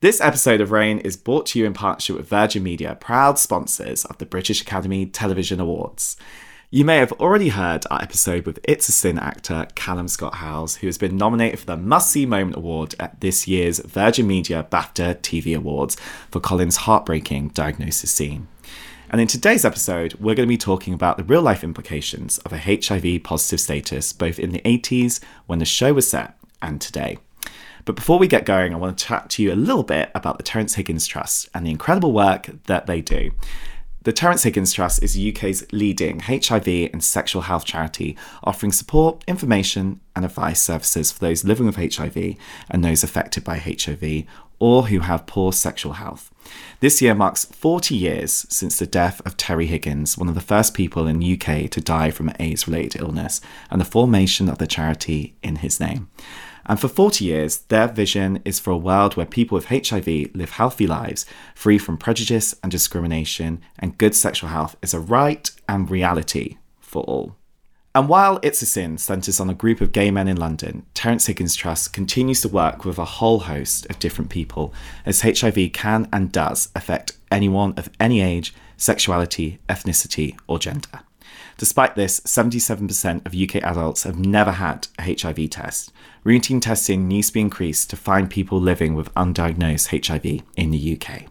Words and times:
This 0.00 0.20
episode 0.20 0.60
of 0.60 0.70
Reign 0.70 1.00
is 1.00 1.16
brought 1.16 1.46
to 1.46 1.58
you 1.58 1.66
in 1.66 1.72
partnership 1.72 2.14
with 2.14 2.28
Virgin 2.28 2.62
Media, 2.62 2.96
proud 3.00 3.36
sponsors 3.36 4.04
of 4.04 4.16
the 4.18 4.26
British 4.26 4.62
Academy 4.62 5.06
Television 5.06 5.58
Awards. 5.58 6.16
You 6.70 6.84
may 6.84 6.98
have 6.98 7.10
already 7.14 7.48
heard 7.48 7.84
our 7.90 8.00
episode 8.00 8.46
with 8.46 8.60
It's 8.62 8.88
a 8.88 8.92
Sin 8.92 9.18
actor 9.18 9.66
Callum 9.74 10.06
Scott 10.06 10.36
Howells, 10.36 10.76
who 10.76 10.86
has 10.86 10.98
been 10.98 11.16
nominated 11.16 11.58
for 11.58 11.66
the 11.66 11.76
Must 11.76 12.12
See 12.12 12.26
Moment 12.26 12.54
Award 12.54 12.94
at 13.00 13.20
this 13.20 13.48
year's 13.48 13.80
Virgin 13.80 14.28
Media 14.28 14.68
BAFTA 14.70 15.16
TV 15.16 15.56
Awards 15.56 15.96
for 16.30 16.38
Colin's 16.38 16.76
heartbreaking 16.76 17.48
diagnosis 17.48 18.12
scene. 18.12 18.46
And 19.10 19.20
in 19.20 19.26
today's 19.26 19.64
episode, 19.64 20.14
we're 20.20 20.36
going 20.36 20.46
to 20.46 20.54
be 20.54 20.56
talking 20.56 20.94
about 20.94 21.16
the 21.16 21.24
real 21.24 21.42
life 21.42 21.64
implications 21.64 22.38
of 22.38 22.52
a 22.52 22.58
HIV 22.58 23.24
positive 23.24 23.58
status, 23.58 24.12
both 24.12 24.38
in 24.38 24.52
the 24.52 24.60
80s 24.60 25.18
when 25.46 25.58
the 25.58 25.64
show 25.64 25.92
was 25.92 26.08
set 26.08 26.38
and 26.62 26.80
today. 26.80 27.18
But 27.88 27.96
before 27.96 28.18
we 28.18 28.28
get 28.28 28.44
going, 28.44 28.74
I 28.74 28.76
want 28.76 28.98
to 28.98 29.04
chat 29.06 29.30
to 29.30 29.42
you 29.42 29.50
a 29.50 29.54
little 29.54 29.82
bit 29.82 30.10
about 30.14 30.36
the 30.36 30.42
Terrence 30.42 30.74
Higgins 30.74 31.06
Trust 31.06 31.48
and 31.54 31.64
the 31.64 31.70
incredible 31.70 32.12
work 32.12 32.50
that 32.66 32.86
they 32.86 33.00
do. 33.00 33.30
The 34.02 34.12
Terrence 34.12 34.42
Higgins 34.42 34.74
Trust 34.74 35.02
is 35.02 35.18
UK's 35.18 35.64
leading 35.72 36.20
HIV 36.20 36.68
and 36.68 37.02
sexual 37.02 37.40
health 37.40 37.64
charity, 37.64 38.14
offering 38.44 38.72
support, 38.72 39.24
information, 39.26 40.00
and 40.14 40.26
advice 40.26 40.60
services 40.60 41.10
for 41.10 41.20
those 41.20 41.44
living 41.44 41.64
with 41.64 41.76
HIV 41.76 42.36
and 42.68 42.84
those 42.84 43.02
affected 43.02 43.42
by 43.42 43.56
HIV 43.56 44.24
or 44.58 44.88
who 44.88 45.00
have 45.00 45.26
poor 45.26 45.54
sexual 45.54 45.94
health. 45.94 46.30
This 46.80 47.00
year 47.00 47.14
marks 47.14 47.46
40 47.46 47.94
years 47.96 48.44
since 48.50 48.78
the 48.78 48.86
death 48.86 49.22
of 49.24 49.38
Terry 49.38 49.64
Higgins, 49.64 50.18
one 50.18 50.28
of 50.28 50.34
the 50.34 50.42
first 50.42 50.74
people 50.74 51.06
in 51.06 51.20
the 51.20 51.40
UK 51.40 51.70
to 51.70 51.80
die 51.80 52.10
from 52.10 52.28
an 52.28 52.36
AIDS 52.38 52.68
related 52.68 53.00
illness, 53.00 53.40
and 53.70 53.80
the 53.80 53.86
formation 53.86 54.50
of 54.50 54.58
the 54.58 54.66
charity 54.66 55.36
in 55.42 55.56
his 55.56 55.80
name. 55.80 56.10
And 56.68 56.78
for 56.78 56.88
40 56.88 57.24
years, 57.24 57.58
their 57.68 57.88
vision 57.88 58.42
is 58.44 58.58
for 58.58 58.70
a 58.70 58.76
world 58.76 59.16
where 59.16 59.24
people 59.24 59.56
with 59.56 59.66
HIV 59.66 60.06
live 60.34 60.50
healthy 60.50 60.86
lives, 60.86 61.24
free 61.54 61.78
from 61.78 61.96
prejudice 61.96 62.54
and 62.62 62.70
discrimination, 62.70 63.62
and 63.78 63.96
good 63.96 64.14
sexual 64.14 64.50
health 64.50 64.76
is 64.82 64.92
a 64.92 65.00
right 65.00 65.50
and 65.66 65.90
reality 65.90 66.58
for 66.78 67.02
all. 67.04 67.36
And 67.94 68.08
while 68.08 68.38
It's 68.42 68.60
a 68.60 68.66
Sin 68.66 68.98
centres 68.98 69.40
on 69.40 69.48
a 69.48 69.54
group 69.54 69.80
of 69.80 69.92
gay 69.92 70.10
men 70.10 70.28
in 70.28 70.36
London, 70.36 70.84
Terrence 70.92 71.26
Higgins 71.26 71.56
Trust 71.56 71.94
continues 71.94 72.42
to 72.42 72.48
work 72.48 72.84
with 72.84 72.98
a 72.98 73.04
whole 73.04 73.40
host 73.40 73.86
of 73.86 73.98
different 73.98 74.30
people, 74.30 74.74
as 75.06 75.22
HIV 75.22 75.72
can 75.72 76.06
and 76.12 76.30
does 76.30 76.68
affect 76.76 77.16
anyone 77.30 77.72
of 77.78 77.90
any 77.98 78.20
age, 78.20 78.54
sexuality, 78.76 79.58
ethnicity, 79.68 80.38
or 80.46 80.58
gender. 80.58 81.00
Despite 81.56 81.94
this, 81.96 82.20
77% 82.20 83.26
of 83.26 83.34
UK 83.34 83.62
adults 83.62 84.04
have 84.04 84.18
never 84.18 84.52
had 84.52 84.88
a 84.98 85.02
HIV 85.02 85.50
test. 85.50 85.92
Routine 86.24 86.60
testing 86.60 87.08
needs 87.08 87.28
to 87.28 87.34
be 87.34 87.40
increased 87.40 87.90
to 87.90 87.96
find 87.96 88.30
people 88.30 88.60
living 88.60 88.94
with 88.94 89.12
undiagnosed 89.14 90.06
HIV 90.06 90.42
in 90.56 90.70
the 90.70 90.98
UK. 91.00 91.24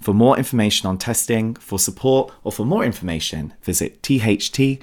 For 0.00 0.14
more 0.14 0.36
information 0.36 0.88
on 0.88 0.98
testing, 0.98 1.54
for 1.54 1.78
support, 1.78 2.32
or 2.44 2.52
for 2.52 2.64
more 2.66 2.84
information, 2.84 3.54
visit 3.62 4.02
tht.org.uk. 4.02 4.82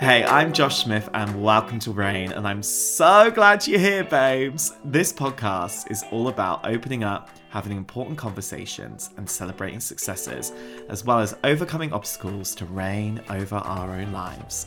Hey, 0.00 0.24
I'm 0.24 0.52
Josh 0.52 0.82
Smith, 0.82 1.08
and 1.14 1.42
welcome 1.42 1.78
to 1.78 1.92
Reign, 1.92 2.32
and 2.32 2.48
I'm 2.48 2.62
so 2.62 3.30
glad 3.30 3.66
you're 3.66 3.78
here, 3.78 4.02
babes. 4.02 4.72
This 4.84 5.12
podcast 5.12 5.90
is 5.90 6.04
all 6.10 6.28
about 6.28 6.66
opening 6.66 7.04
up 7.04 7.30
having 7.54 7.76
important 7.76 8.18
conversations, 8.18 9.10
and 9.16 9.30
celebrating 9.30 9.78
successes, 9.78 10.52
as 10.88 11.04
well 11.04 11.20
as 11.20 11.36
overcoming 11.44 11.92
obstacles 11.92 12.52
to 12.52 12.66
reign 12.66 13.22
over 13.30 13.54
our 13.54 13.92
own 13.92 14.10
lives. 14.10 14.66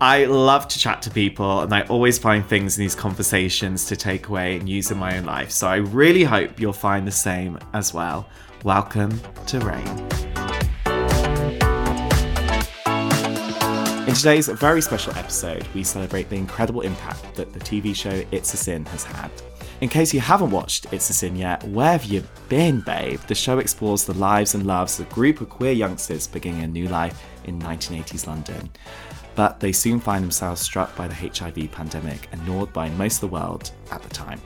I 0.00 0.26
love 0.26 0.68
to 0.68 0.78
chat 0.78 1.02
to 1.02 1.10
people, 1.10 1.62
and 1.62 1.74
I 1.74 1.82
always 1.88 2.16
find 2.16 2.46
things 2.46 2.78
in 2.78 2.84
these 2.84 2.94
conversations 2.94 3.86
to 3.86 3.96
take 3.96 4.28
away 4.28 4.56
and 4.56 4.68
use 4.68 4.92
in 4.92 4.98
my 4.98 5.18
own 5.18 5.24
life. 5.24 5.50
So 5.50 5.66
I 5.66 5.76
really 5.78 6.22
hope 6.22 6.60
you'll 6.60 6.72
find 6.72 7.04
the 7.04 7.10
same 7.10 7.58
as 7.74 7.92
well. 7.92 8.28
Welcome 8.62 9.20
to 9.46 9.58
Reign. 9.58 10.27
In 14.08 14.14
today's 14.14 14.48
very 14.48 14.80
special 14.80 15.14
episode, 15.16 15.68
we 15.74 15.84
celebrate 15.84 16.30
the 16.30 16.36
incredible 16.36 16.80
impact 16.80 17.34
that 17.34 17.52
the 17.52 17.60
TV 17.60 17.94
show 17.94 18.24
It's 18.32 18.54
a 18.54 18.56
Sin 18.56 18.86
has 18.86 19.04
had. 19.04 19.30
In 19.82 19.90
case 19.90 20.14
you 20.14 20.20
haven't 20.20 20.50
watched 20.50 20.90
It's 20.94 21.10
a 21.10 21.12
Sin 21.12 21.36
yet, 21.36 21.62
where 21.64 21.92
have 21.92 22.06
you 22.06 22.24
been, 22.48 22.80
babe? 22.80 23.20
The 23.26 23.34
show 23.34 23.58
explores 23.58 24.06
the 24.06 24.14
lives 24.14 24.54
and 24.54 24.66
loves 24.66 24.98
of 24.98 25.10
a 25.10 25.14
group 25.14 25.42
of 25.42 25.50
queer 25.50 25.72
youngsters 25.72 26.26
beginning 26.26 26.62
a 26.62 26.66
new 26.66 26.88
life 26.88 27.22
in 27.44 27.60
1980s 27.60 28.26
London. 28.26 28.70
But 29.34 29.60
they 29.60 29.72
soon 29.72 30.00
find 30.00 30.24
themselves 30.24 30.62
struck 30.62 30.96
by 30.96 31.06
the 31.06 31.14
HIV 31.14 31.70
pandemic, 31.70 32.30
ignored 32.32 32.72
by 32.72 32.88
most 32.88 33.16
of 33.16 33.28
the 33.28 33.34
world 33.34 33.72
at 33.90 34.02
the 34.02 34.08
time. 34.08 34.40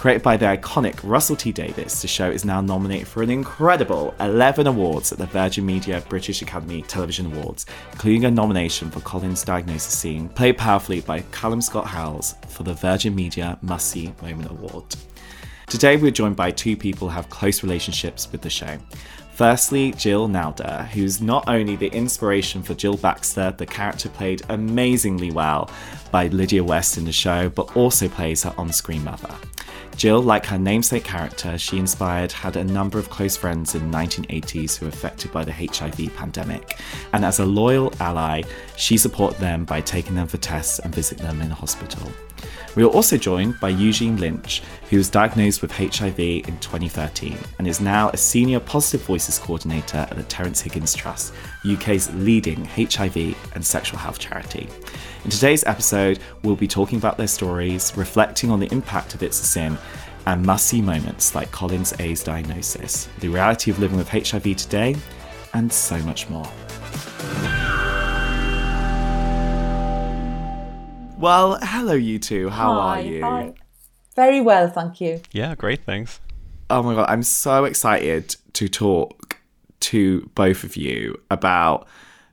Created 0.00 0.22
by 0.22 0.38
the 0.38 0.46
iconic 0.46 0.98
Russell 1.02 1.36
T 1.36 1.52
Davies, 1.52 2.00
the 2.00 2.08
show 2.08 2.30
is 2.30 2.42
now 2.42 2.62
nominated 2.62 3.06
for 3.06 3.22
an 3.22 3.28
incredible 3.28 4.14
11 4.18 4.66
awards 4.66 5.12
at 5.12 5.18
the 5.18 5.26
Virgin 5.26 5.66
Media 5.66 6.02
British 6.08 6.40
Academy 6.40 6.80
Television 6.80 7.26
Awards, 7.26 7.66
including 7.92 8.24
a 8.24 8.30
nomination 8.30 8.90
for 8.90 9.00
Colin's 9.00 9.44
diagnosis 9.44 9.92
scene, 9.92 10.30
played 10.30 10.56
powerfully 10.56 11.02
by 11.02 11.20
Callum 11.32 11.60
Scott 11.60 11.86
Howells 11.86 12.34
for 12.48 12.62
the 12.62 12.72
Virgin 12.72 13.14
Media 13.14 13.58
Must 13.60 13.90
See 13.90 14.14
Moment 14.22 14.50
Award. 14.50 14.84
Today, 15.66 15.98
we're 15.98 16.10
joined 16.10 16.34
by 16.34 16.50
two 16.50 16.78
people 16.78 17.10
who 17.10 17.14
have 17.14 17.28
close 17.28 17.62
relationships 17.62 18.32
with 18.32 18.40
the 18.40 18.48
show. 18.48 18.78
Firstly, 19.34 19.92
Jill 19.92 20.28
Nalder, 20.28 20.86
who's 20.88 21.22
not 21.22 21.48
only 21.48 21.74
the 21.74 21.88
inspiration 21.88 22.62
for 22.62 22.74
Jill 22.74 22.98
Baxter, 22.98 23.54
the 23.56 23.64
character 23.64 24.08
played 24.10 24.42
amazingly 24.50 25.30
well 25.30 25.70
by 26.10 26.28
Lydia 26.28 26.64
West 26.64 26.98
in 26.98 27.04
the 27.04 27.12
show, 27.12 27.48
but 27.48 27.76
also 27.76 28.08
plays 28.08 28.42
her 28.42 28.54
on 28.56 28.72
screen 28.72 29.04
mother. 29.04 29.34
Jill, 29.96 30.22
like 30.22 30.46
her 30.46 30.58
namesake 30.58 31.04
character, 31.04 31.58
she 31.58 31.78
inspired 31.78 32.32
had 32.32 32.56
a 32.56 32.64
number 32.64 32.98
of 32.98 33.10
close 33.10 33.36
friends 33.36 33.74
in 33.74 33.90
the 33.90 33.98
1980s 33.98 34.76
who 34.76 34.86
were 34.86 34.90
affected 34.90 35.30
by 35.30 35.44
the 35.44 35.52
HIV 35.52 36.16
pandemic. 36.16 36.78
And 37.12 37.24
as 37.24 37.38
a 37.38 37.44
loyal 37.44 37.92
ally, 38.00 38.42
she 38.76 38.96
supported 38.96 39.40
them 39.40 39.64
by 39.66 39.82
taking 39.82 40.14
them 40.14 40.26
for 40.26 40.38
tests 40.38 40.78
and 40.78 40.94
visiting 40.94 41.26
them 41.26 41.42
in 41.42 41.50
a 41.50 41.54
hospital. 41.54 42.10
We 42.76 42.84
were 42.84 42.90
also 42.90 43.16
joined 43.16 43.58
by 43.60 43.70
Eugene 43.70 44.16
Lynch, 44.16 44.62
who 44.88 44.96
was 44.96 45.10
diagnosed 45.10 45.60
with 45.60 45.72
HIV 45.72 46.18
in 46.18 46.58
2013 46.60 47.36
and 47.58 47.66
is 47.66 47.80
now 47.80 48.10
a 48.10 48.16
senior 48.16 48.60
positive 48.60 49.02
voices 49.02 49.38
coordinator 49.38 49.98
at 49.98 50.16
the 50.16 50.22
Terrence 50.22 50.60
Higgins 50.60 50.94
Trust, 50.94 51.34
UK's 51.70 52.10
leading 52.14 52.64
HIV 52.64 53.36
and 53.54 53.66
sexual 53.66 53.98
health 53.98 54.18
charity. 54.18 54.68
In 55.22 55.30
today's 55.30 55.64
episode, 55.64 56.18
we'll 56.42 56.56
be 56.56 56.66
talking 56.66 56.96
about 56.96 57.18
their 57.18 57.26
stories, 57.26 57.94
reflecting 57.94 58.50
on 58.50 58.58
the 58.58 58.72
impact 58.72 59.14
of 59.14 59.22
It's 59.22 59.38
a 59.42 59.44
Sin, 59.44 59.76
and 60.24 60.42
must 60.42 60.66
see 60.66 60.80
moments 60.80 61.34
like 61.34 61.50
Colin's 61.52 61.92
AIDS 62.00 62.24
diagnosis, 62.24 63.06
the 63.18 63.28
reality 63.28 63.70
of 63.70 63.78
living 63.78 63.98
with 63.98 64.08
HIV 64.08 64.56
today, 64.56 64.96
and 65.52 65.70
so 65.70 65.98
much 65.98 66.30
more. 66.30 66.46
Well, 71.18 71.58
hello, 71.60 71.92
you 71.92 72.18
two. 72.18 72.48
How 72.48 72.72
Hi, 72.80 73.00
are 73.00 73.02
you? 73.02 73.20
hi. 73.22 73.52
Very 74.16 74.40
well, 74.40 74.68
thank 74.68 75.02
you. 75.02 75.20
Yeah, 75.32 75.54
great, 75.54 75.84
thanks. 75.84 76.18
Oh 76.70 76.82
my 76.82 76.94
god, 76.94 77.10
I'm 77.10 77.22
so 77.22 77.66
excited 77.66 78.36
to 78.54 78.68
talk 78.70 79.36
to 79.80 80.30
both 80.34 80.64
of 80.64 80.76
you 80.76 81.20
about 81.30 81.86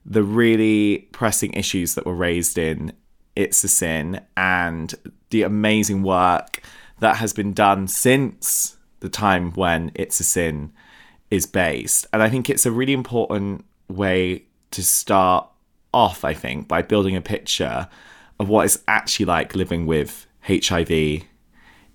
the 0.07 0.23
really 0.23 1.09
pressing 1.11 1.53
issues 1.53 1.95
that 1.95 2.05
were 2.05 2.15
raised 2.15 2.57
in 2.57 2.93
It's 3.35 3.63
a 3.63 3.67
Sin 3.67 4.21
and 4.37 4.95
the 5.29 5.43
amazing 5.43 6.01
work 6.01 6.61
that 6.99 7.17
has 7.17 7.33
been 7.33 7.53
done 7.53 7.87
since 7.87 8.77
the 9.01 9.09
time 9.09 9.51
when 9.51 9.91
It's 9.93 10.19
a 10.21 10.23
Sin 10.23 10.71
is 11.29 11.45
based. 11.45 12.07
And 12.13 12.23
I 12.23 12.29
think 12.29 12.49
it's 12.49 12.65
a 12.65 12.71
really 12.71 12.93
important 12.93 13.65
way 13.89 14.45
to 14.71 14.83
start 14.83 15.47
off, 15.93 16.23
I 16.23 16.33
think, 16.33 16.69
by 16.69 16.81
building 16.81 17.15
a 17.15 17.21
picture 17.21 17.89
of 18.39 18.47
what 18.47 18.65
it's 18.65 18.79
actually 18.87 19.25
like 19.25 19.55
living 19.55 19.85
with 19.85 20.25
HIV 20.47 21.23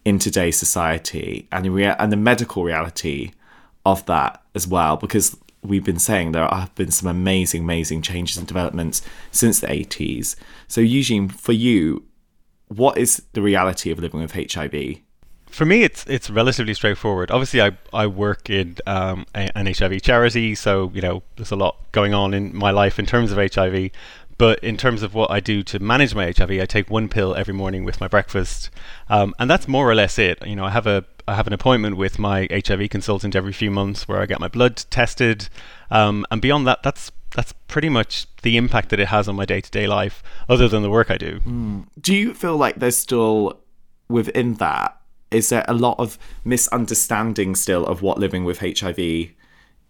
in 0.05 0.19
today's 0.19 0.59
society 0.59 1.49
and 1.51 1.65
the, 1.65 1.71
rea- 1.71 1.97
and 1.99 2.13
the 2.13 2.17
medical 2.17 2.65
reality 2.65 3.33
of 3.87 4.05
that 4.07 4.43
as 4.55 4.67
well 4.67 4.97
because 4.97 5.37
we've 5.63 5.85
been 5.85 5.99
saying 5.99 6.33
there 6.33 6.47
have 6.49 6.75
been 6.75 6.91
some 6.91 7.09
amazing 7.09 7.63
amazing 7.63 8.03
changes 8.03 8.37
and 8.37 8.47
developments 8.47 9.03
since 9.31 9.61
the 9.61 9.67
80s 9.67 10.37
so 10.69 10.81
Eugene 10.81 11.29
for 11.29 11.53
you 11.53 12.05
what 12.69 12.99
is 12.99 13.23
the 13.33 13.43
reality 13.43 13.91
of 13.91 13.99
living 13.99 14.21
with 14.21 14.33
HIV 14.33 15.01
For 15.51 15.67
me, 15.67 15.83
it's 15.83 16.07
it's 16.07 16.31
relatively 16.31 16.73
straightforward. 16.73 17.31
Obviously, 17.31 17.61
I 17.61 17.73
I 17.93 18.07
work 18.07 18.49
in 18.49 18.79
um, 18.87 19.27
a, 19.35 19.51
an 19.55 19.67
HIV 19.67 20.01
charity, 20.01 20.55
so 20.55 20.91
you 20.95 21.03
know 21.03 21.23
there's 21.37 21.51
a 21.51 21.57
lot 21.57 21.77
going 21.93 22.15
on 22.15 22.33
in 22.33 22.57
my 22.57 22.71
life 22.71 22.99
in 22.99 23.05
terms 23.05 23.33
of 23.33 23.37
HIV. 23.37 23.91
But 24.39 24.65
in 24.65 24.77
terms 24.77 25.03
of 25.03 25.15
what 25.15 25.31
I 25.31 25.41
do 25.41 25.63
to 25.65 25.79
manage 25.79 26.15
my 26.15 26.33
HIV, 26.37 26.51
I 26.53 26.65
take 26.65 26.91
one 26.91 27.09
pill 27.09 27.35
every 27.35 27.53
morning 27.53 27.85
with 27.85 28.01
my 28.01 28.09
breakfast, 28.09 28.71
um, 29.11 29.35
and 29.39 29.51
that's 29.51 29.69
more 29.69 29.89
or 29.89 29.95
less 29.95 30.19
it. 30.19 30.45
You 30.47 30.57
know, 30.57 30.65
I 30.65 30.71
have 30.71 30.87
a 30.87 31.05
I 31.29 31.35
have 31.35 31.47
an 31.47 31.53
appointment 31.53 31.97
with 31.97 32.19
my 32.19 32.49
HIV 32.51 32.91
consultant 32.91 33.35
every 33.35 33.53
few 33.53 33.71
months 33.71 34.09
where 34.09 34.21
I 34.21 34.27
get 34.27 34.41
my 34.41 34.49
blood 34.49 34.77
tested, 34.91 35.49
um, 35.91 36.27
and 36.31 36.41
beyond 36.41 36.67
that, 36.67 36.83
that's 36.83 37.11
that's 37.35 37.53
pretty 37.67 37.89
much 37.89 38.27
the 38.43 38.57
impact 38.57 38.91
that 38.91 39.01
it 39.01 39.09
has 39.09 39.27
on 39.29 39.37
my 39.37 39.45
day 39.45 39.61
to 39.61 39.71
day 39.71 39.87
life, 39.87 40.23
other 40.49 40.69
than 40.69 40.83
the 40.83 40.91
work 40.91 41.11
I 41.11 41.17
do. 41.17 41.41
do 42.01 42.15
you 42.15 42.35
feel 42.35 42.57
like 42.57 42.77
there's 42.77 42.97
still 42.97 43.61
within 44.09 44.55
that, 44.55 45.01
is 45.31 45.49
there 45.49 45.65
a 45.67 45.75
lot 45.75 45.99
of 45.99 46.19
misunderstanding 46.45 47.55
still 47.55 47.85
of 47.87 48.03
what 48.03 48.19
living 48.19 48.45
with 48.45 48.59
HIV 48.59 49.33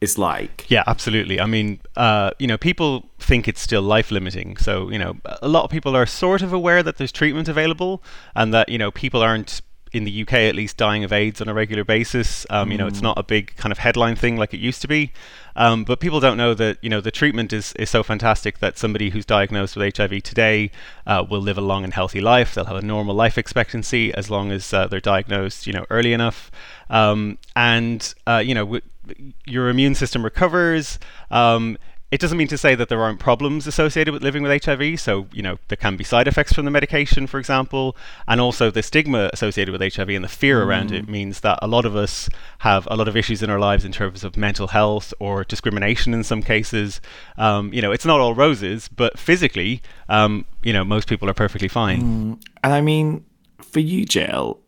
is 0.01 0.19
like? 0.19 0.67
Yeah, 0.69 0.85
absolutely. 0.87 1.41
I 1.41 1.47
mean, 1.47 1.81
uh, 1.97 2.31
you 2.39 2.47
know, 2.47 2.57
people 2.57 3.09
think 3.19 3.49
it's 3.49 3.61
still 3.61 3.83
life 3.83 4.11
limiting. 4.11 4.57
So, 4.57 4.91
you 4.91 4.99
know, 4.99 5.17
a 5.43 5.49
lot 5.49 5.65
of 5.65 5.71
people 5.71 5.97
are 5.97 6.07
sort 6.07 6.43
of 6.43 6.53
aware 6.53 6.83
that 6.83 6.97
there's 6.97 7.13
treatment 7.13 7.49
available 7.49 8.03
and 8.35 8.53
that, 8.55 8.69
you 8.69 8.79
know, 8.79 8.91
people 8.91 9.23
aren't 9.23 9.63
in 9.93 10.05
the 10.05 10.23
UK 10.23 10.33
at 10.35 10.55
least 10.55 10.77
dying 10.77 11.05
of 11.05 11.13
AIDS 11.13 11.41
on 11.41 11.49
a 11.49 11.55
regular 11.55 11.85
basis. 11.85 12.47
Um, 12.51 12.73
you 12.73 12.79
know, 12.79 12.87
it's 12.87 13.03
not 13.03 13.19
a 13.19 13.23
big 13.23 13.55
kind 13.57 13.71
of 13.71 13.79
headline 13.79 14.17
thing 14.17 14.37
like 14.37 14.55
it 14.55 14.61
used 14.61 14.81
to 14.83 14.89
be. 14.89 15.13
Um, 15.55 15.85
but 15.85 16.01
people 16.01 16.19
don't 16.19 16.39
know 16.39 16.55
that 16.55 16.79
you 16.81 16.89
know 16.89 17.01
the 17.01 17.11
treatment 17.11 17.53
is, 17.53 17.75
is 17.75 17.91
so 17.91 18.03
fantastic 18.03 18.59
that 18.61 18.79
somebody 18.79 19.11
who's 19.11 19.27
diagnosed 19.27 19.77
with 19.77 19.97
HIV 19.97 20.23
today 20.23 20.71
uh, 21.07 21.25
will 21.29 21.41
live 21.41 21.59
a 21.59 21.61
long 21.61 21.85
and 21.85 21.93
healthy 21.93 22.21
life. 22.21 22.55
They'll 22.55 22.65
have 22.65 22.77
a 22.77 22.83
normal 22.83 23.15
life 23.15 23.37
expectancy 23.37 24.15
as 24.15 24.31
long 24.31 24.51
as 24.51 24.73
uh, 24.73 24.87
they're 24.87 25.01
diagnosed, 25.01 25.67
you 25.67 25.75
know, 25.75 25.85
early 25.91 26.13
enough. 26.13 26.51
Um, 26.89 27.39
and 27.55 28.15
uh, 28.27 28.43
you 28.45 28.55
know, 28.55 28.65
w- 28.65 29.33
your 29.45 29.69
immune 29.69 29.95
system 29.95 30.25
recovers. 30.25 30.99
Um, 31.31 31.77
it 32.13 32.21
doesn't 32.21 32.37
mean 32.37 32.49
to 32.49 32.59
say 32.59 32.75
that 32.75 32.91
there 32.91 33.03
aren't 33.03 33.19
problems 33.19 33.67
associated 33.67 34.13
with 34.13 34.23
living 34.23 34.43
with 34.43 34.63
HIV. 34.63 35.01
So, 35.01 35.29
you 35.33 35.41
know, 35.41 35.59
there 35.69 35.79
can 35.79 35.97
be 35.97 36.05
side 36.05 36.29
effects 36.29 36.53
from 36.53 36.67
the 36.67 36.71
medication, 36.71 37.27
for 37.27 37.39
example, 37.39 37.97
and 38.29 38.39
also 38.39 38.71
the 38.71 38.83
stigma 38.83 39.31
associated 39.33 39.73
with 39.73 39.95
HIV 39.95 40.11
and 40.11 40.23
the 40.23 40.29
fear 40.29 40.61
mm. 40.61 40.67
around 40.67 40.93
it 40.93 41.09
means 41.09 41.41
that 41.41 41.59
a 41.63 41.67
lot 41.67 41.87
of 41.87 41.97
us 41.97 42.29
have 42.59 42.87
a 42.91 42.97
lot 42.97 43.09
of 43.09 43.17
issues 43.17 43.43
in 43.43 43.49
our 43.49 43.59
lives 43.59 43.83
in 43.83 43.93
terms 43.93 44.25
of 44.25 44.37
mental 44.37 44.69
health 44.69 45.15
or 45.21 45.43
discrimination 45.43 46.13
in 46.13 46.23
some 46.23 46.43
cases. 46.43 47.01
Um, 47.39 47.73
you 47.73 47.81
know, 47.81 47.93
it's 47.93 48.05
not 48.05 48.21
all 48.21 48.35
roses, 48.35 48.89
but 48.89 49.19
physically, 49.19 49.81
um, 50.11 50.45
you 50.63 50.75
know, 50.75 50.85
most 50.85 51.09
people 51.09 51.31
are 51.31 51.35
perfectly 51.35 51.69
fine. 51.69 52.03
Mm. 52.03 52.45
And 52.63 52.75
I 52.75 52.83
mean, 52.83 53.25
for 53.63 53.81
you, 53.81 54.05
Jill, 54.05 54.61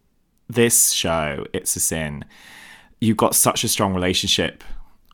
this 0.49 0.93
show, 0.93 1.45
It's 1.53 1.77
a 1.77 1.81
Sin, 1.81 2.25
you've 3.03 3.19
got 3.19 3.35
such 3.35 3.65
a 3.65 3.69
strong 3.69 3.93
relationship 3.93 4.65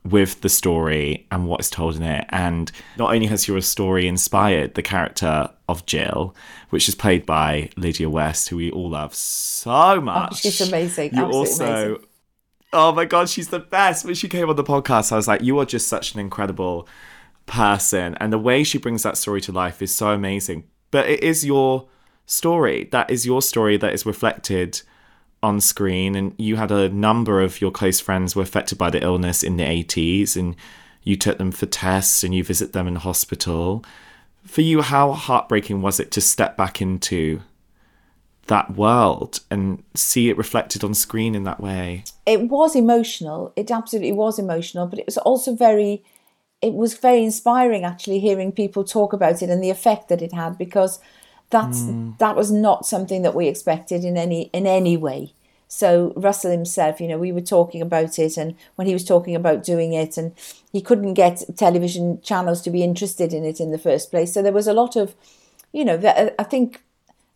with 0.04 0.40
the 0.40 0.48
story 0.48 1.26
and 1.30 1.46
what 1.46 1.60
is 1.60 1.70
told 1.70 1.96
in 1.96 2.02
it. 2.02 2.24
And 2.30 2.70
not 2.96 3.12
only 3.14 3.26
has 3.26 3.46
your 3.46 3.60
story 3.60 4.06
inspired 4.06 4.74
the 4.74 4.82
character 4.82 5.50
of 5.68 5.84
Jill, 5.86 6.34
which 6.70 6.88
is 6.88 6.94
played 6.94 7.26
by 7.26 7.70
Lydia 7.76 8.08
West, 8.08 8.48
who 8.48 8.56
we 8.56 8.70
all 8.70 8.90
love 8.90 9.14
so 9.14 10.00
much. 10.00 10.32
Oh, 10.32 10.36
she's 10.36 10.60
amazing. 10.60 11.14
You 11.14 11.24
also, 11.24 11.64
amazing. 11.64 12.06
oh 12.72 12.92
my 12.92 13.04
god, 13.04 13.28
she's 13.28 13.48
the 13.48 13.58
best. 13.58 14.04
When 14.04 14.14
she 14.14 14.28
came 14.28 14.48
on 14.48 14.56
the 14.56 14.64
podcast, 14.64 15.12
I 15.12 15.16
was 15.16 15.28
like, 15.28 15.42
you 15.42 15.58
are 15.58 15.66
just 15.66 15.88
such 15.88 16.14
an 16.14 16.20
incredible 16.20 16.88
person, 17.46 18.16
and 18.20 18.32
the 18.32 18.38
way 18.38 18.64
she 18.64 18.78
brings 18.78 19.02
that 19.02 19.16
story 19.16 19.40
to 19.42 19.52
life 19.52 19.82
is 19.82 19.94
so 19.94 20.10
amazing. 20.10 20.64
But 20.90 21.08
it 21.08 21.22
is 21.22 21.44
your 21.44 21.88
story. 22.26 22.88
That 22.90 23.10
is 23.10 23.26
your 23.26 23.42
story 23.42 23.76
that 23.76 23.92
is 23.92 24.06
reflected 24.06 24.82
on 25.42 25.60
screen 25.60 26.14
and 26.14 26.34
you 26.38 26.56
had 26.56 26.70
a 26.70 26.88
number 26.90 27.40
of 27.40 27.60
your 27.60 27.70
close 27.70 28.00
friends 28.00 28.36
were 28.36 28.42
affected 28.42 28.76
by 28.76 28.90
the 28.90 29.02
illness 29.02 29.42
in 29.42 29.56
the 29.56 29.64
80s 29.64 30.36
and 30.36 30.54
you 31.02 31.16
took 31.16 31.38
them 31.38 31.50
for 31.50 31.66
tests 31.66 32.22
and 32.22 32.34
you 32.34 32.44
visit 32.44 32.72
them 32.72 32.86
in 32.86 32.96
hospital. 32.96 33.84
For 34.44 34.60
you 34.60 34.82
how 34.82 35.12
heartbreaking 35.12 35.80
was 35.80 35.98
it 35.98 36.10
to 36.12 36.20
step 36.20 36.56
back 36.56 36.82
into 36.82 37.40
that 38.48 38.76
world 38.76 39.40
and 39.50 39.82
see 39.94 40.28
it 40.28 40.36
reflected 40.36 40.84
on 40.84 40.92
screen 40.92 41.34
in 41.34 41.44
that 41.44 41.60
way? 41.60 42.04
It 42.26 42.48
was 42.48 42.76
emotional. 42.76 43.52
It 43.56 43.70
absolutely 43.70 44.12
was 44.12 44.38
emotional 44.38 44.86
but 44.86 44.98
it 44.98 45.06
was 45.06 45.18
also 45.18 45.54
very 45.54 46.04
it 46.60 46.74
was 46.74 46.92
very 46.92 47.24
inspiring 47.24 47.84
actually 47.84 48.20
hearing 48.20 48.52
people 48.52 48.84
talk 48.84 49.14
about 49.14 49.40
it 49.40 49.48
and 49.48 49.62
the 49.64 49.70
effect 49.70 50.08
that 50.08 50.20
it 50.20 50.34
had 50.34 50.58
because 50.58 50.98
that's 51.50 51.80
mm. 51.80 52.16
that 52.18 52.36
was 52.36 52.50
not 52.50 52.86
something 52.86 53.22
that 53.22 53.34
we 53.34 53.48
expected 53.48 54.04
in 54.04 54.16
any 54.16 54.50
in 54.52 54.66
any 54.66 54.96
way. 54.96 55.34
So 55.72 56.12
Russell 56.16 56.50
himself, 56.50 57.00
you 57.00 57.06
know, 57.06 57.18
we 57.18 57.30
were 57.30 57.40
talking 57.40 57.80
about 57.80 58.18
it, 58.18 58.36
and 58.36 58.56
when 58.74 58.88
he 58.88 58.92
was 58.92 59.04
talking 59.04 59.36
about 59.36 59.62
doing 59.62 59.92
it, 59.92 60.16
and 60.16 60.32
he 60.72 60.80
couldn't 60.80 61.14
get 61.14 61.44
television 61.56 62.20
channels 62.22 62.60
to 62.62 62.70
be 62.70 62.82
interested 62.82 63.32
in 63.32 63.44
it 63.44 63.60
in 63.60 63.70
the 63.70 63.78
first 63.78 64.10
place. 64.10 64.34
So 64.34 64.42
there 64.42 64.52
was 64.52 64.66
a 64.66 64.72
lot 64.72 64.96
of, 64.96 65.14
you 65.72 65.84
know, 65.84 66.00
I 66.38 66.42
think 66.42 66.82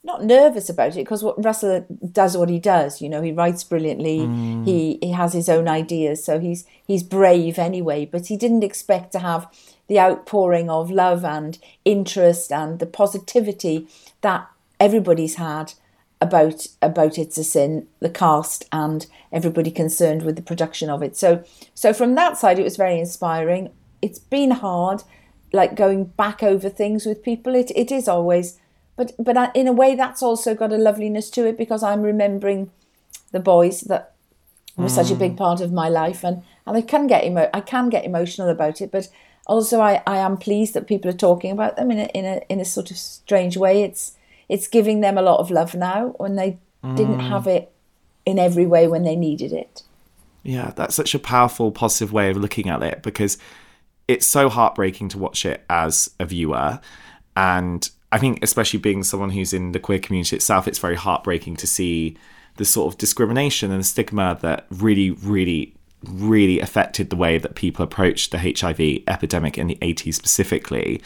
not 0.05 0.23
nervous 0.23 0.69
about 0.69 0.93
it 0.93 1.05
because 1.05 1.23
what 1.25 1.43
Russell 1.43 1.87
does 2.13 2.37
what 2.37 2.51
he 2.51 2.59
does. 2.59 3.01
You 3.01 3.09
know, 3.09 3.23
he 3.23 3.33
writes 3.33 3.65
brilliantly. 3.65 4.19
Mm. 4.21 4.67
He 4.67 4.99
he 5.01 5.13
has 5.13 5.33
his 5.33 5.49
own 5.49 5.67
ideas, 5.67 6.23
so 6.23 6.39
he's 6.39 6.67
he's 6.87 7.03
brave 7.03 7.59
anyway. 7.59 8.05
But 8.05 8.27
he 8.27 8.37
didn't 8.37 8.65
expect 8.65 9.13
to 9.13 9.21
have 9.21 9.47
the 9.87 10.01
outpouring 10.01 10.71
of 10.71 10.91
love 10.91 11.25
and 11.25 11.59
interest 11.85 12.51
and 12.53 12.79
the 12.79 12.87
positivity 12.87 13.87
that 14.23 14.49
everybody's 14.81 15.37
had 15.37 15.75
about 16.21 16.67
about 16.81 17.19
it's 17.19 17.37
a 17.37 17.45
sin 17.45 17.87
the 18.01 18.09
cast 18.09 18.65
and 18.73 19.07
everybody 19.33 19.71
concerned 19.71 20.23
with 20.23 20.37
the 20.37 20.43
production 20.43 20.89
of 20.89 21.03
it 21.03 21.17
so 21.17 21.45
so 21.75 21.93
from 21.93 22.15
that 22.15 22.39
side 22.39 22.59
it 22.59 22.63
was 22.65 22.77
very 22.77 22.99
inspiring 22.99 23.71
it's 24.01 24.19
been 24.19 24.53
hard 24.53 25.03
like 25.53 25.75
going 25.75 26.05
back 26.05 26.43
over 26.43 26.69
things 26.69 27.05
with 27.05 27.23
people 27.23 27.55
it, 27.55 27.71
it 27.75 27.93
is 27.93 28.09
always 28.09 28.59
but 28.97 29.13
but 29.19 29.55
in 29.55 29.69
a 29.69 29.73
way 29.73 29.95
that's 29.95 30.23
also 30.23 30.55
got 30.55 30.73
a 30.73 30.79
loveliness 30.79 31.29
to 31.29 31.47
it 31.47 31.59
because 31.59 31.83
i'm 31.83 32.03
remembering 32.03 32.71
the 33.33 33.41
boys 33.41 33.83
that 33.83 34.15
were 34.77 34.87
mm. 34.87 34.91
such 34.91 35.11
a 35.11 35.17
big 35.17 35.35
mm. 35.35 35.39
part 35.39 35.61
of 35.61 35.73
my 35.73 35.89
life 35.89 36.25
and 36.25 36.43
and 36.67 36.77
i 36.77 36.81
can 36.81 37.07
get 37.07 37.25
emo- 37.25 37.51
i 37.53 37.61
can 37.61 37.89
get 37.89 38.05
emotional 38.05 38.49
about 38.49 38.81
it 38.81 38.91
but 38.91 39.09
also 39.47 39.81
I, 39.81 40.03
I 40.07 40.19
am 40.19 40.37
pleased 40.37 40.75
that 40.75 40.87
people 40.87 41.11
are 41.11 41.15
talking 41.15 41.51
about 41.51 41.77
them 41.77 41.91
in 41.91 41.99
a, 41.99 42.05
in 42.15 42.25
a 42.25 42.41
in 42.49 42.61
a 42.61 42.65
sort 42.65 42.91
of 42.91 42.97
strange 42.97 43.57
way. 43.57 43.83
It's 43.83 44.17
it's 44.49 44.69
giving 44.69 45.01
them 45.01 45.19
a 45.19 45.23
lot 45.23 45.41
of 45.41 45.51
love 45.51 45.75
now 45.75 46.15
when 46.19 46.37
they 46.37 46.59
mm. 46.83 46.97
didn't 46.97 47.21
have 47.21 47.47
it 47.47 47.73
in 48.27 48.39
every 48.39 48.67
way 48.67 48.89
when 48.89 49.05
they 49.05 49.17
needed 49.17 49.53
it. 49.53 49.83
Yeah, 50.43 50.73
that's 50.77 50.95
such 50.95 51.15
a 51.15 51.19
powerful, 51.19 51.73
positive 51.73 52.13
way 52.13 52.31
of 52.31 52.37
looking 52.37 52.69
at 52.69 52.83
it 52.83 53.03
because 53.03 53.39
it's 54.07 54.27
so 54.27 54.51
heartbreaking 54.51 55.09
to 55.11 55.19
watch 55.19 55.47
it 55.47 55.65
as 55.71 56.11
a 56.21 56.27
viewer. 56.27 56.81
And 57.37 57.89
I 58.13 58.19
think, 58.19 58.41
especially 58.43 58.79
being 58.79 59.03
someone 59.03 59.31
who's 59.31 59.53
in 59.53 59.73
the 59.73 59.81
queer 59.81 59.99
community 59.99 60.37
itself, 60.37 60.69
it's 60.69 60.79
very 60.79 60.97
heartbreaking 60.97 61.57
to 61.57 61.67
see 61.67 62.17
the 62.57 62.65
sort 62.65 62.93
of 62.93 62.99
discrimination 62.99 63.73
and 63.73 63.85
stigma 63.85 64.39
that 64.43 64.67
really, 64.71 65.11
really 65.11 65.74
really 66.09 66.61
affected 66.61 67.11
the 67.11 67.17
way 67.17 67.39
that 67.39 67.55
people 67.55 67.85
approached 67.85 68.31
the 68.31 68.39
HIV 68.39 69.03
epidemic 69.09 69.59
in 69.59 69.67
the 69.67 69.79
80s 69.83 70.15
specifically. 70.15 71.03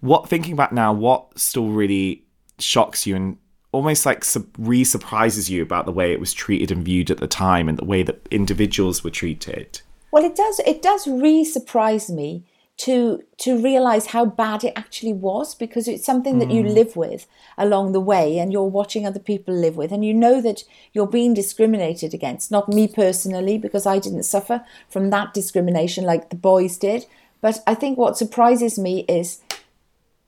What 0.00 0.28
thinking 0.28 0.56
back 0.56 0.72
now, 0.72 0.92
what 0.92 1.38
still 1.38 1.68
really 1.68 2.24
shocks 2.58 3.06
you 3.06 3.16
and 3.16 3.36
almost 3.72 4.04
like 4.04 4.24
re 4.58 4.84
surprises 4.84 5.50
you 5.50 5.62
about 5.62 5.86
the 5.86 5.92
way 5.92 6.12
it 6.12 6.20
was 6.20 6.32
treated 6.32 6.70
and 6.70 6.84
viewed 6.84 7.10
at 7.10 7.18
the 7.18 7.26
time 7.26 7.68
and 7.68 7.78
the 7.78 7.84
way 7.84 8.02
that 8.02 8.26
individuals 8.30 9.02
were 9.02 9.10
treated? 9.10 9.80
Well, 10.10 10.24
it 10.24 10.36
does. 10.36 10.60
It 10.66 10.82
does 10.82 11.06
re 11.06 11.44
surprise 11.44 12.10
me 12.10 12.44
to 12.78 13.22
to 13.36 13.62
realize 13.62 14.06
how 14.06 14.24
bad 14.24 14.64
it 14.64 14.72
actually 14.74 15.12
was 15.12 15.54
because 15.54 15.86
it's 15.86 16.06
something 16.06 16.38
that 16.38 16.50
you 16.50 16.62
mm. 16.62 16.72
live 16.72 16.96
with 16.96 17.26
along 17.58 17.92
the 17.92 18.00
way 18.00 18.38
and 18.38 18.52
you're 18.52 18.64
watching 18.64 19.06
other 19.06 19.20
people 19.20 19.54
live 19.54 19.76
with 19.76 19.92
and 19.92 20.04
you 20.04 20.14
know 20.14 20.40
that 20.40 20.64
you're 20.92 21.06
being 21.06 21.34
discriminated 21.34 22.14
against. 22.14 22.50
Not 22.50 22.68
me 22.68 22.88
personally 22.88 23.58
because 23.58 23.86
I 23.86 23.98
didn't 23.98 24.24
suffer 24.24 24.64
from 24.88 25.10
that 25.10 25.34
discrimination 25.34 26.04
like 26.04 26.30
the 26.30 26.36
boys 26.36 26.78
did. 26.78 27.06
But 27.40 27.60
I 27.66 27.74
think 27.74 27.98
what 27.98 28.16
surprises 28.16 28.78
me 28.78 29.04
is 29.08 29.40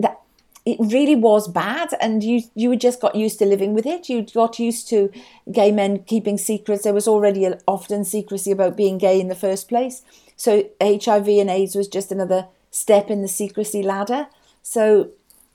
that 0.01 0.21
it 0.67 0.77
really 0.81 1.17
was 1.17 1.49
bad 1.49 1.89
and 2.01 2.23
you 2.23 2.43
you 2.55 2.77
just 2.77 3.01
got 3.01 3.15
used 3.15 3.39
to 3.39 3.47
living 3.47 3.73
with 3.73 3.87
it. 3.87 4.11
You 4.11 4.23
got 4.23 4.59
used 4.59 4.89
to 4.91 5.11
gay 5.51 5.73
men 5.73 6.05
keeping 6.05 6.37
secrets. 6.37 6.85
There 6.85 6.93
was 6.93 7.09
already 7.09 7.49
often 7.67 8.05
secrecy 8.05 8.51
about 8.51 8.77
being 8.77 8.99
gay 8.99 9.19
in 9.19 9.29
the 9.29 9.35
first 9.35 9.69
place 9.69 10.03
so 10.37 10.69
HIV 10.81 11.29
and 11.29 11.51
AIDS 11.51 11.75
was 11.75 11.89
just 11.89 12.11
another 12.11 12.47
step 12.71 13.11
in 13.11 13.23
the 13.23 13.29
secrecy 13.29 13.83
ladder. 13.83 14.27
So 14.63 15.11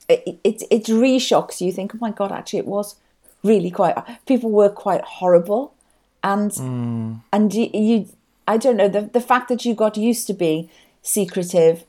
it 0.08 0.40
it, 0.44 0.64
it 0.70 0.88
re 0.88 1.20
shocks 1.20 1.62
you. 1.62 1.68
you. 1.68 1.74
Think, 1.74 1.96
oh 1.96 2.00
my 2.00 2.12
god, 2.12 2.32
actually, 2.32 2.60
it 2.60 2.68
was 2.68 2.96
really 3.44 3.72
quite. 3.72 3.96
People 4.26 4.50
were 4.52 4.70
quite 4.70 5.02
horrible, 5.02 5.74
and 6.24 6.52
mm. 6.52 7.22
and 7.32 7.54
you, 7.54 7.70
you, 7.74 8.08
I 8.48 8.58
don't 8.58 8.78
know 8.78 8.90
the 8.90 9.02
the 9.02 9.22
fact 9.22 9.50
that 9.50 9.66
you 9.66 9.74
got 9.74 9.98
used 9.98 10.28
to 10.28 10.34
being 10.34 10.70
secretive. 11.02 11.84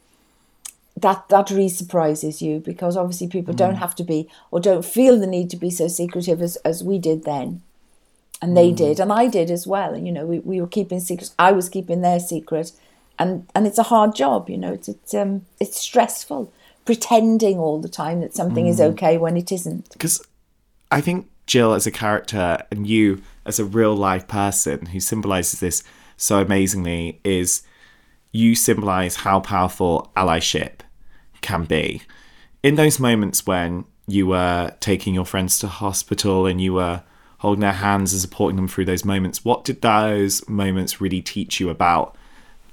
That 0.96 1.28
that 1.30 1.50
really 1.50 1.70
surprises 1.70 2.42
you 2.42 2.58
because 2.58 2.96
obviously 2.96 3.28
people 3.28 3.54
mm. 3.54 3.58
don't 3.58 3.76
have 3.76 3.94
to 3.94 4.04
be 4.04 4.28
or 4.50 4.60
don't 4.60 4.84
feel 4.84 5.18
the 5.18 5.26
need 5.26 5.48
to 5.50 5.56
be 5.56 5.70
so 5.70 5.88
secretive 5.88 6.42
as, 6.42 6.56
as 6.56 6.84
we 6.84 6.98
did 6.98 7.24
then 7.24 7.62
and 8.42 8.56
they 8.56 8.70
mm. 8.70 8.76
did 8.76 9.00
and 9.00 9.12
i 9.12 9.26
did 9.26 9.50
as 9.50 9.66
well 9.66 9.94
And 9.94 10.06
you 10.06 10.12
know 10.12 10.26
we, 10.26 10.38
we 10.40 10.60
were 10.60 10.66
keeping 10.66 11.00
secrets 11.00 11.34
i 11.38 11.52
was 11.52 11.68
keeping 11.68 12.00
their 12.00 12.20
secret 12.20 12.72
and 13.18 13.46
and 13.54 13.66
it's 13.66 13.78
a 13.78 13.84
hard 13.84 14.14
job 14.14 14.48
you 14.48 14.58
know 14.58 14.72
it's 14.72 14.88
it's, 14.88 15.14
um, 15.14 15.46
it's 15.60 15.78
stressful 15.78 16.52
pretending 16.84 17.58
all 17.58 17.80
the 17.80 17.88
time 17.88 18.20
that 18.20 18.34
something 18.34 18.66
mm. 18.66 18.70
is 18.70 18.80
okay 18.80 19.18
when 19.18 19.36
it 19.36 19.52
isn't 19.52 19.90
because 19.92 20.24
i 20.90 21.00
think 21.00 21.28
jill 21.46 21.72
as 21.72 21.86
a 21.86 21.90
character 21.90 22.58
and 22.70 22.86
you 22.86 23.22
as 23.44 23.58
a 23.58 23.64
real 23.64 23.94
life 23.94 24.26
person 24.26 24.86
who 24.86 25.00
symbolizes 25.00 25.60
this 25.60 25.82
so 26.16 26.40
amazingly 26.40 27.20
is 27.24 27.62
you 28.32 28.54
symbolize 28.54 29.16
how 29.16 29.40
powerful 29.40 30.10
allyship 30.16 30.80
can 31.40 31.64
be 31.64 32.02
in 32.62 32.76
those 32.76 33.00
moments 33.00 33.46
when 33.46 33.84
you 34.06 34.26
were 34.26 34.74
taking 34.80 35.14
your 35.14 35.24
friends 35.24 35.58
to 35.58 35.68
hospital 35.68 36.46
and 36.46 36.60
you 36.60 36.74
were 36.74 37.02
holding 37.40 37.60
their 37.60 37.72
hands 37.72 38.12
and 38.12 38.20
supporting 38.20 38.56
them 38.56 38.68
through 38.68 38.84
those 38.84 39.04
moments. 39.04 39.44
What 39.44 39.64
did 39.64 39.80
those 39.80 40.46
moments 40.46 41.00
really 41.00 41.22
teach 41.22 41.58
you 41.58 41.70
about 41.70 42.14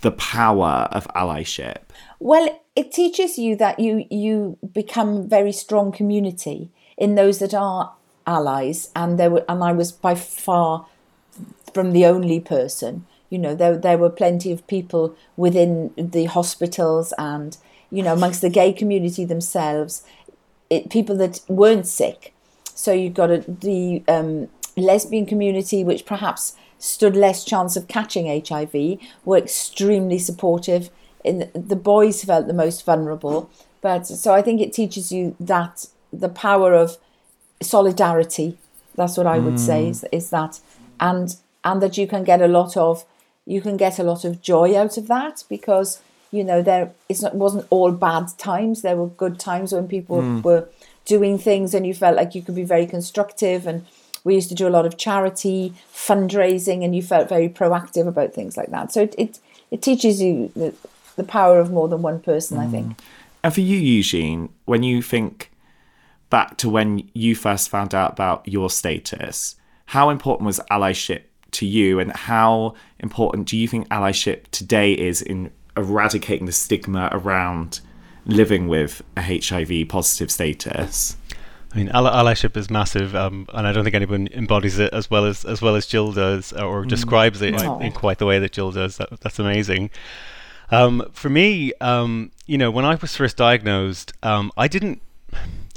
the 0.01 0.11
power 0.11 0.89
of 0.91 1.07
allyship? 1.15 1.77
Well, 2.19 2.61
it 2.75 2.91
teaches 2.91 3.37
you 3.37 3.55
that 3.55 3.79
you 3.79 4.05
you 4.09 4.57
become 4.73 5.27
very 5.27 5.53
strong 5.53 5.91
community 5.91 6.69
in 6.97 7.15
those 7.15 7.39
that 7.39 7.53
are 7.53 7.93
allies, 8.25 8.91
and 8.93 9.17
there 9.17 9.29
were, 9.29 9.45
and 9.47 9.63
I 9.63 9.71
was 9.71 9.91
by 9.93 10.15
far 10.15 10.85
from 11.73 11.91
the 11.91 12.05
only 12.05 12.39
person. 12.41 13.05
You 13.29 13.39
know, 13.39 13.55
there 13.55 13.77
there 13.77 13.97
were 13.97 14.09
plenty 14.09 14.51
of 14.51 14.67
people 14.67 15.15
within 15.37 15.93
the 15.97 16.25
hospitals 16.25 17.13
and 17.17 17.57
you 17.89 18.03
know 18.03 18.13
amongst 18.13 18.41
the 18.41 18.49
gay 18.49 18.73
community 18.73 19.23
themselves, 19.23 20.03
it, 20.69 20.89
people 20.89 21.15
that 21.17 21.39
weren't 21.47 21.87
sick. 21.87 22.33
So 22.75 22.93
you've 22.93 23.15
got 23.15 23.31
a, 23.31 23.39
the 23.47 24.03
um, 24.07 24.49
lesbian 24.77 25.25
community, 25.25 25.83
which 25.83 26.05
perhaps 26.05 26.55
stood 26.79 27.15
less 27.15 27.43
chance 27.43 27.75
of 27.75 27.87
catching 27.87 28.27
HIV, 28.27 28.99
were 29.25 29.37
extremely 29.37 30.19
supportive. 30.19 30.89
In 31.23 31.49
the 31.53 31.75
boys 31.75 32.23
felt 32.23 32.47
the 32.47 32.53
most 32.53 32.85
vulnerable, 32.85 33.49
but 33.81 34.07
so 34.07 34.33
I 34.33 34.41
think 34.41 34.61
it 34.61 34.71
teaches 34.71 35.11
you 35.11 35.35
that 35.39 35.87
the 36.13 36.29
power 36.29 36.73
of 36.73 36.97
solidarity. 37.61 38.57
That's 38.95 39.17
what 39.17 39.27
I 39.27 39.39
would 39.39 39.55
mm. 39.55 39.59
say 39.59 39.89
is, 39.89 40.05
is 40.11 40.29
that, 40.29 40.59
and 40.99 41.35
and 41.63 41.81
that 41.81 41.97
you 41.97 42.07
can 42.07 42.23
get 42.23 42.41
a 42.41 42.47
lot 42.47 42.77
of 42.77 43.05
you 43.45 43.61
can 43.61 43.77
get 43.77 43.99
a 43.99 44.03
lot 44.03 44.25
of 44.25 44.41
joy 44.41 44.77
out 44.77 44.97
of 44.97 45.07
that 45.07 45.43
because 45.49 46.01
you 46.31 46.43
know 46.43 46.61
there 46.61 46.91
it's 47.09 47.21
not 47.21 47.35
wasn't 47.35 47.65
all 47.69 47.91
bad 47.91 48.27
times. 48.37 48.81
There 48.81 48.97
were 48.97 49.07
good 49.07 49.39
times 49.39 49.73
when 49.73 49.87
people 49.87 50.21
mm. 50.21 50.43
were 50.43 50.67
doing 51.05 51.37
things 51.37 51.73
and 51.73 51.87
you 51.87 51.93
felt 51.93 52.17
like 52.17 52.35
you 52.35 52.41
could 52.41 52.55
be 52.55 52.63
very 52.63 52.85
constructive 52.85 53.65
and 53.65 53.85
we 54.27 54.35
used 54.35 54.49
to 54.49 54.55
do 54.55 54.67
a 54.67 54.69
lot 54.69 54.85
of 54.85 54.97
charity 54.97 55.73
fundraising 55.93 56.83
and 56.83 56.93
you 56.93 57.01
felt 57.01 57.29
very 57.29 57.47
proactive 57.47 58.07
about 58.07 58.33
things 58.33 58.57
like 58.57 58.69
that. 58.71 58.91
So 58.91 59.01
it 59.03 59.15
it, 59.17 59.39
it 59.71 59.81
teaches 59.81 60.21
you 60.21 60.51
the, 60.53 60.73
the 61.15 61.23
power 61.23 61.59
of 61.59 61.71
more 61.71 61.87
than 61.87 62.01
one 62.01 62.19
person 62.19 62.57
mm. 62.57 62.67
i 62.67 62.67
think. 62.67 62.97
And 63.43 63.53
for 63.53 63.61
you 63.61 63.77
eugene 63.77 64.49
when 64.65 64.83
you 64.83 65.01
think 65.01 65.51
back 66.29 66.57
to 66.57 66.69
when 66.69 67.09
you 67.13 67.35
first 67.35 67.69
found 67.69 67.95
out 67.95 68.11
about 68.11 68.45
your 68.47 68.69
status 68.69 69.55
how 69.85 70.09
important 70.09 70.45
was 70.45 70.59
allyship 70.69 71.21
to 71.51 71.65
you 71.65 71.99
and 71.99 72.11
how 72.11 72.75
important 72.99 73.47
do 73.47 73.55
you 73.55 73.67
think 73.67 73.87
allyship 73.87 74.47
today 74.51 74.91
is 74.91 75.21
in 75.21 75.49
eradicating 75.77 76.45
the 76.45 76.51
stigma 76.51 77.07
around 77.13 77.79
living 78.25 78.67
with 78.67 79.01
a 79.15 79.21
hiv 79.21 79.87
positive 79.87 80.29
status 80.29 81.15
I 81.73 81.77
mean, 81.77 81.89
allyship 81.89 82.55
is 82.55 82.69
massive, 82.69 83.15
um, 83.15 83.45
and 83.53 83.67
I 83.67 83.73
don't 83.73 83.83
think 83.83 83.95
anyone 83.95 84.29
embodies 84.31 84.79
it 84.79 84.93
as 84.93 85.11
well 85.11 85.25
as 85.25 85.43
as 85.43 85.61
well 85.61 85.75
as 85.75 85.85
Jill 85.85 86.13
does, 86.13 86.53
or 86.53 86.85
mm. 86.85 86.87
describes 86.87 87.41
it 87.41 87.53
in, 87.53 87.81
in, 87.81 87.91
quite 87.91 88.19
the 88.19 88.25
way 88.25 88.39
that 88.39 88.53
Jill 88.53 88.71
does. 88.71 88.97
That, 88.97 89.19
that's 89.19 89.37
amazing. 89.37 89.89
Um, 90.71 91.05
for 91.11 91.29
me, 91.29 91.73
um, 91.81 92.31
you 92.45 92.57
know, 92.57 92.71
when 92.71 92.85
I 92.85 92.95
was 92.95 93.15
first 93.15 93.37
diagnosed, 93.37 94.13
um, 94.23 94.51
I 94.57 94.67
didn't. 94.67 95.01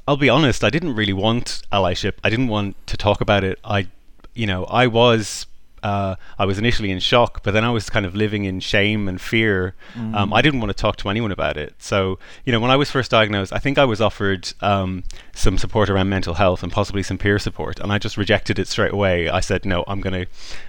I'll 0.07 0.17
be 0.17 0.29
honest, 0.29 0.65
I 0.65 0.71
didn't 0.71 0.95
really 0.95 1.13
want 1.13 1.63
allyship. 1.73 2.15
I 2.25 2.31
didn't 2.31 2.49
want 2.49 2.75
to 2.87 2.97
talk 2.97 3.21
about 3.21 3.45
it. 3.45 3.59
I, 3.65 3.89
you 4.35 4.47
know, 4.47 4.65
I 4.65 4.87
was 4.87 5.47
uh, 5.83 6.17
I 6.39 6.45
was 6.45 6.59
initially 6.59 6.91
in 6.91 6.99
shock, 6.99 7.43
but 7.43 7.53
then 7.53 7.65
I 7.65 7.71
was 7.71 7.89
kind 7.91 8.07
of 8.07 8.15
living 8.15 8.45
in 8.45 8.61
shame 8.61 9.09
and 9.09 9.21
fear. 9.21 9.75
Mm. 9.95 10.15
Um, 10.15 10.33
I 10.33 10.43
didn't 10.43 10.61
want 10.61 10.71
to 10.71 10.81
talk 10.81 10.97
to 10.97 11.09
anyone 11.09 11.33
about 11.33 11.57
it. 11.57 11.75
So, 11.79 12.19
you 12.45 12.53
know, 12.53 12.61
when 12.61 12.71
I 12.71 12.77
was 12.77 12.91
first 12.91 13.11
diagnosed, 13.11 13.53
I 13.53 13.59
think 13.59 13.79
I 13.79 13.85
was 13.85 14.01
offered 14.01 14.53
um, 14.61 15.05
some 15.35 15.59
support 15.59 15.89
around 15.89 16.09
mental 16.09 16.35
health 16.35 16.63
and 16.63 16.71
possibly 16.71 17.03
some 17.03 17.19
peer 17.19 17.39
support, 17.39 17.81
and 17.81 17.93
I 17.93 17.99
just 17.99 18.17
rejected 18.17 18.59
it 18.59 18.69
straight 18.69 18.93
away. 18.93 19.29
I 19.29 19.41
said, 19.41 19.65
no, 19.65 19.85
I'm 19.87 20.01
gonna, 20.01 20.27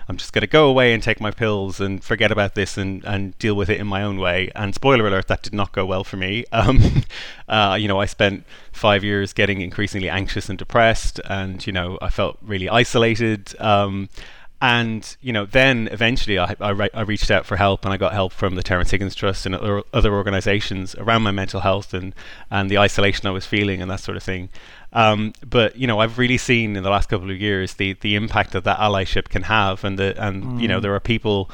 I'm 0.07 0.17
just 0.17 0.33
gonna 0.33 0.47
go 0.47 0.69
away 0.69 0.93
and 0.93 1.01
take 1.01 1.19
my 1.19 1.31
pills 1.31 1.79
and 1.79 2.03
forget 2.03 2.31
about 2.31 2.55
this 2.55 2.77
and, 2.77 3.03
and 3.05 3.37
deal 3.39 3.55
with 3.55 3.69
it 3.69 3.79
in 3.79 3.87
my 3.87 4.03
own 4.03 4.17
way. 4.17 4.51
And 4.55 4.73
spoiler 4.73 5.07
alert, 5.07 5.27
that 5.27 5.43
did 5.43 5.53
not 5.53 5.71
go 5.71 5.85
well 5.85 6.03
for 6.03 6.17
me. 6.17 6.45
Um, 6.61 7.03
uh, 7.47 7.75
you 7.79 7.87
know, 7.87 7.99
I 7.99 8.05
spent 8.05 8.45
five 8.71 9.03
years 9.03 9.33
getting 9.33 9.61
increasingly 9.61 10.09
anxious 10.09 10.47
and 10.47 10.59
depressed, 10.59 11.19
and 11.27 11.65
you 11.65 11.73
know, 11.73 11.97
I 12.01 12.09
felt 12.09 12.37
really 12.41 12.69
isolated. 12.69 13.59
Um, 13.59 14.09
and 14.61 15.17
you 15.21 15.33
know, 15.33 15.45
then 15.45 15.89
eventually 15.91 16.37
I, 16.37 16.55
I, 16.61 16.89
I, 16.93 17.01
reached 17.01 17.31
out 17.31 17.47
for 17.47 17.55
help, 17.55 17.83
and 17.83 17.91
I 17.93 17.97
got 17.97 18.13
help 18.13 18.31
from 18.31 18.53
the 18.53 18.61
Terrence 18.61 18.91
Higgins 18.91 19.15
Trust 19.15 19.47
and 19.47 19.55
other, 19.55 19.81
other 19.91 20.13
organisations 20.13 20.93
around 20.95 21.23
my 21.23 21.31
mental 21.31 21.61
health 21.61 21.95
and 21.95 22.13
and 22.51 22.69
the 22.69 22.77
isolation 22.77 23.27
I 23.27 23.31
was 23.31 23.45
feeling 23.45 23.81
and 23.81 23.89
that 23.89 24.01
sort 24.01 24.17
of 24.17 24.23
thing. 24.23 24.49
Um, 24.93 25.33
but 25.43 25.75
you 25.77 25.87
know, 25.87 25.99
I've 25.99 26.19
really 26.19 26.37
seen 26.37 26.75
in 26.75 26.83
the 26.83 26.91
last 26.91 27.09
couple 27.09 27.31
of 27.31 27.41
years 27.41 27.73
the 27.75 27.93
the 28.01 28.13
impact 28.13 28.51
that 28.51 28.63
that 28.65 28.77
allyship 28.77 29.29
can 29.29 29.43
have, 29.43 29.83
and 29.83 29.97
the 29.97 30.13
and 30.23 30.43
mm. 30.43 30.61
you 30.61 30.67
know, 30.67 30.77
mm. 30.77 30.83
there 30.83 30.93
are 30.93 30.99
people 30.99 31.49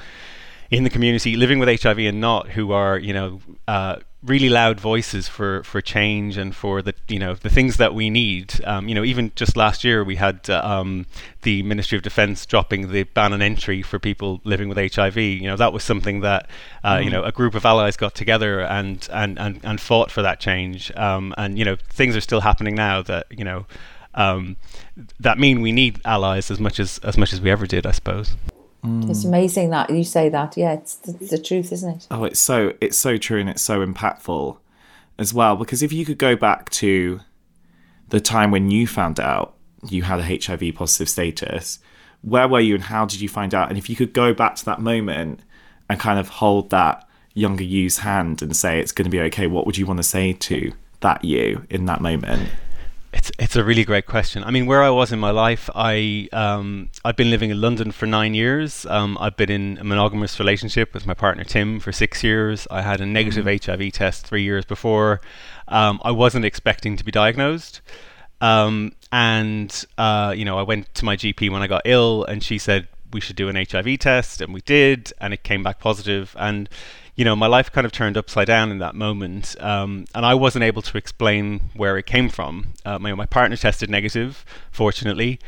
in 0.69 0.83
the 0.83 0.89
community 0.89 1.37
living 1.37 1.59
with 1.59 1.81
HIV 1.81 1.99
and 1.99 2.19
not 2.19 2.49
who 2.49 2.73
are 2.73 2.97
you 2.97 3.13
know 3.13 3.39
uh, 3.69 3.97
really 4.23 4.49
loud 4.49 4.79
voices 4.79 5.27
for 5.27 5.63
for 5.63 5.79
change 5.79 6.37
and 6.37 6.55
for 6.55 6.81
the 6.81 6.93
you 7.07 7.19
know 7.19 7.35
the 7.35 7.49
things 7.49 7.77
that 7.77 7.93
we 7.93 8.09
need. 8.09 8.59
Um, 8.65 8.87
you 8.87 8.95
know, 8.95 9.03
even 9.03 9.31
just 9.35 9.55
last 9.55 9.83
year 9.83 10.03
we 10.03 10.15
had 10.15 10.49
uh, 10.49 10.61
um, 10.63 11.05
the 11.43 11.63
Ministry 11.63 11.97
of 11.97 12.03
Defence 12.03 12.45
dropping 12.45 12.91
the 12.91 13.03
ban 13.03 13.33
on 13.33 13.41
entry 13.41 13.81
for 13.81 13.99
people 13.99 14.41
living 14.43 14.69
with 14.69 14.77
HIV. 14.77 15.17
You 15.17 15.47
know, 15.47 15.55
that 15.57 15.71
was 15.71 15.83
something 15.83 16.21
that 16.21 16.49
uh, 16.83 16.97
mm. 16.97 17.05
you 17.05 17.09
know 17.11 17.23
a 17.23 17.31
group 17.31 17.53
of 17.53 17.65
allies 17.65 17.97
got 17.97 18.15
together 18.15 18.61
and 18.61 19.07
and 19.11 19.39
and, 19.39 19.59
and 19.63 19.79
fought 19.79 20.11
for 20.11 20.21
that 20.21 20.39
change. 20.39 20.91
Um, 20.95 21.33
and 21.37 21.57
you 21.57 21.65
know, 21.65 21.75
things 21.89 22.15
are 22.15 22.21
still 22.21 22.41
happening 22.41 22.75
now 22.75 23.01
that 23.03 23.27
you 23.29 23.43
know. 23.43 23.65
Um, 24.13 24.57
that 25.19 25.37
mean 25.37 25.61
we 25.61 25.71
need 25.71 26.01
allies 26.03 26.49
as 26.49 26.59
much 26.59 26.79
as 26.79 26.97
as 27.03 27.19
much 27.19 27.33
as 27.33 27.41
we 27.41 27.51
ever 27.51 27.67
did, 27.67 27.85
I 27.85 27.91
suppose. 27.91 28.35
Mm. 28.87 29.09
It's 29.09 29.25
amazing 29.25 29.69
that 29.71 29.89
you 29.89 30.03
say 30.03 30.29
that. 30.29 30.55
Yeah, 30.55 30.73
it's 30.73 30.95
the, 30.95 31.11
the 31.11 31.37
truth, 31.37 31.71
isn't 31.71 31.89
it? 31.89 32.07
Oh, 32.09 32.23
it's 32.23 32.39
so 32.39 32.73
it's 32.79 32.97
so 32.97 33.17
true 33.17 33.39
and 33.39 33.49
it's 33.49 33.61
so 33.61 33.85
impactful 33.85 34.57
as 35.19 35.33
well. 35.33 35.55
Because 35.55 35.83
if 35.83 35.91
you 35.91 36.05
could 36.05 36.17
go 36.17 36.35
back 36.35 36.69
to 36.71 37.19
the 38.09 38.21
time 38.21 38.51
when 38.51 38.71
you 38.71 38.87
found 38.87 39.19
out 39.19 39.55
you 39.89 40.03
had 40.03 40.19
a 40.19 40.23
HIV 40.23 40.75
positive 40.75 41.09
status, 41.09 41.79
where 42.21 42.47
were 42.47 42.59
you 42.59 42.75
and 42.75 42.85
how 42.85 43.05
did 43.05 43.19
you 43.19 43.29
find 43.29 43.53
out? 43.53 43.69
And 43.69 43.77
if 43.77 43.89
you 43.89 43.95
could 43.95 44.13
go 44.13 44.33
back 44.33 44.55
to 44.55 44.65
that 44.65 44.79
moment 44.79 45.41
and 45.89 45.99
kind 45.99 46.19
of 46.19 46.29
hold 46.29 46.69
that 46.69 47.07
younger 47.33 47.63
you's 47.63 47.99
hand 47.99 48.41
and 48.41 48.55
say 48.55 48.79
it's 48.79 48.91
going 48.91 49.05
to 49.05 49.11
be 49.11 49.19
okay, 49.21 49.47
what 49.47 49.65
would 49.65 49.77
you 49.77 49.85
want 49.85 49.97
to 49.97 50.03
say 50.03 50.33
to 50.33 50.71
that 51.01 51.23
you 51.23 51.65
in 51.69 51.85
that 51.85 52.01
moment? 52.01 52.49
It's 53.13 53.31
it's 53.39 53.55
a 53.55 53.63
really 53.63 53.85
great 53.85 54.05
question. 54.05 54.43
I 54.43 54.51
mean, 54.51 54.65
where 54.65 54.83
I 54.83 54.89
was 54.89 55.13
in 55.13 55.19
my 55.19 55.31
life, 55.31 55.69
I 55.73 56.27
um, 56.33 56.89
I've 57.05 57.15
been 57.15 57.29
living 57.29 57.49
in 57.49 57.61
London 57.61 57.91
for 57.91 58.05
nine 58.05 58.33
years. 58.33 58.85
Um, 58.85 59.17
I've 59.21 59.37
been 59.37 59.49
in 59.49 59.77
a 59.77 59.83
monogamous 59.83 60.39
relationship 60.39 60.93
with 60.93 61.07
my 61.07 61.13
partner 61.13 61.45
Tim 61.45 61.79
for 61.79 61.93
six 61.93 62.21
years. 62.21 62.67
I 62.69 62.81
had 62.81 62.99
a 62.99 63.05
negative 63.05 63.45
mm-hmm. 63.45 63.71
HIV 63.71 63.93
test 63.93 64.27
three 64.27 64.43
years 64.43 64.65
before. 64.65 65.21
Um, 65.69 66.01
I 66.03 66.11
wasn't 66.11 66.43
expecting 66.43 66.97
to 66.97 67.05
be 67.05 67.11
diagnosed, 67.11 67.79
um, 68.41 68.91
and 69.11 69.85
uh, 69.97 70.33
you 70.35 70.43
know, 70.43 70.57
I 70.57 70.63
went 70.63 70.93
to 70.95 71.05
my 71.05 71.15
GP 71.15 71.49
when 71.49 71.61
I 71.61 71.67
got 71.67 71.83
ill, 71.85 72.25
and 72.25 72.43
she 72.43 72.57
said 72.57 72.89
we 73.13 73.21
should 73.21 73.37
do 73.37 73.47
an 73.47 73.55
HIV 73.55 73.99
test, 73.99 74.41
and 74.41 74.53
we 74.53 74.61
did, 74.61 75.13
and 75.21 75.33
it 75.33 75.43
came 75.43 75.63
back 75.63 75.79
positive, 75.79 76.35
and 76.37 76.69
you 77.17 77.25
know, 77.25 77.35
my 77.35 77.47
life 77.47 77.71
kind 77.71 77.83
of 77.83 77.91
turned 77.91 78.15
upside 78.15 78.45
down 78.45 78.71
in 78.71 78.77
that 78.77 78.95
moment, 78.95 79.55
um, 79.59 80.05
and 80.13 80.23
I 80.23 80.35
wasn't 80.35 80.63
able 80.63 80.83
to 80.83 80.97
explain 80.97 81.61
where 81.75 81.97
it 81.97 82.05
came 82.05 82.29
from. 82.29 82.67
Uh, 82.85 82.99
my, 82.99 83.13
my 83.15 83.25
partner 83.25 83.57
tested 83.57 83.89
negative, 83.89 84.45
fortunately, 84.71 85.39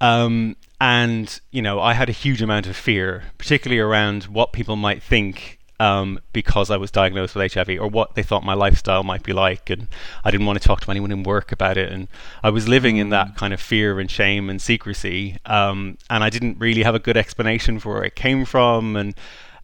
um, 0.00 0.56
and 0.80 1.38
you 1.50 1.60
know, 1.60 1.78
I 1.78 1.92
had 1.92 2.08
a 2.08 2.12
huge 2.12 2.40
amount 2.40 2.66
of 2.66 2.74
fear, 2.74 3.24
particularly 3.36 3.80
around 3.80 4.24
what 4.24 4.52
people 4.52 4.76
might 4.76 5.02
think 5.02 5.58
um, 5.78 6.20
because 6.32 6.70
I 6.70 6.78
was 6.78 6.90
diagnosed 6.90 7.34
with 7.34 7.52
HIV, 7.52 7.68
or 7.80 7.88
what 7.88 8.14
they 8.14 8.22
thought 8.22 8.42
my 8.42 8.54
lifestyle 8.54 9.02
might 9.02 9.22
be 9.22 9.34
like, 9.34 9.68
and 9.68 9.88
I 10.24 10.30
didn't 10.30 10.46
want 10.46 10.60
to 10.60 10.66
talk 10.66 10.80
to 10.82 10.90
anyone 10.90 11.12
in 11.12 11.22
work 11.22 11.52
about 11.52 11.76
it, 11.76 11.92
and 11.92 12.08
I 12.42 12.48
was 12.48 12.66
living 12.66 12.96
in 12.96 13.10
that 13.10 13.28
mm. 13.28 13.36
kind 13.36 13.52
of 13.52 13.60
fear 13.60 14.00
and 14.00 14.10
shame 14.10 14.48
and 14.48 14.60
secrecy, 14.60 15.36
um, 15.44 15.98
and 16.08 16.24
I 16.24 16.30
didn't 16.30 16.58
really 16.58 16.82
have 16.82 16.94
a 16.94 16.98
good 16.98 17.18
explanation 17.18 17.78
for 17.78 17.92
where 17.92 18.04
it 18.04 18.14
came 18.14 18.46
from, 18.46 18.96
and 18.96 19.14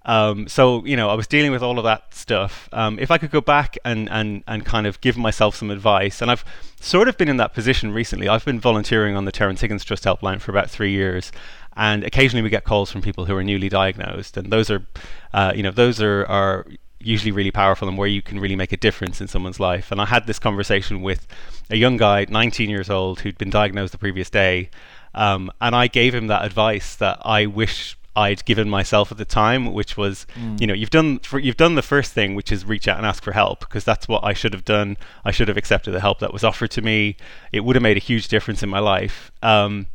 um, 0.06 0.46
so 0.46 0.84
you 0.84 0.96
know, 0.96 1.10
I 1.10 1.14
was 1.14 1.26
dealing 1.26 1.50
with 1.50 1.62
all 1.62 1.78
of 1.78 1.84
that 1.84 2.14
stuff. 2.14 2.68
Um, 2.72 2.98
if 2.98 3.10
I 3.10 3.18
could 3.18 3.32
go 3.32 3.40
back 3.40 3.76
and, 3.84 4.08
and 4.08 4.44
and 4.46 4.64
kind 4.64 4.86
of 4.86 5.00
give 5.00 5.18
myself 5.18 5.56
some 5.56 5.70
advice, 5.70 6.22
and 6.22 6.30
I've 6.30 6.44
sort 6.80 7.08
of 7.08 7.18
been 7.18 7.28
in 7.28 7.36
that 7.38 7.52
position 7.52 7.92
recently. 7.92 8.28
I've 8.28 8.44
been 8.44 8.60
volunteering 8.60 9.16
on 9.16 9.24
the 9.24 9.32
Terrence 9.32 9.60
Higgins 9.60 9.84
Trust 9.84 10.04
helpline 10.04 10.40
for 10.40 10.52
about 10.52 10.70
three 10.70 10.92
years, 10.92 11.32
and 11.76 12.04
occasionally 12.04 12.42
we 12.42 12.50
get 12.50 12.62
calls 12.62 12.90
from 12.90 13.02
people 13.02 13.26
who 13.26 13.36
are 13.36 13.42
newly 13.42 13.68
diagnosed, 13.68 14.36
and 14.36 14.52
those 14.52 14.70
are, 14.70 14.86
uh, 15.34 15.52
you 15.56 15.64
know, 15.64 15.72
those 15.72 16.00
are 16.00 16.24
are 16.26 16.66
usually 17.00 17.32
really 17.32 17.50
powerful 17.50 17.88
and 17.88 17.98
where 17.98 18.08
you 18.08 18.22
can 18.22 18.38
really 18.38 18.56
make 18.56 18.72
a 18.72 18.76
difference 18.76 19.20
in 19.20 19.28
someone's 19.28 19.60
life. 19.60 19.92
And 19.92 20.00
I 20.00 20.06
had 20.06 20.26
this 20.26 20.38
conversation 20.38 21.02
with 21.02 21.26
a 21.68 21.76
young 21.76 21.96
guy, 21.96 22.26
19 22.28 22.70
years 22.70 22.90
old, 22.90 23.20
who'd 23.20 23.38
been 23.38 23.50
diagnosed 23.50 23.92
the 23.92 23.98
previous 23.98 24.30
day. 24.30 24.70
Um, 25.14 25.52
and 25.60 25.74
I 25.74 25.86
gave 25.86 26.14
him 26.14 26.26
that 26.28 26.44
advice 26.44 26.96
that 26.96 27.18
I 27.22 27.46
wish 27.46 27.96
I'd 28.16 28.44
given 28.44 28.68
myself 28.68 29.12
at 29.12 29.18
the 29.18 29.24
time, 29.24 29.72
which 29.72 29.96
was, 29.96 30.26
mm. 30.34 30.60
you 30.60 30.66
know, 30.66 30.74
you've 30.74 30.90
done 30.90 31.20
you've 31.34 31.56
done 31.56 31.74
the 31.74 31.82
first 31.82 32.12
thing, 32.12 32.34
which 32.34 32.50
is 32.50 32.64
reach 32.64 32.88
out 32.88 32.96
and 32.96 33.06
ask 33.06 33.22
for 33.22 33.32
help, 33.32 33.60
because 33.60 33.84
that's 33.84 34.08
what 34.08 34.24
I 34.24 34.32
should 34.32 34.54
have 34.54 34.64
done. 34.64 34.96
I 35.24 35.30
should 35.30 35.48
have 35.48 35.56
accepted 35.56 35.92
the 35.92 36.00
help 36.00 36.18
that 36.20 36.32
was 36.32 36.42
offered 36.42 36.70
to 36.72 36.82
me. 36.82 37.16
It 37.52 37.60
would 37.60 37.76
have 37.76 37.82
made 37.82 37.96
a 37.96 38.00
huge 38.00 38.28
difference 38.28 38.62
in 38.62 38.68
my 38.68 38.78
life. 38.78 39.30
Um, 39.42 39.86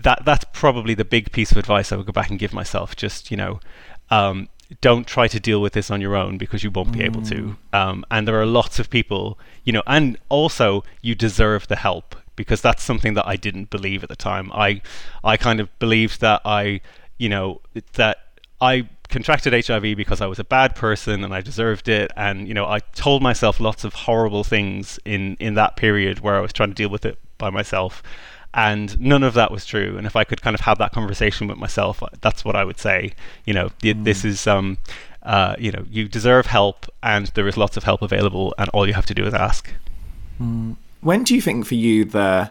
that 0.00 0.24
that's 0.24 0.44
probably 0.52 0.94
the 0.94 1.04
big 1.04 1.32
piece 1.32 1.52
of 1.52 1.58
advice 1.58 1.92
I 1.92 1.96
would 1.96 2.06
go 2.06 2.12
back 2.12 2.30
and 2.30 2.38
give 2.38 2.52
myself. 2.52 2.96
Just 2.96 3.30
you 3.30 3.36
know, 3.36 3.60
um, 4.10 4.48
don't 4.80 5.06
try 5.06 5.28
to 5.28 5.38
deal 5.38 5.60
with 5.60 5.74
this 5.74 5.90
on 5.90 6.00
your 6.00 6.16
own 6.16 6.38
because 6.38 6.64
you 6.64 6.70
won't 6.70 6.92
be 6.92 7.00
mm. 7.00 7.04
able 7.04 7.22
to. 7.22 7.56
Mm. 7.72 7.78
Um, 7.78 8.04
and 8.10 8.26
there 8.26 8.40
are 8.40 8.46
lots 8.46 8.78
of 8.78 8.90
people, 8.90 9.38
you 9.64 9.72
know, 9.72 9.82
and 9.86 10.18
also 10.28 10.82
you 11.02 11.14
deserve 11.14 11.68
the 11.68 11.76
help 11.76 12.16
because 12.36 12.60
that's 12.60 12.82
something 12.82 13.14
that 13.14 13.26
I 13.26 13.36
didn't 13.36 13.70
believe 13.70 14.02
at 14.02 14.08
the 14.08 14.16
time. 14.16 14.52
I 14.52 14.82
I 15.24 15.36
kind 15.36 15.58
of 15.58 15.76
believed 15.78 16.20
that 16.20 16.42
I, 16.44 16.80
you 17.18 17.28
know, 17.28 17.60
that 17.94 18.18
I 18.60 18.88
contracted 19.08 19.52
HIV 19.66 19.96
because 19.96 20.20
I 20.20 20.26
was 20.26 20.38
a 20.38 20.44
bad 20.44 20.74
person 20.74 21.22
and 21.24 21.34
I 21.34 21.40
deserved 21.40 21.88
it. 21.88 22.10
And 22.16 22.48
you 22.48 22.54
know, 22.54 22.66
I 22.66 22.80
told 22.94 23.22
myself 23.22 23.60
lots 23.60 23.84
of 23.84 23.94
horrible 23.94 24.44
things 24.44 24.98
in 25.04 25.36
in 25.38 25.54
that 25.54 25.76
period 25.76 26.20
where 26.20 26.36
I 26.36 26.40
was 26.40 26.52
trying 26.52 26.70
to 26.70 26.74
deal 26.74 26.90
with 26.90 27.04
it 27.04 27.18
by 27.38 27.50
myself. 27.50 28.02
And 28.54 28.98
none 28.98 29.22
of 29.22 29.34
that 29.34 29.50
was 29.50 29.66
true. 29.66 29.98
And 29.98 30.06
if 30.06 30.16
I 30.16 30.24
could 30.24 30.40
kind 30.40 30.54
of 30.54 30.60
have 30.60 30.78
that 30.78 30.92
conversation 30.92 31.46
with 31.46 31.58
myself, 31.58 32.02
that's 32.22 32.42
what 32.42 32.56
I 32.56 32.64
would 32.64 32.78
say. 32.78 33.12
You 33.44 33.52
know, 33.52 33.68
mm. 33.80 34.04
this 34.04 34.24
is 34.24 34.46
um, 34.46 34.78
uh, 35.22 35.56
you 35.58 35.70
know, 35.72 35.84
you 35.90 36.08
deserve 36.08 36.46
help, 36.46 36.86
and 37.02 37.26
there 37.34 37.46
is 37.48 37.56
lots 37.56 37.76
of 37.76 37.84
help 37.84 38.00
available, 38.00 38.54
and 38.58 38.70
all 38.70 38.86
you 38.86 38.94
have 38.94 39.06
to 39.06 39.14
do 39.14 39.26
is 39.26 39.34
ask. 39.34 39.74
Mm. 40.40 40.76
When 41.00 41.24
do 41.24 41.34
you 41.34 41.42
think 41.42 41.66
for 41.66 41.74
you 41.74 42.04
the 42.04 42.50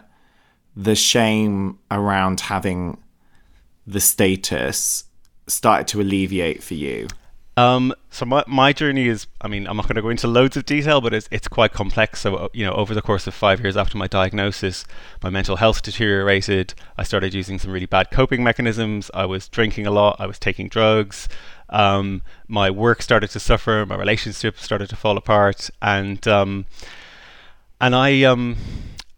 the 0.76 0.94
shame 0.94 1.78
around 1.90 2.40
having 2.40 2.98
the 3.86 4.00
status 4.00 5.04
started 5.46 5.88
to 5.88 6.00
alleviate 6.00 6.62
for 6.62 6.74
you? 6.74 7.08
Um, 7.58 7.94
so 8.10 8.26
my, 8.26 8.44
my 8.46 8.74
journey 8.74 9.08
is, 9.08 9.26
I 9.40 9.48
mean, 9.48 9.66
I'm 9.66 9.78
not 9.78 9.86
going 9.86 9.96
to 9.96 10.02
go 10.02 10.10
into 10.10 10.26
loads 10.26 10.58
of 10.58 10.66
detail, 10.66 11.00
but 11.00 11.14
it's 11.14 11.26
it's 11.30 11.48
quite 11.48 11.72
complex. 11.72 12.20
So 12.20 12.36
uh, 12.36 12.48
you 12.52 12.66
know, 12.66 12.72
over 12.72 12.92
the 12.92 13.00
course 13.00 13.26
of 13.26 13.32
five 13.32 13.60
years 13.60 13.78
after 13.78 13.96
my 13.96 14.06
diagnosis, 14.06 14.84
my 15.22 15.30
mental 15.30 15.56
health 15.56 15.80
deteriorated. 15.80 16.74
I 16.98 17.02
started 17.02 17.32
using 17.32 17.58
some 17.58 17.70
really 17.70 17.86
bad 17.86 18.10
coping 18.10 18.44
mechanisms. 18.44 19.10
I 19.14 19.24
was 19.24 19.48
drinking 19.48 19.86
a 19.86 19.90
lot. 19.90 20.16
I 20.18 20.26
was 20.26 20.38
taking 20.38 20.68
drugs. 20.68 21.28
Um, 21.70 22.20
my 22.46 22.70
work 22.70 23.00
started 23.00 23.30
to 23.30 23.40
suffer. 23.40 23.86
My 23.86 23.96
relationship 23.96 24.58
started 24.58 24.90
to 24.90 24.96
fall 24.96 25.16
apart, 25.16 25.70
and 25.80 26.28
um, 26.28 26.66
and 27.80 27.94
I 27.94 28.22
um, 28.24 28.56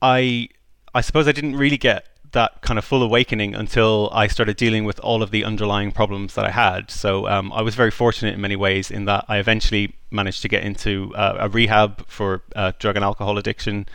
I 0.00 0.48
I 0.94 1.00
suppose 1.00 1.26
I 1.26 1.32
didn't 1.32 1.56
really 1.56 1.76
get 1.76 2.06
that 2.38 2.60
kind 2.60 2.78
of 2.78 2.84
full 2.84 3.02
awakening 3.02 3.56
until 3.56 4.08
I 4.12 4.28
started 4.28 4.56
dealing 4.56 4.84
with 4.84 5.00
all 5.00 5.24
of 5.24 5.32
the 5.32 5.44
underlying 5.44 5.90
problems 5.90 6.34
that 6.36 6.44
I 6.44 6.52
had. 6.52 6.88
So 6.88 7.26
um, 7.26 7.52
I 7.52 7.62
was 7.62 7.74
very 7.74 7.90
fortunate 7.90 8.34
in 8.34 8.40
many 8.40 8.54
ways 8.54 8.92
in 8.92 9.06
that 9.06 9.24
I 9.26 9.38
eventually 9.38 9.96
managed 10.12 10.42
to 10.42 10.48
get 10.48 10.62
into 10.62 11.12
uh, 11.16 11.36
a 11.40 11.48
rehab 11.48 12.06
for 12.06 12.42
uh, 12.54 12.70
drug 12.78 12.94
and 12.94 13.04
alcohol 13.04 13.38
addiction. 13.38 13.86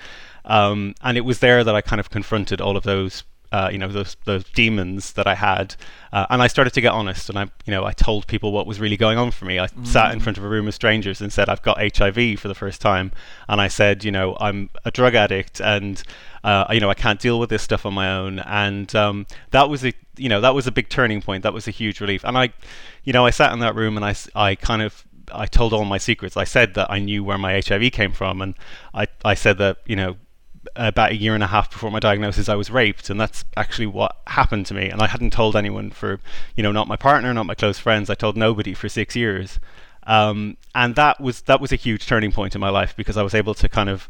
Um, 0.44 0.94
and 1.02 1.18
it 1.18 1.22
was 1.22 1.40
there 1.40 1.64
that 1.64 1.74
I 1.74 1.80
kind 1.80 2.02
of 2.02 2.10
confronted 2.10 2.60
all 2.60 2.76
of 2.76 2.84
those 2.84 3.24
uh, 3.54 3.70
you 3.72 3.78
know 3.78 3.88
those 3.88 4.18
those 4.26 4.44
demons 4.46 5.14
that 5.14 5.28
I 5.28 5.36
had, 5.36 5.76
uh, 6.12 6.26
and 6.32 6.42
I 6.42 6.48
started 6.48 6.74
to 6.74 6.82
get 6.82 6.92
honest. 6.92 7.30
And 7.30 7.38
I, 7.38 7.44
you 7.66 7.72
know, 7.72 7.86
I 7.86 7.92
told 7.92 8.26
people 8.26 8.52
what 8.52 8.66
was 8.66 8.80
really 8.80 8.98
going 8.98 9.20
on 9.20 9.30
for 9.30 9.46
me. 9.46 9.60
I 9.60 9.68
mm. 9.68 9.86
sat 9.86 10.12
in 10.12 10.20
front 10.20 10.40
of 10.40 10.44
a 10.44 10.48
room 10.48 10.68
of 10.68 10.74
strangers 10.74 11.22
and 11.22 11.32
said, 11.32 11.50
"I've 11.50 11.62
got 11.62 11.78
HIV 11.78 12.40
for 12.40 12.48
the 12.48 12.56
first 12.56 12.82
time," 12.82 13.12
and 13.48 13.62
I 13.62 13.68
said, 13.68 14.04
"You 14.04 14.12
know, 14.12 14.36
I'm 14.40 14.72
a 14.86 14.90
drug 14.90 15.14
addict, 15.14 15.62
and 15.62 16.02
uh, 16.44 16.66
you 16.72 16.80
know, 16.80 16.90
I 16.90 16.94
can't 16.94 17.20
deal 17.20 17.40
with 17.40 17.50
this 17.50 17.62
stuff 17.62 17.86
on 17.86 17.94
my 17.94 18.12
own." 18.12 18.40
And 18.40 18.94
um, 18.96 19.26
that 19.52 19.70
was 19.70 19.86
a, 19.86 19.94
you 20.18 20.30
know, 20.30 20.42
that 20.42 20.56
was 20.56 20.68
a 20.68 20.72
big 20.72 20.90
turning 20.90 21.22
point. 21.22 21.44
That 21.44 21.54
was 21.54 21.68
a 21.68 21.72
huge 21.72 22.02
relief. 22.02 22.24
And 22.24 22.38
I, 22.38 22.54
you 23.04 23.14
know, 23.14 23.26
I 23.26 23.30
sat 23.30 23.54
in 23.54 23.60
that 23.60 23.76
room 23.76 23.98
and 23.98 24.06
I, 24.06 24.16
I 24.36 24.56
kind 24.56 24.82
of 24.82 25.06
I 25.32 25.46
told 25.46 25.74
all 25.74 25.86
my 25.86 25.98
secrets. 25.98 26.38
I 26.38 26.44
said 26.44 26.74
that 26.76 26.92
I 26.92 27.00
knew 27.00 27.24
where 27.24 27.38
my 27.38 27.62
HIV 27.66 27.92
came 27.92 28.12
from, 28.12 28.42
and 28.42 28.56
I, 28.94 29.08
I 29.24 29.34
said 29.34 29.58
that 29.60 29.78
you 29.86 29.96
know 29.96 30.18
about 30.76 31.12
a 31.12 31.16
year 31.16 31.34
and 31.34 31.44
a 31.44 31.48
half 31.48 31.70
before 31.70 31.92
my 31.92 32.00
diagnosis, 32.00 32.50
I 32.50 32.56
was 32.56 32.72
raped, 32.72 33.10
and 33.10 33.20
that's 33.20 33.46
actually 33.58 33.88
what 33.88 34.18
happened 34.28 34.66
to 34.68 34.74
me. 34.74 34.90
And 34.90 35.02
I 35.02 35.08
hadn't 35.08 35.34
told 35.34 35.56
anyone 35.56 35.92
for, 35.92 36.20
you 36.56 36.64
know, 36.64 36.72
not 36.72 36.88
my 36.88 36.96
partner, 36.96 37.34
not 37.34 37.46
my 37.46 37.56
close 37.56 37.80
friends. 37.80 38.10
I 38.10 38.16
told 38.16 38.38
nobody 38.38 38.74
for 38.74 38.90
six 38.90 39.16
years, 39.16 39.60
um, 40.08 40.58
and 40.76 40.96
that 40.96 41.20
was 41.20 41.42
that 41.44 41.62
was 41.62 41.72
a 41.72 41.78
huge 41.78 42.06
turning 42.06 42.32
point 42.32 42.56
in 42.56 42.62
my 42.62 42.70
life 42.70 42.96
because 42.96 43.18
I 43.18 43.24
was 43.24 43.34
able 43.34 43.54
to 43.56 43.70
kind 43.70 43.90
of 43.90 44.10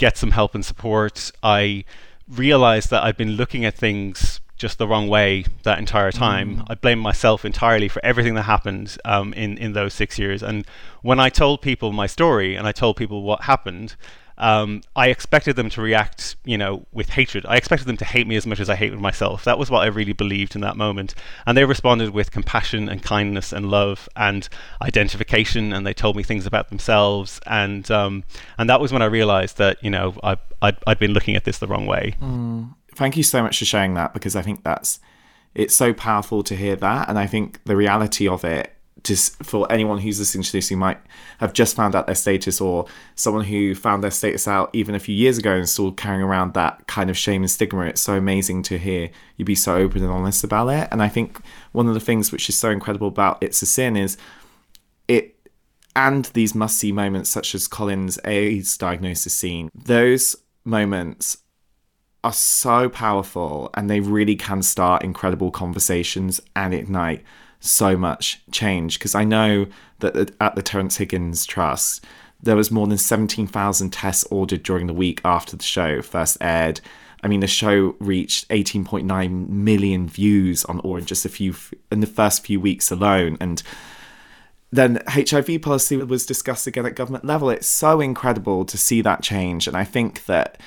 get 0.00 0.16
some 0.16 0.30
help 0.30 0.54
and 0.54 0.64
support. 0.64 1.30
I 1.42 1.84
realized 2.26 2.88
that 2.90 3.02
I'd 3.04 3.18
been 3.18 3.32
looking 3.32 3.66
at 3.66 3.74
things 3.74 4.40
just 4.56 4.78
the 4.78 4.88
wrong 4.88 5.08
way 5.08 5.44
that 5.62 5.78
entire 5.78 6.10
time. 6.10 6.56
Mm. 6.56 6.66
I 6.70 6.74
blame 6.74 6.98
myself 6.98 7.44
entirely 7.44 7.88
for 7.88 8.02
everything 8.02 8.34
that 8.34 8.42
happened 8.42 8.96
um, 9.04 9.34
in 9.34 9.58
in 9.58 9.74
those 9.74 9.92
six 9.92 10.18
years. 10.18 10.42
And 10.42 10.66
when 11.02 11.20
I 11.20 11.28
told 11.28 11.60
people 11.60 11.92
my 11.92 12.06
story 12.06 12.56
and 12.56 12.66
I 12.66 12.72
told 12.72 12.96
people 12.96 13.22
what 13.22 13.42
happened, 13.42 13.94
um, 14.40 14.80
I 14.96 15.08
expected 15.08 15.54
them 15.56 15.68
to 15.70 15.82
react, 15.82 16.34
you 16.44 16.56
know, 16.56 16.86
with 16.92 17.10
hatred. 17.10 17.44
I 17.46 17.56
expected 17.56 17.86
them 17.86 17.98
to 17.98 18.06
hate 18.06 18.26
me 18.26 18.36
as 18.36 18.46
much 18.46 18.58
as 18.58 18.70
I 18.70 18.74
hated 18.74 18.98
myself. 18.98 19.44
That 19.44 19.58
was 19.58 19.70
what 19.70 19.82
I 19.82 19.86
really 19.86 20.14
believed 20.14 20.54
in 20.54 20.62
that 20.62 20.76
moment. 20.76 21.14
And 21.46 21.56
they 21.56 21.64
responded 21.66 22.10
with 22.10 22.30
compassion 22.30 22.88
and 22.88 23.02
kindness 23.02 23.52
and 23.52 23.70
love 23.70 24.08
and 24.16 24.48
identification. 24.80 25.74
And 25.74 25.86
they 25.86 25.92
told 25.92 26.16
me 26.16 26.22
things 26.22 26.46
about 26.46 26.70
themselves. 26.70 27.38
And 27.46 27.88
um, 27.90 28.24
and 28.56 28.70
that 28.70 28.80
was 28.80 28.92
when 28.92 29.02
I 29.02 29.06
realized 29.06 29.58
that, 29.58 29.76
you 29.84 29.90
know, 29.90 30.18
I, 30.24 30.38
I'd, 30.62 30.78
I'd 30.86 30.98
been 30.98 31.12
looking 31.12 31.36
at 31.36 31.44
this 31.44 31.58
the 31.58 31.66
wrong 31.66 31.86
way. 31.86 32.14
Mm. 32.22 32.74
Thank 32.94 33.18
you 33.18 33.22
so 33.22 33.42
much 33.42 33.58
for 33.58 33.66
sharing 33.66 33.92
that 33.94 34.14
because 34.14 34.34
I 34.36 34.42
think 34.42 34.64
that's 34.64 35.00
it's 35.54 35.76
so 35.76 35.92
powerful 35.92 36.42
to 36.44 36.56
hear 36.56 36.76
that. 36.76 37.10
And 37.10 37.18
I 37.18 37.26
think 37.26 37.62
the 37.64 37.76
reality 37.76 38.26
of 38.26 38.42
it 38.44 38.74
just 39.04 39.42
for 39.44 39.70
anyone 39.70 39.98
who's 39.98 40.18
listening 40.18 40.42
to 40.42 40.52
this 40.52 40.68
who 40.68 40.76
might 40.76 40.98
have 41.38 41.52
just 41.52 41.76
found 41.76 41.94
out 41.94 42.06
their 42.06 42.14
status 42.14 42.60
or 42.60 42.86
someone 43.14 43.44
who 43.44 43.74
found 43.74 44.02
their 44.02 44.10
status 44.10 44.46
out 44.46 44.70
even 44.72 44.94
a 44.94 44.98
few 44.98 45.14
years 45.14 45.38
ago 45.38 45.54
and 45.54 45.68
still 45.68 45.92
carrying 45.92 46.22
around 46.22 46.54
that 46.54 46.86
kind 46.86 47.10
of 47.10 47.16
shame 47.16 47.42
and 47.42 47.50
stigma 47.50 47.82
it's 47.82 48.00
so 48.00 48.14
amazing 48.14 48.62
to 48.62 48.78
hear 48.78 49.10
you 49.36 49.44
be 49.44 49.54
so 49.54 49.76
open 49.76 50.02
and 50.02 50.12
honest 50.12 50.44
about 50.44 50.68
it. 50.68 50.88
And 50.90 51.02
i 51.02 51.08
think 51.08 51.40
one 51.72 51.88
of 51.88 51.94
the 51.94 52.00
things 52.00 52.32
which 52.32 52.48
is 52.48 52.56
so 52.56 52.70
incredible 52.70 53.08
about 53.08 53.38
it's 53.42 53.62
a 53.62 53.66
sin 53.66 53.96
is 53.96 54.16
it 55.08 55.36
and 55.96 56.26
these 56.26 56.54
must 56.54 56.78
see 56.78 56.92
moments 56.92 57.30
such 57.30 57.54
as 57.54 57.66
colin's 57.66 58.18
aids 58.24 58.76
diagnosis 58.76 59.34
scene 59.34 59.70
those 59.74 60.36
moments 60.64 61.38
are 62.22 62.32
so 62.32 62.88
powerful 62.88 63.70
and 63.74 63.88
they 63.88 64.00
really 64.00 64.36
can 64.36 64.62
start 64.62 65.02
incredible 65.02 65.50
conversations 65.50 66.40
and 66.54 66.74
ignite 66.74 67.22
so 67.60 67.96
much 67.96 68.40
change 68.50 68.98
because 68.98 69.14
I 69.14 69.24
know 69.24 69.66
that 70.00 70.32
at 70.40 70.56
the 70.56 70.62
Terrence 70.62 70.96
Higgins 70.96 71.44
Trust, 71.46 72.04
there 72.42 72.56
was 72.56 72.70
more 72.70 72.86
than 72.86 72.98
17,000 72.98 73.90
tests 73.90 74.24
ordered 74.30 74.62
during 74.62 74.86
the 74.86 74.94
week 74.94 75.20
after 75.24 75.56
the 75.56 75.62
show 75.62 76.00
first 76.02 76.38
aired. 76.40 76.80
I 77.22 77.28
mean, 77.28 77.40
the 77.40 77.46
show 77.46 77.96
reached 77.98 78.48
18.9 78.48 79.48
million 79.48 80.08
views 80.08 80.64
on 80.64 80.80
All 80.80 80.92
4 80.92 80.98
in 81.00 81.04
just 81.04 81.26
a 81.26 81.28
few 81.28 81.54
in 81.92 82.00
the 82.00 82.06
first 82.06 82.44
few 82.44 82.58
weeks 82.58 82.90
alone, 82.90 83.36
and 83.40 83.62
then 84.72 85.02
HIV 85.06 85.60
policy 85.60 85.96
was 85.98 86.24
discussed 86.24 86.66
again 86.66 86.86
at 86.86 86.94
government 86.94 87.26
level. 87.26 87.50
It's 87.50 87.66
so 87.66 88.00
incredible 88.00 88.64
to 88.64 88.78
see 88.78 89.02
that 89.02 89.22
change, 89.22 89.68
and 89.68 89.76
I 89.76 89.84
think 89.84 90.24
that 90.24 90.58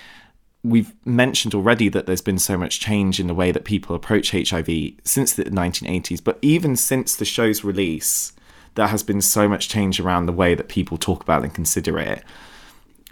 we've 0.64 0.94
mentioned 1.06 1.54
already 1.54 1.90
that 1.90 2.06
there's 2.06 2.22
been 2.22 2.40
so 2.40 2.58
much 2.58 2.80
change 2.80 3.20
in 3.20 3.28
the 3.28 3.34
way 3.34 3.52
that 3.52 3.66
people 3.66 3.96
approach 3.96 4.32
HIV 4.32 4.94
since 5.04 5.34
the 5.34 5.44
1980s, 5.44 6.24
but 6.24 6.40
even 6.42 6.76
since 6.76 7.16
the 7.16 7.26
show's 7.26 7.64
release, 7.64 8.32
there 8.76 8.88
has 8.88 9.04
been 9.04 9.22
so 9.22 9.48
much 9.48 9.68
change 9.68 10.00
around 10.00 10.26
the 10.26 10.32
way 10.32 10.56
that 10.56 10.70
people 10.70 10.98
talk 10.98 11.22
about 11.22 11.44
and 11.44 11.54
consider 11.54 12.00
it. 12.00 12.24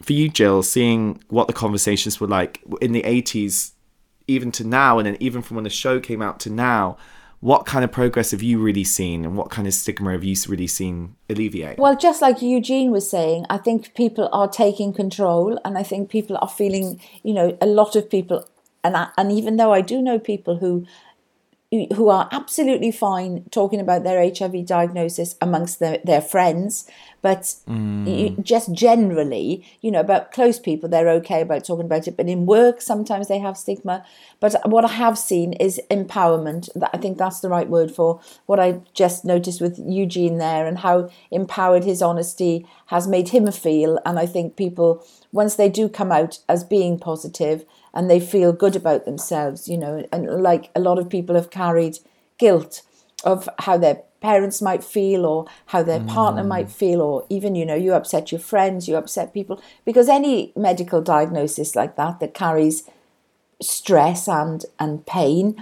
For 0.01 0.13
you, 0.13 0.29
Jill, 0.29 0.63
seeing 0.63 1.21
what 1.27 1.47
the 1.47 1.53
conversations 1.53 2.19
were 2.19 2.27
like 2.27 2.61
in 2.81 2.93
the 2.93 3.03
80s, 3.03 3.73
even 4.27 4.51
to 4.53 4.63
now, 4.63 4.97
and 4.97 5.05
then 5.05 5.17
even 5.19 5.41
from 5.41 5.55
when 5.55 5.63
the 5.65 5.69
show 5.69 5.99
came 5.99 6.21
out 6.21 6.39
to 6.41 6.49
now, 6.49 6.97
what 7.41 7.65
kind 7.65 7.83
of 7.83 7.91
progress 7.91 8.31
have 8.31 8.43
you 8.43 8.59
really 8.59 8.83
seen 8.83 9.25
and 9.25 9.35
what 9.35 9.49
kind 9.49 9.67
of 9.67 9.73
stigma 9.73 10.11
have 10.11 10.23
you 10.23 10.35
really 10.47 10.67
seen 10.67 11.15
alleviate? 11.29 11.79
Well, 11.79 11.97
just 11.97 12.21
like 12.21 12.41
Eugene 12.41 12.91
was 12.91 13.09
saying, 13.09 13.45
I 13.49 13.57
think 13.57 13.93
people 13.95 14.29
are 14.31 14.47
taking 14.47 14.93
control 14.93 15.59
and 15.65 15.77
I 15.77 15.83
think 15.83 16.09
people 16.09 16.37
are 16.39 16.47
feeling, 16.47 17.01
you 17.23 17.33
know, 17.33 17.57
a 17.59 17.65
lot 17.65 17.95
of 17.95 18.09
people 18.09 18.47
and 18.83 18.95
I, 18.95 19.09
and 19.17 19.31
even 19.31 19.57
though 19.57 19.73
I 19.73 19.81
do 19.81 20.01
know 20.01 20.19
people 20.19 20.57
who 20.57 20.85
who 21.71 22.09
are 22.09 22.27
absolutely 22.33 22.91
fine 22.91 23.45
talking 23.49 23.79
about 23.79 24.03
their 24.03 24.21
HIV 24.21 24.65
diagnosis 24.65 25.35
amongst 25.41 25.79
their, 25.79 25.99
their 26.03 26.19
friends, 26.19 26.85
but 27.21 27.55
mm. 27.65 28.43
just 28.43 28.73
generally, 28.73 29.65
you 29.79 29.89
know, 29.89 30.01
about 30.01 30.33
close 30.33 30.59
people, 30.59 30.89
they're 30.89 31.07
okay 31.09 31.39
about 31.39 31.63
talking 31.63 31.85
about 31.85 32.09
it. 32.09 32.17
But 32.17 32.27
in 32.27 32.45
work, 32.45 32.81
sometimes 32.81 33.29
they 33.29 33.39
have 33.39 33.57
stigma. 33.57 34.05
But 34.41 34.55
what 34.69 34.83
I 34.83 34.89
have 34.89 35.17
seen 35.17 35.53
is 35.53 35.79
empowerment. 35.89 36.67
I 36.93 36.97
think 36.97 37.17
that's 37.17 37.39
the 37.39 37.47
right 37.47 37.69
word 37.69 37.91
for 37.91 38.19
what 38.47 38.59
I 38.59 38.81
just 38.93 39.23
noticed 39.23 39.61
with 39.61 39.79
Eugene 39.79 40.39
there 40.39 40.65
and 40.65 40.79
how 40.79 41.09
empowered 41.31 41.85
his 41.85 42.01
honesty 42.01 42.67
has 42.87 43.07
made 43.07 43.29
him 43.29 43.49
feel. 43.49 43.97
And 44.05 44.19
I 44.19 44.25
think 44.25 44.57
people, 44.57 45.05
once 45.31 45.55
they 45.55 45.69
do 45.69 45.87
come 45.87 46.11
out 46.11 46.39
as 46.49 46.65
being 46.65 46.99
positive, 46.99 47.63
and 47.93 48.09
they 48.09 48.19
feel 48.19 48.53
good 48.53 48.75
about 48.75 49.05
themselves, 49.05 49.67
you 49.67 49.77
know, 49.77 50.07
and 50.11 50.25
like 50.41 50.69
a 50.75 50.79
lot 50.79 50.99
of 50.99 51.09
people 51.09 51.35
have 51.35 51.49
carried 51.49 51.99
guilt 52.37 52.81
of 53.23 53.47
how 53.59 53.77
their 53.77 54.01
parents 54.21 54.61
might 54.61 54.83
feel 54.83 55.25
or 55.25 55.45
how 55.67 55.81
their 55.81 55.99
partner 56.01 56.43
might 56.43 56.67
mm. 56.67 56.71
feel 56.71 57.01
or 57.01 57.25
even 57.27 57.55
you 57.55 57.65
know 57.65 57.75
you 57.75 57.91
upset 57.93 58.31
your 58.31 58.39
friends 58.39 58.87
you 58.87 58.95
upset 58.95 59.33
people 59.33 59.59
because 59.83 60.07
any 60.07 60.53
medical 60.55 61.01
diagnosis 61.01 61.75
like 61.75 61.95
that 61.95 62.19
that 62.19 62.35
carries 62.35 62.83
stress 63.59 64.27
and 64.27 64.65
and 64.79 65.07
pain 65.07 65.55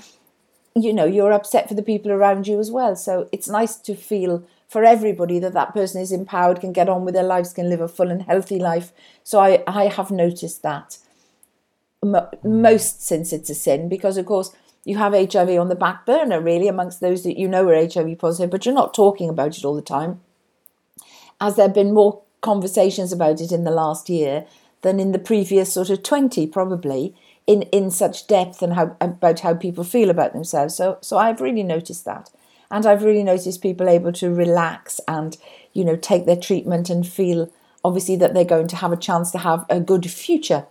you 0.76 0.94
know 0.94 1.06
you're 1.06 1.32
upset 1.32 1.68
for 1.68 1.74
the 1.74 1.84
people 1.84 2.12
around 2.12 2.48
you 2.48 2.60
as 2.60 2.72
well. 2.72 2.96
So 2.96 3.28
it's 3.32 3.50
nice 3.50 3.76
to 3.78 3.96
feel 3.96 4.44
for 4.68 4.84
everybody 4.84 5.40
that 5.40 5.54
that 5.54 5.74
person 5.74 6.02
is 6.02 6.12
empowered 6.12 6.62
can 6.62 6.74
get 6.74 6.90
on 6.90 7.06
with 7.06 7.16
their 7.16 7.24
lives 7.24 7.54
can 7.54 7.70
live 7.70 7.82
a 7.82 7.88
full 7.88 8.12
and 8.12 8.24
healthy 8.24 8.60
life. 8.60 8.92
So 9.24 9.40
i 9.40 9.64
i 9.68 9.88
have 9.88 10.12
noticed 10.12 10.64
that 10.64 10.98
most 12.04 13.06
since 13.06 13.34
it's 13.34 13.50
a 13.50 13.56
sin 13.56 13.90
because 13.90 14.18
of 14.18 14.26
course 14.26 14.56
you 14.86 14.98
have 14.98 15.14
hiv 15.14 15.50
on 15.50 15.68
the 15.68 15.76
back 15.76 16.06
burner 16.06 16.40
really 16.40 16.68
amongst 16.68 17.02
those 17.02 17.24
that 17.24 17.38
you 17.38 17.48
know 17.48 17.68
are 17.68 17.76
hiv 17.76 18.18
positive 18.18 18.50
but 18.50 18.66
you're 18.66 18.74
not 18.74 18.94
talking 18.94 19.30
about 19.30 19.58
it 19.58 19.66
all 19.66 19.76
the 19.76 19.82
time 19.82 20.22
as 21.42 21.56
there 21.56 21.68
have 21.68 21.76
been 21.76 21.94
more 21.94 22.22
conversations 22.42 23.12
about 23.12 23.42
it 23.42 23.52
in 23.52 23.66
the 23.66 23.72
last 23.72 24.10
year 24.10 24.46
than 24.82 25.00
in 25.00 25.12
the 25.12 25.20
previous 25.20 25.74
sort 25.74 25.90
of 25.90 26.04
20 26.04 26.48
probably 26.48 27.14
in 27.50 27.64
in 27.64 27.90
such 27.90 28.28
depth 28.28 28.62
and 28.62 28.74
how 28.74 28.96
about 29.02 29.40
how 29.40 29.56
people 29.56 29.84
feel 29.84 30.12
about 30.12 30.34
themselves. 30.34 30.76
So 30.76 31.00
so 31.02 31.18
I've 31.18 31.42
really 31.42 31.64
noticed 31.64 32.06
that, 32.06 32.30
and 32.70 32.86
I've 32.86 33.04
really 33.04 33.24
noticed 33.24 33.64
people 33.64 33.90
able 33.90 34.14
to 34.14 34.32
relax 34.32 35.02
and 35.08 35.36
you 35.74 35.84
know 35.84 35.96
take 35.96 36.28
their 36.28 36.36
treatment 36.36 36.92
and 36.92 37.08
feel 37.08 37.52
obviously 37.84 38.16
that 38.18 38.36
they're 38.36 38.46
going 38.46 38.68
to 38.68 38.76
have 38.76 38.92
a 38.92 38.98
chance 38.98 39.32
to 39.32 39.40
have 39.40 39.66
a 39.68 39.80
good 39.80 40.10
future 40.12 40.68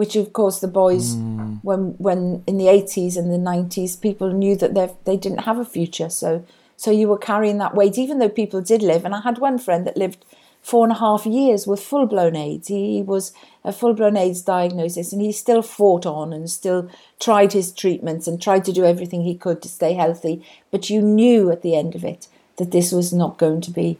which 0.00 0.16
of 0.16 0.32
course 0.32 0.60
the 0.60 0.74
boys 0.82 1.14
mm. 1.14 1.58
when 1.62 1.82
when 2.06 2.42
in 2.46 2.56
the 2.56 2.66
80s 2.66 3.16
and 3.18 3.30
the 3.30 3.44
90s 3.52 4.00
people 4.00 4.32
knew 4.32 4.56
that 4.56 4.74
they 4.74 4.88
they 5.04 5.16
didn't 5.24 5.46
have 5.48 5.58
a 5.58 5.72
future 5.76 6.08
so 6.08 6.44
so 6.76 6.90
you 6.90 7.06
were 7.08 7.18
carrying 7.30 7.58
that 7.58 7.74
weight 7.74 7.98
even 7.98 8.18
though 8.18 8.34
people 8.40 8.62
did 8.62 8.82
live 8.82 9.04
and 9.04 9.14
i 9.14 9.20
had 9.20 9.38
one 9.38 9.58
friend 9.58 9.86
that 9.86 10.02
lived 10.04 10.24
four 10.62 10.84
and 10.84 10.92
a 10.92 10.98
half 10.98 11.26
years 11.26 11.66
with 11.66 11.82
full 11.82 12.06
blown 12.06 12.36
AIDS. 12.36 12.68
He 12.68 13.02
was 13.02 13.32
a 13.64 13.72
full 13.72 13.94
blown 13.94 14.16
AIDS 14.16 14.42
diagnosis 14.42 15.12
and 15.12 15.22
he 15.22 15.32
still 15.32 15.62
fought 15.62 16.06
on 16.06 16.32
and 16.32 16.50
still 16.50 16.90
tried 17.18 17.52
his 17.52 17.72
treatments 17.72 18.26
and 18.26 18.40
tried 18.40 18.64
to 18.66 18.72
do 18.72 18.84
everything 18.84 19.22
he 19.22 19.34
could 19.34 19.62
to 19.62 19.68
stay 19.68 19.94
healthy. 19.94 20.44
But 20.70 20.90
you 20.90 21.00
knew 21.00 21.50
at 21.50 21.62
the 21.62 21.76
end 21.76 21.94
of 21.94 22.04
it 22.04 22.28
that 22.56 22.70
this 22.70 22.92
was 22.92 23.12
not 23.12 23.38
going 23.38 23.60
to 23.62 23.70
be, 23.70 23.98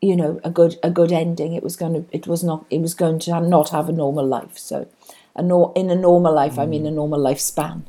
you 0.00 0.16
know, 0.16 0.40
a 0.44 0.50
good 0.50 0.76
a 0.82 0.90
good 0.90 1.12
ending. 1.12 1.54
It 1.54 1.62
was 1.62 1.76
going 1.76 1.94
to 1.94 2.16
it 2.16 2.26
was 2.26 2.44
not 2.44 2.64
it 2.70 2.80
was 2.80 2.94
going 2.94 3.18
to 3.20 3.40
not 3.40 3.70
have 3.70 3.88
a 3.88 3.92
normal 3.92 4.26
life. 4.26 4.58
So, 4.58 4.88
a 5.34 5.42
nor, 5.42 5.72
in 5.74 5.90
a 5.90 5.96
normal 5.96 6.34
life, 6.34 6.54
mm. 6.54 6.62
I 6.62 6.66
mean 6.66 6.86
a 6.86 6.90
normal 6.90 7.20
lifespan. 7.20 7.82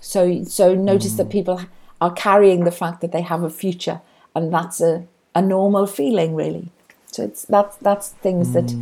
So 0.00 0.44
so 0.44 0.74
notice 0.74 1.14
mm. 1.14 1.16
that 1.18 1.30
people 1.30 1.60
are 2.00 2.12
carrying 2.12 2.64
the 2.64 2.72
fact 2.72 3.00
that 3.00 3.12
they 3.12 3.22
have 3.22 3.42
a 3.42 3.50
future, 3.50 4.00
and 4.34 4.52
that's 4.52 4.80
a 4.80 5.06
a 5.34 5.42
normal 5.42 5.86
feeling 5.86 6.34
really. 6.34 6.70
So 7.06 7.24
it's 7.24 7.44
that's 7.44 7.76
that's 7.78 8.10
things 8.10 8.48
mm. 8.48 8.52
that 8.52 8.76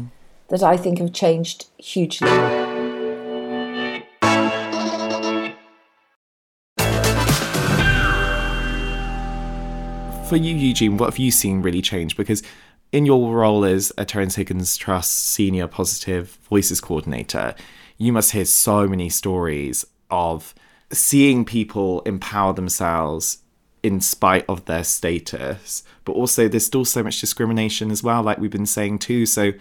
that 0.48 0.62
I 0.62 0.76
think 0.76 0.98
have 0.98 1.12
changed 1.12 1.66
hugely. 1.78 2.28
For 10.32 10.38
you, 10.38 10.56
Eugene, 10.56 10.96
what 10.96 11.10
have 11.10 11.18
you 11.18 11.30
seen 11.30 11.60
really 11.60 11.82
change? 11.82 12.16
Because 12.16 12.42
in 12.90 13.04
your 13.04 13.34
role 13.34 13.66
as 13.66 13.92
a 13.98 14.06
Terrence 14.06 14.36
Higgins 14.36 14.78
Trust 14.78 15.26
Senior 15.26 15.66
Positive 15.66 16.38
Voices 16.48 16.80
Coordinator, 16.80 17.54
you 17.98 18.14
must 18.14 18.32
hear 18.32 18.46
so 18.46 18.88
many 18.88 19.10
stories 19.10 19.84
of 20.10 20.54
seeing 20.90 21.44
people 21.44 22.00
empower 22.06 22.54
themselves 22.54 23.40
in 23.82 24.00
spite 24.00 24.46
of 24.48 24.64
their 24.64 24.84
status 24.84 25.82
but 26.06 26.12
also 26.12 26.48
there's 26.48 26.64
still 26.64 26.86
so 26.86 27.02
much 27.02 27.20
discrimination 27.20 27.90
as 27.90 28.02
well 28.02 28.22
like 28.22 28.38
we've 28.38 28.50
been 28.50 28.64
saying 28.64 28.98
too 28.98 29.26
so 29.26 29.52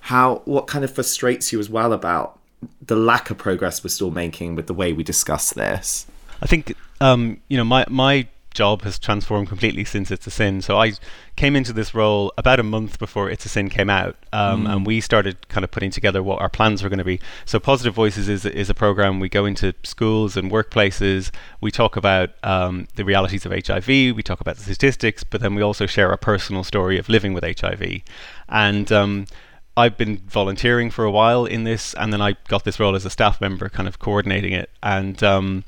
how 0.00 0.42
what 0.44 0.68
kind 0.68 0.84
of 0.84 0.94
frustrates 0.94 1.52
you 1.52 1.58
as 1.58 1.68
well 1.68 1.92
about 1.92 2.38
the 2.80 2.94
lack 2.94 3.30
of 3.30 3.38
progress 3.38 3.82
we're 3.82 3.88
still 3.88 4.12
making 4.12 4.54
with 4.54 4.68
the 4.68 4.74
way 4.74 4.92
we 4.92 5.02
discuss 5.02 5.52
this 5.54 6.06
i 6.42 6.46
think 6.46 6.76
um, 7.00 7.40
you 7.48 7.56
know 7.56 7.64
my 7.64 7.84
my 7.88 8.28
job 8.54 8.82
has 8.82 8.98
transformed 8.98 9.48
completely 9.48 9.84
since 9.84 10.10
It's 10.10 10.26
a 10.26 10.30
Sin. 10.30 10.62
So 10.62 10.80
I 10.80 10.92
came 11.36 11.56
into 11.56 11.72
this 11.72 11.94
role 11.94 12.32
about 12.36 12.60
a 12.60 12.62
month 12.62 12.98
before 12.98 13.30
It's 13.30 13.44
a 13.46 13.48
Sin 13.48 13.68
came 13.68 13.90
out, 13.90 14.16
um, 14.32 14.64
mm. 14.64 14.72
and 14.72 14.86
we 14.86 15.00
started 15.00 15.48
kind 15.48 15.64
of 15.64 15.70
putting 15.70 15.90
together 15.90 16.22
what 16.22 16.40
our 16.40 16.48
plans 16.48 16.82
were 16.82 16.88
going 16.88 16.98
to 16.98 17.04
be. 17.04 17.20
So 17.44 17.58
Positive 17.58 17.94
Voices 17.94 18.28
is 18.28 18.44
is 18.44 18.70
a 18.70 18.74
program 18.74 19.20
we 19.20 19.28
go 19.28 19.44
into 19.44 19.74
schools 19.82 20.36
and 20.36 20.50
workplaces. 20.50 21.30
We 21.60 21.70
talk 21.70 21.96
about 21.96 22.30
um, 22.42 22.88
the 22.96 23.04
realities 23.04 23.46
of 23.46 23.52
HIV. 23.52 23.86
We 23.86 24.22
talk 24.22 24.40
about 24.40 24.56
the 24.56 24.62
statistics, 24.62 25.24
but 25.24 25.40
then 25.40 25.54
we 25.54 25.62
also 25.62 25.86
share 25.86 26.12
a 26.12 26.18
personal 26.18 26.64
story 26.64 26.98
of 26.98 27.08
living 27.08 27.34
with 27.34 27.44
HIV, 27.44 28.02
and. 28.48 28.90
Um, 28.92 29.26
I've 29.74 29.96
been 29.96 30.18
volunteering 30.18 30.90
for 30.90 31.04
a 31.04 31.10
while 31.10 31.46
in 31.46 31.64
this, 31.64 31.94
and 31.94 32.12
then 32.12 32.20
I 32.20 32.36
got 32.48 32.64
this 32.64 32.78
role 32.78 32.94
as 32.94 33.06
a 33.06 33.10
staff 33.10 33.40
member, 33.40 33.70
kind 33.70 33.88
of 33.88 33.98
coordinating 33.98 34.52
it. 34.52 34.68
And 34.82 35.22
um, 35.22 35.64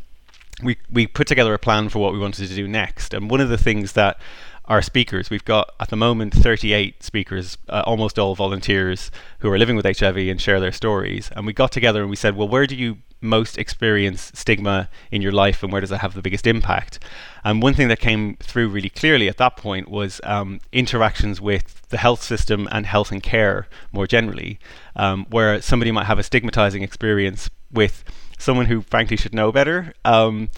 we 0.65 0.79
we 0.91 1.07
put 1.07 1.27
together 1.27 1.55
a 1.55 1.59
plan 1.59 1.89
for 1.89 1.99
what 1.99 2.13
we 2.13 2.19
wanted 2.19 2.49
to 2.49 2.55
do 2.55 2.67
next. 2.67 3.15
And 3.15 3.31
one 3.31 3.41
of 3.41 3.49
the 3.49 3.59
things 3.59 3.93
that 3.93 4.19
our 4.67 4.81
speakers, 4.81 5.29
we've 5.29 5.45
got 5.45 5.75
at 5.79 5.91
the 5.91 5.97
moment 5.97 6.33
38 6.33 7.03
speakers, 7.03 7.59
uh, 7.69 7.83
almost 7.85 8.19
all 8.19 8.35
volunteers 8.35 9.11
who 9.41 9.51
are 9.51 9.59
living 9.59 9.77
with 9.77 9.85
HIV 9.85 10.17
and 10.17 10.41
share 10.41 10.59
their 10.59 10.73
stories. 10.73 11.31
And 11.37 11.45
we 11.45 11.53
got 11.53 11.71
together 11.71 12.01
and 12.01 12.09
we 12.09 12.17
said, 12.17 12.35
well, 12.35 12.49
where 12.49 12.67
do 12.67 12.75
you 12.75 12.99
most 13.21 13.59
experience 13.59 14.31
stigma 14.35 14.89
in 15.11 15.23
your 15.23 15.33
life 15.33 15.63
and 15.63 15.73
where 15.73 15.81
does 15.81 15.93
it 15.93 15.99
have 15.99 16.15
the 16.15 16.23
biggest 16.23 16.47
impact? 16.47 16.99
And 17.43 17.63
one 17.63 17.75
thing 17.75 17.89
that 17.89 18.01
came 18.01 18.37
through 18.37 18.69
really 18.69 18.89
clearly 18.89 19.29
at 19.29 19.37
that 19.37 19.57
point 19.57 19.91
was 19.91 20.21
um, 20.25 20.61
interactions 20.73 21.43
with 21.43 21.87
the 21.89 21.99
health 21.99 22.23
system 22.23 22.67
and 22.73 22.87
health 22.87 23.13
and 23.13 23.23
care 23.23 23.69
more 23.93 24.07
generally, 24.07 24.59
um, 24.97 25.27
where 25.29 25.61
somebody 25.61 25.91
might 25.91 26.07
have 26.07 26.19
a 26.19 26.23
stigmatizing 26.23 26.83
experience 26.83 27.51
with 27.71 28.03
someone 28.45 28.67
who 28.67 28.83
frankly 28.83 29.17
should 29.17 29.35
know 29.35 29.51
better. 29.51 29.95
Um, 30.05 30.51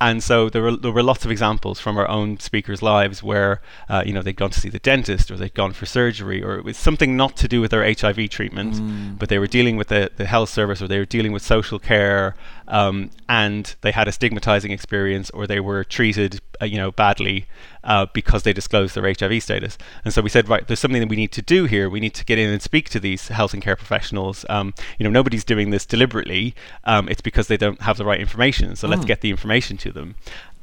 and 0.00 0.22
so 0.22 0.50
there 0.50 0.62
were 0.62 0.76
there 0.76 0.90
were 0.90 1.02
lots 1.02 1.24
of 1.24 1.30
examples 1.30 1.78
from 1.78 1.96
our 1.96 2.08
own 2.08 2.38
speakers' 2.40 2.82
lives 2.82 3.22
where 3.22 3.62
uh, 3.88 4.02
you 4.04 4.12
know 4.12 4.22
they'd 4.22 4.36
gone 4.36 4.50
to 4.50 4.60
see 4.60 4.68
the 4.68 4.80
dentist 4.80 5.30
or 5.30 5.36
they'd 5.36 5.54
gone 5.54 5.72
for 5.72 5.86
surgery 5.86 6.42
or 6.42 6.56
it 6.56 6.64
was 6.64 6.76
something 6.76 7.16
not 7.16 7.36
to 7.36 7.48
do 7.48 7.60
with 7.60 7.70
their 7.70 7.84
HIV 7.84 8.28
treatment, 8.28 8.74
mm. 8.74 9.18
but 9.18 9.28
they 9.28 9.38
were 9.38 9.46
dealing 9.46 9.76
with 9.76 9.88
the, 9.88 10.10
the 10.16 10.26
health 10.26 10.50
service 10.50 10.82
or 10.82 10.88
they 10.88 10.98
were 10.98 11.04
dealing 11.04 11.32
with 11.32 11.42
social 11.42 11.78
care, 11.78 12.34
um, 12.68 13.10
and 13.28 13.74
they 13.82 13.92
had 13.92 14.08
a 14.08 14.12
stigmatizing 14.12 14.70
experience 14.70 15.30
or 15.30 15.46
they 15.46 15.60
were 15.60 15.84
treated 15.84 16.40
uh, 16.62 16.64
you 16.64 16.76
know 16.76 16.90
badly 16.90 17.46
uh, 17.84 18.06
because 18.12 18.42
they 18.42 18.52
disclosed 18.52 18.94
their 18.94 19.04
HIV 19.04 19.42
status. 19.42 19.76
And 20.04 20.12
so 20.12 20.22
we 20.22 20.28
said, 20.28 20.48
right, 20.48 20.66
there's 20.66 20.80
something 20.80 21.00
that 21.00 21.08
we 21.08 21.16
need 21.16 21.32
to 21.32 21.42
do 21.42 21.66
here. 21.66 21.90
We 21.90 22.00
need 22.00 22.14
to 22.14 22.24
get 22.24 22.38
in 22.38 22.50
and 22.50 22.62
speak 22.62 22.88
to 22.90 23.00
these 23.00 23.28
health 23.28 23.52
and 23.52 23.62
care 23.62 23.76
professionals. 23.76 24.46
Um, 24.48 24.74
you 24.98 25.04
know, 25.04 25.10
nobody's 25.10 25.44
doing 25.44 25.70
this 25.70 25.84
deliberately. 25.84 26.54
Um, 26.84 27.08
it's 27.08 27.20
because 27.20 27.48
they 27.48 27.56
don't 27.56 27.82
have 27.82 27.98
the 27.98 28.04
right 28.04 28.20
information. 28.20 28.74
So 28.76 28.88
let's 28.88 29.02
hmm. 29.02 29.08
get 29.08 29.20
the 29.20 29.30
information 29.30 29.76
to 29.78 29.92
them. 29.92 30.14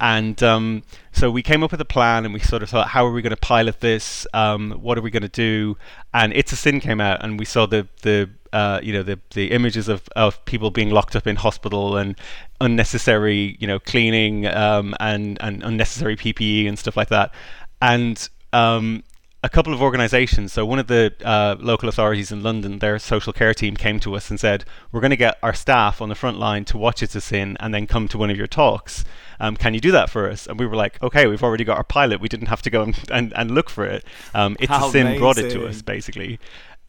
And 0.02 0.42
um, 0.42 0.82
so 1.12 1.30
we 1.30 1.44
came 1.44 1.64
up 1.64 1.72
with 1.72 1.80
a 1.80 1.86
plan 1.86 2.26
and 2.26 2.34
we 2.34 2.40
sort 2.40 2.64
of 2.64 2.70
thought, 2.72 2.88
how 2.88 3.06
are 3.06 3.12
we 3.12 3.22
going 3.22 3.30
to 3.30 3.38
pilot 3.38 3.82
this? 3.82 4.26
Um, 4.34 4.72
what 4.82 4.98
are 4.98 5.02
we 5.02 5.12
going 5.12 5.22
to 5.22 5.30
do? 5.30 5.78
And 6.12 6.34
It's 6.34 6.52
a 6.52 6.56
Sin 6.56 6.80
came 6.80 7.00
out 7.00 7.24
and 7.24 7.38
we 7.38 7.46
saw 7.46 7.68
the, 7.68 7.88
the 8.02 8.28
uh, 8.52 8.80
you 8.82 8.94
know, 8.94 9.04
the, 9.04 9.20
the 9.36 9.52
images 9.52 9.88
of, 9.88 10.10
of 10.16 10.44
people 10.46 10.72
being 10.72 10.90
locked 10.90 11.16
up 11.16 11.28
in 11.28 11.36
hospital 11.36 11.98
and 11.98 12.16
unnecessary, 12.60 13.56
you 13.60 13.68
know, 13.68 13.78
cleaning 13.78 14.48
um, 14.48 14.96
and, 15.00 15.38
and 15.40 15.64
unnecessary 15.64 16.18
PPE 16.18 16.68
and 16.68 16.80
stuff 16.80 16.98
like 16.98 17.10
that. 17.10 17.32
And 17.80 18.28
um, 18.54 19.04
a 19.44 19.50
couple 19.50 19.74
of 19.74 19.82
organisations. 19.82 20.54
So 20.54 20.66
one 20.66 20.78
of 20.78 20.88
the 20.88 21.14
uh, 21.24 21.56
local 21.60 21.90
authorities 21.90 22.32
in 22.32 22.44
London, 22.44 22.80
their 22.80 23.00
social 23.00 23.34
care 23.34 23.54
team 23.54 23.76
came 23.76 24.00
to 24.02 24.16
us 24.16 24.30
and 24.30 24.40
said, 24.40 24.66
"We're 24.92 25.02
going 25.02 25.12
to 25.12 25.18
get 25.18 25.40
our 25.42 25.54
staff 25.54 26.02
on 26.02 26.10
the 26.10 26.16
front 26.16 26.38
line 26.38 26.66
to 26.66 26.78
watch 26.78 27.02
It's 27.02 27.16
a 27.16 27.22
Sin 27.22 27.58
and 27.60 27.74
then 27.74 27.88
come 27.88 28.08
to 28.10 28.18
one 28.18 28.30
of 28.30 28.38
your 28.38 28.48
talks. 28.48 29.04
Um, 29.40 29.56
can 29.58 29.74
you 29.74 29.82
do 29.82 29.92
that 29.92 30.10
for 30.10 30.30
us?" 30.30 30.46
And 30.46 30.60
we 30.60 30.68
were 30.68 30.76
like, 30.76 31.02
"Okay, 31.02 31.26
we've 31.26 31.44
already 31.44 31.64
got 31.64 31.78
our 31.78 31.84
pilot. 31.84 32.22
We 32.22 32.30
didn't 32.30 32.48
have 32.48 32.62
to 32.64 32.70
go 32.70 32.84
and, 32.84 33.00
and, 33.12 33.34
and 33.36 33.52
look 33.52 33.70
for 33.70 33.86
it. 33.86 34.06
Um, 34.36 34.58
it's 34.60 34.70
How 34.72 34.88
a 34.88 34.92
Sin 34.92 35.08
amazing. 35.08 35.20
brought 35.20 35.38
it 35.38 35.52
to 35.52 35.66
us, 35.68 35.82
basically." 35.82 36.40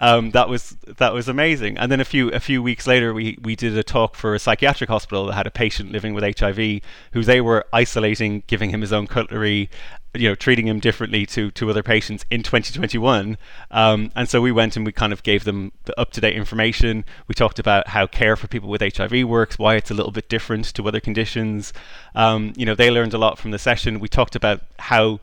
Um, 0.03 0.33
that 0.33 0.49
was 0.49 0.77
that 0.99 1.15
was 1.15 1.29
amazing. 1.29 1.79
And 1.79 1.91
then 1.91 2.01
a 2.01 2.05
few 2.05 2.29
a 2.31 2.41
few 2.41 2.61
weeks 2.61 2.89
later, 2.89 3.15
we 3.15 3.39
we 3.41 3.55
did 3.55 3.79
a 3.79 3.85
talk 3.85 4.17
for 4.17 4.35
a 4.35 4.39
psychiatric 4.41 4.91
hospital 4.91 5.27
that 5.27 5.35
had 5.35 5.47
a 5.47 5.51
patient 5.51 5.93
living 5.93 6.13
with 6.13 6.25
HIV, 6.39 6.81
who 7.13 7.23
they 7.23 7.41
were 7.41 7.65
isolating, 7.73 8.43
giving 8.49 8.71
him 8.71 8.81
his 8.81 8.93
own 8.93 9.07
cutlery, 9.07 9.71
you 10.13 10.29
know, 10.29 10.35
treating 10.35 10.67
him 10.67 10.81
differently 10.81 11.25
to 11.27 11.53
to 11.53 11.71
other 11.71 11.85
patients 11.85 12.25
in 12.33 12.43
2021. 12.43 13.39
Um, 13.71 14.11
and 14.17 14.29
so 14.29 14.41
we 14.41 14.51
went 14.51 14.75
and 14.75 14.85
we 14.85 14.91
kind 14.91 15.13
of 15.13 15.23
gave 15.23 15.45
them 15.45 15.71
the 15.85 15.99
up 15.99 16.11
to 16.13 16.21
date 16.21 16.35
information. 16.35 17.05
We 17.29 17.37
talked 17.37 17.61
about 17.61 17.87
how 17.87 18.09
care 18.09 18.35
for 18.35 18.49
people 18.49 18.71
with 18.71 18.83
HIV 18.83 19.29
works, 19.29 19.57
why 19.57 19.77
it's 19.77 19.93
a 19.93 19.95
little 19.95 20.11
bit 20.11 20.29
different 20.29 20.65
to 20.75 20.89
other 20.89 20.99
conditions. 20.99 21.73
Um, 22.17 22.55
you 22.57 22.67
know, 22.67 22.75
they 22.75 22.91
learned 22.91 23.15
a 23.15 23.19
lot 23.19 23.39
from 23.39 23.53
the 23.53 23.59
session. 23.59 24.01
We 24.01 24.09
talked 24.09 24.35
about 24.35 24.63
how 24.81 25.21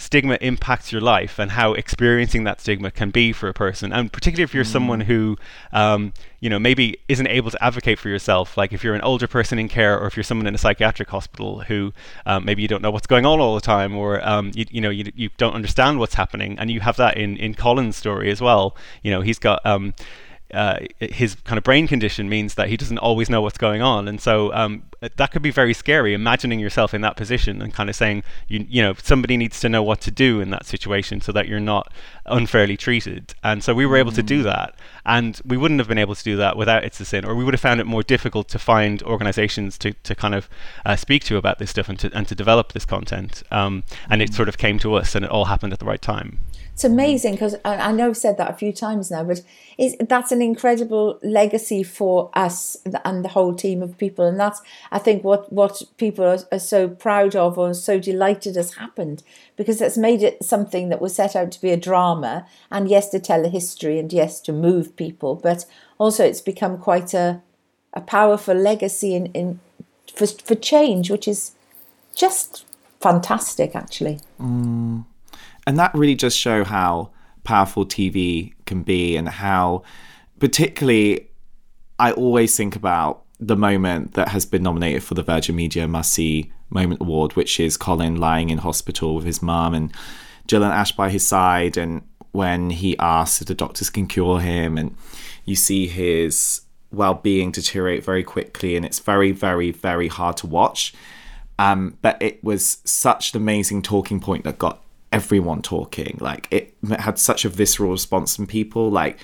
stigma 0.00 0.38
impacts 0.40 0.90
your 0.90 1.00
life 1.00 1.38
and 1.38 1.50
how 1.50 1.74
experiencing 1.74 2.44
that 2.44 2.58
stigma 2.58 2.90
can 2.90 3.10
be 3.10 3.32
for 3.32 3.48
a 3.50 3.52
person 3.52 3.92
and 3.92 4.10
particularly 4.10 4.42
if 4.42 4.54
you're 4.54 4.64
mm. 4.64 4.72
someone 4.72 5.00
who 5.02 5.36
um, 5.72 6.12
you 6.40 6.48
know 6.48 6.58
maybe 6.58 6.98
isn't 7.08 7.26
able 7.26 7.50
to 7.50 7.62
advocate 7.62 7.98
for 7.98 8.08
yourself 8.08 8.56
like 8.56 8.72
if 8.72 8.82
you're 8.82 8.94
an 8.94 9.02
older 9.02 9.26
person 9.26 9.58
in 9.58 9.68
care 9.68 9.98
or 10.00 10.06
if 10.06 10.16
you're 10.16 10.24
someone 10.24 10.46
in 10.46 10.54
a 10.54 10.58
psychiatric 10.58 11.10
hospital 11.10 11.60
who 11.60 11.92
um, 12.24 12.46
maybe 12.46 12.62
you 12.62 12.68
don't 12.68 12.80
know 12.80 12.90
what's 12.90 13.06
going 13.06 13.26
on 13.26 13.40
all 13.40 13.54
the 13.54 13.60
time 13.60 13.94
or 13.94 14.26
um, 14.26 14.50
you, 14.54 14.64
you 14.70 14.80
know 14.80 14.90
you, 14.90 15.12
you 15.14 15.28
don't 15.36 15.54
understand 15.54 15.98
what's 15.98 16.14
happening 16.14 16.58
and 16.58 16.70
you 16.70 16.80
have 16.80 16.96
that 16.96 17.18
in 17.18 17.36
in 17.36 17.54
Colin's 17.54 17.96
story 17.96 18.30
as 18.30 18.40
well 18.40 18.74
you 19.02 19.10
know 19.10 19.20
he's 19.20 19.38
got 19.38 19.64
um, 19.66 19.92
uh, 20.52 20.78
his 20.98 21.34
kind 21.44 21.58
of 21.58 21.64
brain 21.64 21.86
condition 21.86 22.28
means 22.28 22.54
that 22.54 22.68
he 22.68 22.76
doesn't 22.76 22.98
always 22.98 23.30
know 23.30 23.40
what's 23.40 23.58
going 23.58 23.82
on, 23.82 24.08
and 24.08 24.20
so 24.20 24.52
um, 24.52 24.82
that 25.00 25.30
could 25.32 25.42
be 25.42 25.50
very 25.50 25.74
scary. 25.74 26.14
Imagining 26.14 26.60
yourself 26.60 26.92
in 26.94 27.00
that 27.02 27.16
position 27.16 27.62
and 27.62 27.72
kind 27.72 27.88
of 27.88 27.96
saying, 27.96 28.22
you 28.48 28.66
you 28.68 28.82
know, 28.82 28.94
somebody 29.02 29.36
needs 29.36 29.60
to 29.60 29.68
know 29.68 29.82
what 29.82 30.00
to 30.02 30.10
do 30.10 30.40
in 30.40 30.50
that 30.50 30.66
situation 30.66 31.20
so 31.20 31.32
that 31.32 31.48
you're 31.48 31.60
not 31.60 31.92
unfairly 32.26 32.76
treated. 32.76 33.34
And 33.42 33.64
so 33.64 33.74
we 33.74 33.86
were 33.86 33.96
able 33.96 34.12
to 34.12 34.22
do 34.22 34.40
mm. 34.40 34.44
that, 34.44 34.74
and 35.04 35.40
we 35.44 35.56
wouldn't 35.56 35.80
have 35.80 35.88
been 35.88 35.98
able 35.98 36.14
to 36.14 36.24
do 36.24 36.36
that 36.36 36.56
without 36.56 36.84
It's 36.84 37.00
a 37.00 37.04
Sin, 37.04 37.24
or 37.24 37.34
we 37.34 37.44
would 37.44 37.54
have 37.54 37.60
found 37.60 37.80
it 37.80 37.84
more 37.86 38.02
difficult 38.02 38.48
to 38.48 38.58
find 38.58 39.02
organisations 39.02 39.78
to, 39.78 39.92
to 39.92 40.14
kind 40.14 40.34
of 40.34 40.48
uh, 40.84 40.96
speak 40.96 41.24
to 41.24 41.36
about 41.36 41.58
this 41.58 41.70
stuff 41.70 41.88
and 41.88 41.98
to 42.00 42.10
and 42.14 42.28
to 42.28 42.34
develop 42.34 42.72
this 42.72 42.84
content. 42.84 43.42
Um, 43.50 43.84
and 44.08 44.22
it 44.22 44.30
mm. 44.30 44.34
sort 44.34 44.48
of 44.48 44.58
came 44.58 44.78
to 44.80 44.94
us, 44.94 45.14
and 45.14 45.24
it 45.24 45.30
all 45.30 45.46
happened 45.46 45.72
at 45.72 45.78
the 45.78 45.86
right 45.86 46.02
time. 46.02 46.38
It's 46.80 46.84
amazing 46.86 47.32
because 47.32 47.56
I, 47.62 47.92
know 47.92 48.06
I've 48.06 48.16
said 48.16 48.38
that 48.38 48.48
a 48.48 48.54
few 48.54 48.72
times 48.72 49.10
now, 49.10 49.22
but 49.22 49.42
that's 50.08 50.32
an 50.32 50.40
incredible 50.40 51.18
legacy 51.22 51.82
for 51.82 52.30
us 52.32 52.78
and 53.04 53.22
the 53.22 53.28
whole 53.28 53.54
team 53.54 53.82
of 53.82 53.98
people. 53.98 54.24
And 54.24 54.40
that's, 54.40 54.62
I 54.90 54.98
think, 54.98 55.22
what, 55.22 55.52
what 55.52 55.82
people 55.98 56.24
are, 56.24 56.38
are 56.50 56.58
so 56.58 56.88
proud 56.88 57.36
of 57.36 57.58
or 57.58 57.74
so 57.74 57.98
delighted 57.98 58.56
has 58.56 58.76
happened 58.76 59.22
because 59.56 59.82
it's 59.82 59.98
made 59.98 60.22
it 60.22 60.42
something 60.42 60.88
that 60.88 61.02
was 61.02 61.14
set 61.14 61.36
out 61.36 61.52
to 61.52 61.60
be 61.60 61.68
a 61.68 61.76
drama 61.76 62.46
and 62.70 62.88
yes, 62.88 63.10
to 63.10 63.20
tell 63.20 63.44
a 63.44 63.50
history 63.50 63.98
and 63.98 64.10
yes, 64.10 64.40
to 64.40 64.50
move 64.50 64.96
people, 64.96 65.34
but 65.34 65.66
also 65.98 66.24
it's 66.24 66.40
become 66.40 66.78
quite 66.78 67.12
a, 67.12 67.42
a 67.92 68.00
powerful 68.00 68.54
legacy 68.54 69.14
in, 69.14 69.26
in 69.34 69.60
for, 70.14 70.26
for 70.26 70.54
change, 70.54 71.10
which 71.10 71.28
is 71.28 71.52
just 72.14 72.64
fantastic, 73.00 73.76
actually. 73.76 74.20
Mm 74.40 75.04
and 75.66 75.78
that 75.78 75.94
really 75.94 76.14
does 76.14 76.34
show 76.34 76.64
how 76.64 77.10
powerful 77.44 77.86
TV 77.86 78.52
can 78.66 78.82
be 78.82 79.16
and 79.16 79.28
how, 79.28 79.82
particularly, 80.38 81.28
I 81.98 82.12
always 82.12 82.56
think 82.56 82.76
about 82.76 83.22
the 83.38 83.56
moment 83.56 84.14
that 84.14 84.28
has 84.28 84.44
been 84.44 84.62
nominated 84.62 85.02
for 85.02 85.14
the 85.14 85.22
Virgin 85.22 85.56
Media 85.56 85.88
Must 85.88 86.12
See 86.12 86.52
Moment 86.68 87.00
Award, 87.00 87.34
which 87.36 87.58
is 87.58 87.76
Colin 87.76 88.16
lying 88.16 88.50
in 88.50 88.58
hospital 88.58 89.16
with 89.16 89.24
his 89.24 89.42
mum 89.42 89.74
and 89.74 89.92
Jill 90.46 90.62
and 90.62 90.72
Ash 90.72 90.92
by 90.92 91.10
his 91.10 91.26
side, 91.26 91.76
and 91.76 92.02
when 92.32 92.70
he 92.70 92.98
asks 92.98 93.40
if 93.40 93.48
the 93.48 93.54
doctors 93.54 93.90
can 93.90 94.06
cure 94.06 94.40
him, 94.40 94.76
and 94.78 94.94
you 95.44 95.56
see 95.56 95.86
his 95.86 96.62
well-being 96.92 97.50
deteriorate 97.50 98.04
very 98.04 98.22
quickly, 98.22 98.76
and 98.76 98.84
it's 98.84 98.98
very, 98.98 99.32
very, 99.32 99.70
very 99.70 100.08
hard 100.08 100.36
to 100.38 100.46
watch. 100.46 100.92
Um, 101.58 101.98
but 102.02 102.20
it 102.22 102.42
was 102.42 102.78
such 102.84 103.34
an 103.34 103.40
amazing 103.40 103.82
talking 103.82 104.20
point 104.20 104.44
that 104.44 104.58
got 104.58 104.82
everyone 105.12 105.62
talking. 105.62 106.18
Like 106.20 106.48
it 106.50 106.74
had 106.98 107.18
such 107.18 107.44
a 107.44 107.48
visceral 107.48 107.92
response 107.92 108.36
from 108.36 108.46
people. 108.46 108.90
Like 108.90 109.18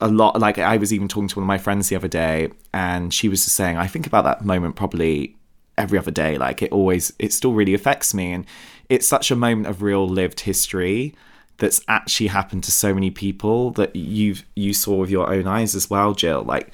a 0.00 0.08
lot. 0.08 0.40
Like 0.40 0.58
I 0.58 0.76
was 0.76 0.92
even 0.92 1.08
talking 1.08 1.28
to 1.28 1.36
one 1.36 1.44
of 1.44 1.48
my 1.48 1.58
friends 1.58 1.88
the 1.88 1.96
other 1.96 2.08
day, 2.08 2.50
and 2.72 3.12
she 3.12 3.28
was 3.28 3.44
just 3.44 3.56
saying, 3.56 3.76
I 3.76 3.86
think 3.86 4.06
about 4.06 4.24
that 4.24 4.44
moment 4.44 4.76
probably 4.76 5.36
every 5.78 5.98
other 5.98 6.10
day. 6.10 6.38
Like 6.38 6.62
it 6.62 6.72
always, 6.72 7.12
it 7.18 7.32
still 7.32 7.52
really 7.52 7.74
affects 7.74 8.14
me, 8.14 8.32
and 8.32 8.46
it's 8.88 9.06
such 9.06 9.30
a 9.30 9.36
moment 9.36 9.66
of 9.66 9.82
real 9.82 10.06
lived 10.08 10.40
history 10.40 11.14
that's 11.58 11.80
actually 11.86 12.26
happened 12.26 12.64
to 12.64 12.72
so 12.72 12.92
many 12.92 13.10
people 13.10 13.70
that 13.72 13.94
you 13.94 14.36
you 14.56 14.74
saw 14.74 14.96
with 14.96 15.10
your 15.10 15.32
own 15.32 15.46
eyes 15.46 15.74
as 15.74 15.88
well, 15.88 16.14
Jill. 16.14 16.42
Like 16.42 16.72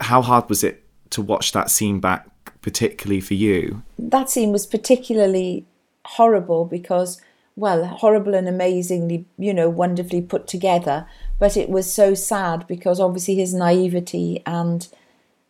how 0.00 0.22
hard 0.22 0.48
was 0.48 0.64
it 0.64 0.84
to 1.10 1.22
watch 1.22 1.52
that 1.52 1.70
scene 1.70 2.00
back, 2.00 2.28
particularly 2.62 3.20
for 3.20 3.34
you? 3.34 3.82
That 3.98 4.30
scene 4.30 4.52
was 4.52 4.66
particularly 4.66 5.66
horrible 6.04 6.64
because 6.64 7.20
well, 7.58 7.84
horrible 7.86 8.34
and 8.34 8.48
amazingly, 8.48 9.24
you 9.36 9.52
know, 9.52 9.68
wonderfully 9.68 10.22
put 10.22 10.46
together. 10.46 11.08
But 11.40 11.56
it 11.56 11.68
was 11.68 11.92
so 11.92 12.14
sad 12.14 12.68
because 12.68 13.00
obviously 13.00 13.34
his 13.34 13.52
naivety 13.52 14.42
and 14.46 14.86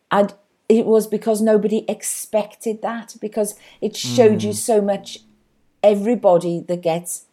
and 0.09 0.33
it 0.67 0.87
was 0.87 1.05
because 1.05 1.39
nobody 1.39 1.85
expected 1.87 2.81
that 2.81 3.15
because 3.21 3.53
it 3.79 3.95
showed 3.95 4.39
mm. 4.39 4.45
you 4.45 4.53
so 4.53 4.81
much. 4.81 5.19
Everybody 5.83 6.59
that 6.67 6.81
gets 6.81 7.25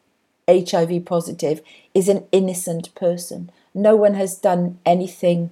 HIV 0.49 1.07
positive 1.07 1.63
is 1.95 2.09
an 2.09 2.27
innocent 2.31 2.95
person. 2.95 3.51
No 3.75 3.97
one 3.97 4.15
has 4.15 4.39
done 4.39 4.79
anything 4.85 5.51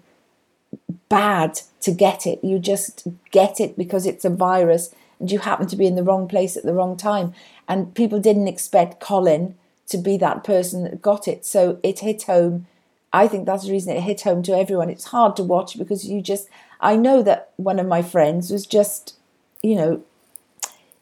bad 1.08 1.60
to 1.80 1.92
get 1.92 2.26
it. 2.26 2.44
You 2.44 2.58
just 2.58 3.08
get 3.30 3.58
it 3.58 3.76
because 3.76 4.06
it's 4.06 4.24
a 4.24 4.30
virus 4.30 4.94
and 5.18 5.30
you 5.30 5.38
happen 5.38 5.66
to 5.68 5.76
be 5.76 5.86
in 5.86 5.94
the 5.94 6.02
wrong 6.02 6.28
place 6.28 6.56
at 6.56 6.64
the 6.64 6.74
wrong 6.74 6.96
time. 6.96 7.34
And 7.68 7.94
people 7.94 8.20
didn't 8.20 8.48
expect 8.48 9.00
Colin 9.00 9.54
to 9.88 9.98
be 9.98 10.16
that 10.18 10.44
person 10.44 10.84
that 10.84 11.02
got 11.02 11.28
it. 11.28 11.44
So 11.44 11.78
it 11.82 12.00
hit 12.00 12.24
home. 12.24 12.66
I 13.12 13.28
think 13.28 13.46
that's 13.46 13.64
the 13.64 13.72
reason 13.72 13.94
it 13.94 14.02
hit 14.02 14.22
home 14.22 14.42
to 14.44 14.56
everyone. 14.56 14.90
It's 14.90 15.06
hard 15.06 15.36
to 15.36 15.44
watch 15.44 15.78
because 15.78 16.06
you 16.06 16.20
just, 16.20 16.48
I 16.80 16.96
know 16.96 17.22
that 17.22 17.50
one 17.56 17.78
of 17.78 17.86
my 17.86 18.02
friends 18.02 18.50
was 18.50 18.66
just, 18.66 19.14
you 19.62 19.76
know, 19.76 20.02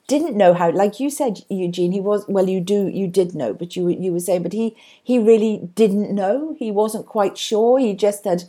didn't 0.09 0.37
know 0.37 0.53
how 0.53 0.71
like 0.71 1.01
you 1.01 1.09
said 1.09 1.39
eugene 1.49 1.93
he 1.93 2.01
was 2.01 2.27
well 2.29 2.49
you 2.49 2.61
do 2.61 2.89
you 2.89 3.07
did 3.07 3.35
know 3.35 3.55
but 3.55 3.77
you 3.77 3.89
you 3.89 4.13
were 4.13 4.21
saying 4.21 4.43
but 4.43 4.53
he 4.53 4.77
he 5.03 5.19
really 5.19 5.71
didn't 5.75 6.15
know 6.15 6.55
he 6.59 6.71
wasn't 6.71 7.07
quite 7.07 7.39
sure 7.39 7.79
he 7.79 7.95
just 7.95 8.25
had 8.25 8.43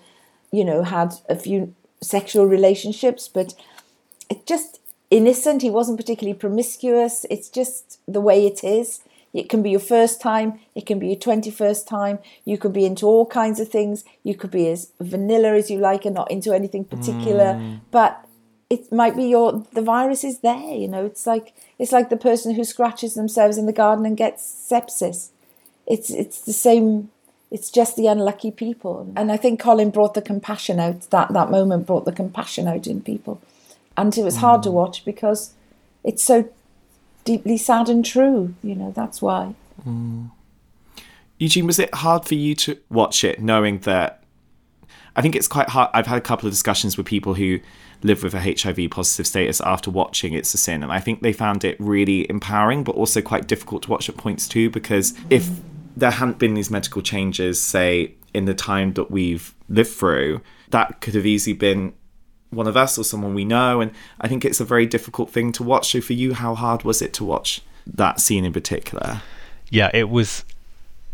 you 0.51 0.65
know 0.65 0.83
had 0.83 1.13
a 1.29 1.35
few 1.35 1.73
sexual 2.01 2.45
relationships 2.45 3.29
but 3.29 3.53
it 4.29 4.45
just 4.45 4.79
innocent. 5.13 5.61
He 5.61 5.69
wasn't 5.69 5.97
particularly 5.97 6.37
promiscuous. 6.37 7.25
It's 7.29 7.49
just 7.49 7.99
the 8.07 8.19
way 8.19 8.45
it 8.47 8.63
is. 8.63 9.01
It 9.33 9.49
can 9.49 9.63
be 9.63 9.71
your 9.71 9.79
first 9.79 10.21
time, 10.21 10.59
it 10.75 10.85
can 10.85 10.99
be 10.99 11.07
your 11.07 11.15
21st 11.15 11.87
time. 11.87 12.19
You 12.45 12.57
could 12.57 12.71
be 12.71 12.85
into 12.85 13.07
all 13.07 13.25
kinds 13.25 13.59
of 13.59 13.67
things. 13.67 14.03
You 14.23 14.35
could 14.35 14.51
be 14.51 14.67
as 14.69 14.91
vanilla 14.99 15.55
as 15.55 15.71
you 15.71 15.79
like 15.79 16.05
and 16.05 16.13
not 16.13 16.29
into 16.29 16.53
anything 16.53 16.85
particular. 16.85 17.55
Mm. 17.55 17.79
But 17.89 18.23
it 18.69 18.91
might 18.91 19.15
be 19.15 19.25
your 19.25 19.65
the 19.73 19.81
virus 19.81 20.23
is 20.23 20.39
there, 20.39 20.75
you 20.75 20.87
know. 20.87 21.05
It's 21.05 21.25
like 21.25 21.53
it's 21.79 21.91
like 21.91 22.09
the 22.09 22.17
person 22.17 22.53
who 22.53 22.63
scratches 22.63 23.15
themselves 23.15 23.57
in 23.57 23.65
the 23.65 23.73
garden 23.73 24.05
and 24.05 24.15
gets 24.15 24.43
sepsis. 24.43 25.29
It's 25.87 26.11
it's 26.11 26.41
the 26.41 26.53
same 26.53 27.09
it's 27.49 27.71
just 27.71 27.95
the 27.95 28.07
unlucky 28.07 28.51
people. 28.51 29.11
And 29.15 29.31
I 29.31 29.37
think 29.37 29.59
Colin 29.59 29.89
brought 29.89 30.13
the 30.13 30.21
compassion 30.21 30.79
out. 30.79 31.09
That 31.09 31.33
that 31.33 31.49
moment 31.49 31.87
brought 31.87 32.05
the 32.05 32.11
compassion 32.11 32.67
out 32.67 32.85
in 32.85 33.01
people 33.01 33.41
and 33.97 34.17
it 34.17 34.23
was 34.23 34.37
hard 34.37 34.61
mm. 34.61 34.63
to 34.63 34.71
watch 34.71 35.05
because 35.05 35.53
it's 36.03 36.23
so 36.23 36.49
deeply 37.23 37.57
sad 37.57 37.89
and 37.89 38.03
true. 38.03 38.53
You 38.63 38.75
know, 38.75 38.91
that's 38.91 39.21
why. 39.21 39.55
Mm. 39.87 40.31
Eugene, 41.37 41.67
was 41.67 41.79
it 41.79 41.93
hard 41.95 42.25
for 42.25 42.35
you 42.35 42.55
to 42.55 42.77
watch 42.89 43.23
it, 43.23 43.41
knowing 43.41 43.79
that? 43.79 44.23
I 45.15 45.21
think 45.21 45.35
it's 45.35 45.47
quite 45.47 45.69
hard. 45.69 45.89
I've 45.93 46.07
had 46.07 46.17
a 46.17 46.21
couple 46.21 46.47
of 46.47 46.53
discussions 46.53 46.97
with 46.97 47.05
people 47.05 47.35
who 47.35 47.59
live 48.01 48.23
with 48.23 48.33
a 48.33 48.39
HIV 48.39 48.89
positive 48.91 49.27
status 49.27 49.61
after 49.61 49.91
watching 49.91 50.33
It's 50.33 50.53
a 50.53 50.57
Sin, 50.57 50.83
and 50.83 50.91
I 50.91 50.99
think 50.99 51.21
they 51.21 51.33
found 51.33 51.63
it 51.63 51.77
really 51.79 52.29
empowering, 52.29 52.83
but 52.83 52.95
also 52.95 53.21
quite 53.21 53.47
difficult 53.47 53.83
to 53.83 53.91
watch 53.91 54.09
at 54.09 54.17
points 54.17 54.47
too, 54.47 54.69
because 54.69 55.13
if 55.29 55.49
there 55.95 56.11
hadn't 56.11 56.39
been 56.39 56.53
these 56.55 56.71
medical 56.71 57.01
changes, 57.01 57.61
say, 57.61 58.15
in 58.33 58.45
the 58.45 58.53
time 58.53 58.93
that 58.93 59.11
we've 59.11 59.53
lived 59.69 59.91
through, 59.91 60.41
that 60.71 61.01
could 61.01 61.13
have 61.13 61.25
easily 61.25 61.53
been 61.53 61.93
one 62.55 62.67
of 62.67 62.77
us 62.77 62.97
or 62.97 63.03
someone 63.03 63.33
we 63.33 63.45
know. 63.45 63.81
And 63.81 63.91
I 64.19 64.27
think 64.27 64.45
it's 64.45 64.59
a 64.59 64.65
very 64.65 64.85
difficult 64.85 65.29
thing 65.29 65.51
to 65.53 65.63
watch. 65.63 65.91
So 65.91 66.01
for 66.01 66.13
you, 66.13 66.33
how 66.33 66.55
hard 66.55 66.83
was 66.83 67.01
it 67.01 67.13
to 67.13 67.23
watch 67.23 67.61
that 67.85 68.19
scene 68.19 68.45
in 68.45 68.53
particular? 68.53 69.21
Yeah, 69.69 69.89
it 69.93 70.09
was. 70.09 70.45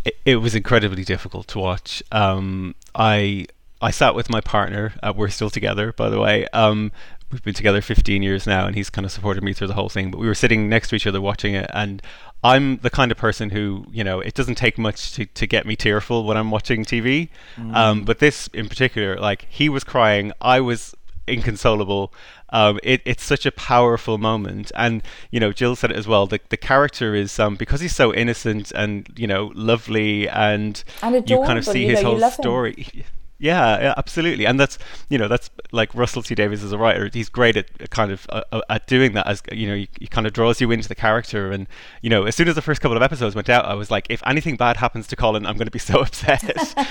It, 0.05 0.15
it 0.25 0.35
was 0.37 0.55
incredibly 0.55 1.03
difficult 1.03 1.47
to 1.49 1.59
watch. 1.59 2.01
Um, 2.11 2.75
I 2.95 3.47
I 3.81 3.91
sat 3.91 4.15
with 4.15 4.29
my 4.29 4.41
partner. 4.41 4.93
Uh, 5.01 5.13
we're 5.15 5.29
still 5.29 5.49
together, 5.49 5.93
by 5.93 6.09
the 6.09 6.19
way. 6.19 6.47
Um, 6.53 6.91
we've 7.31 7.43
been 7.43 7.53
together 7.53 7.81
15 7.81 8.23
years 8.23 8.47
now, 8.47 8.65
and 8.65 8.75
he's 8.75 8.89
kind 8.89 9.05
of 9.05 9.11
supported 9.11 9.43
me 9.43 9.53
through 9.53 9.67
the 9.67 9.73
whole 9.73 9.89
thing. 9.89 10.11
But 10.11 10.19
we 10.19 10.27
were 10.27 10.35
sitting 10.35 10.67
next 10.67 10.89
to 10.89 10.95
each 10.95 11.07
other 11.07 11.21
watching 11.21 11.53
it, 11.53 11.69
and 11.73 12.01
I'm 12.43 12.77
the 12.77 12.89
kind 12.89 13.11
of 13.11 13.17
person 13.17 13.49
who, 13.49 13.85
you 13.91 14.03
know, 14.03 14.19
it 14.19 14.33
doesn't 14.33 14.55
take 14.55 14.77
much 14.77 15.13
to, 15.13 15.25
to 15.25 15.47
get 15.47 15.65
me 15.65 15.75
tearful 15.75 16.25
when 16.25 16.37
I'm 16.37 16.51
watching 16.51 16.85
TV. 16.85 17.29
Mm. 17.57 17.75
Um, 17.75 18.03
but 18.03 18.19
this 18.19 18.47
in 18.53 18.69
particular, 18.69 19.17
like, 19.17 19.45
he 19.49 19.69
was 19.69 19.83
crying, 19.83 20.31
I 20.41 20.59
was 20.59 20.95
inconsolable. 21.29 22.13
Um, 22.51 22.79
it, 22.83 23.01
it's 23.05 23.23
such 23.23 23.45
a 23.45 23.51
powerful 23.51 24.17
moment, 24.17 24.71
and 24.75 25.03
you 25.31 25.39
know, 25.39 25.51
Jill 25.51 25.75
said 25.75 25.91
it 25.91 25.97
as 25.97 26.07
well. 26.07 26.27
The 26.27 26.39
the 26.49 26.57
character 26.57 27.15
is 27.15 27.39
um, 27.39 27.55
because 27.55 27.81
he's 27.81 27.95
so 27.95 28.13
innocent 28.13 28.71
and 28.75 29.07
you 29.15 29.27
know 29.27 29.51
lovely, 29.55 30.27
and, 30.27 30.83
and 31.01 31.29
you 31.29 31.37
kind 31.43 31.57
of 31.59 31.65
see 31.65 31.85
his 31.85 32.01
know, 32.01 32.17
whole 32.17 32.31
story. 32.31 33.05
Yeah, 33.41 33.79
yeah, 33.79 33.93
absolutely, 33.95 34.45
and 34.45 34.59
that's 34.59 34.77
you 35.09 35.17
know 35.17 35.29
that's 35.29 35.49
like 35.71 35.95
Russell 35.95 36.21
T 36.21 36.35
Davies 36.35 36.61
as 36.61 36.73
a 36.73 36.77
writer. 36.77 37.09
He's 37.11 37.29
great 37.29 37.55
at 37.55 37.89
kind 37.89 38.11
of 38.11 38.25
uh, 38.27 38.41
uh 38.51 38.61
at 38.69 38.85
doing 38.85 39.13
that. 39.13 39.27
As 39.27 39.41
you 39.53 39.65
know, 39.65 39.75
he, 39.75 39.89
he, 39.97 40.07
kind 40.07 40.27
of 40.27 40.33
draws 40.33 40.59
you 40.59 40.69
into 40.71 40.89
the 40.89 40.95
character, 40.95 41.49
and 41.49 41.65
you 42.01 42.09
know, 42.09 42.25
as 42.25 42.35
soon 42.35 42.49
as 42.49 42.55
the 42.55 42.61
first 42.61 42.81
couple 42.81 42.97
of 42.97 43.01
episodes 43.01 43.35
went 43.35 43.49
out, 43.49 43.63
I 43.63 43.75
was 43.75 43.89
like, 43.89 44.07
if 44.09 44.21
anything 44.25 44.57
bad 44.57 44.75
happens 44.75 45.07
to 45.07 45.15
Colin, 45.15 45.45
I'm 45.45 45.55
going 45.55 45.67
to 45.67 45.71
be 45.71 45.79
so 45.79 45.99
upset. 46.01 46.43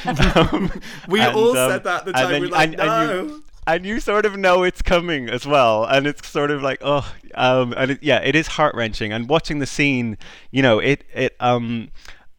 um, 0.36 0.72
we 1.06 1.20
and, 1.20 1.36
all 1.36 1.50
um, 1.50 1.70
said 1.70 1.84
that 1.84 2.06
the 2.06 2.12
time. 2.12 2.40
we 2.40 2.48
like, 2.48 2.68
and, 2.68 2.78
no. 2.78 3.20
And 3.20 3.30
you, 3.30 3.44
and 3.68 3.84
you 3.84 4.00
sort 4.00 4.24
of 4.24 4.36
know 4.36 4.62
it's 4.62 4.82
coming 4.82 5.28
as 5.28 5.46
well 5.46 5.84
and 5.84 6.06
it's 6.06 6.26
sort 6.26 6.50
of 6.50 6.62
like 6.62 6.78
oh 6.82 7.12
um 7.34 7.74
and 7.76 7.92
it, 7.92 8.02
yeah 8.02 8.18
it 8.24 8.34
is 8.34 8.48
heart 8.48 8.74
wrenching 8.74 9.12
and 9.12 9.28
watching 9.28 9.58
the 9.58 9.66
scene 9.66 10.16
you 10.50 10.62
know 10.62 10.78
it 10.78 11.04
it 11.14 11.36
um 11.38 11.90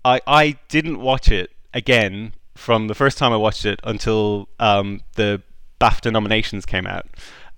I 0.03 0.21
I 0.25 0.57
didn't 0.67 0.99
watch 0.99 1.29
it 1.29 1.51
again 1.73 2.33
from 2.55 2.87
the 2.87 2.95
first 2.95 3.17
time 3.17 3.31
I 3.31 3.37
watched 3.37 3.65
it 3.65 3.79
until 3.83 4.49
um, 4.59 5.01
the 5.15 5.41
BAFTA 5.79 6.11
nominations 6.11 6.65
came 6.65 6.85
out 6.85 7.05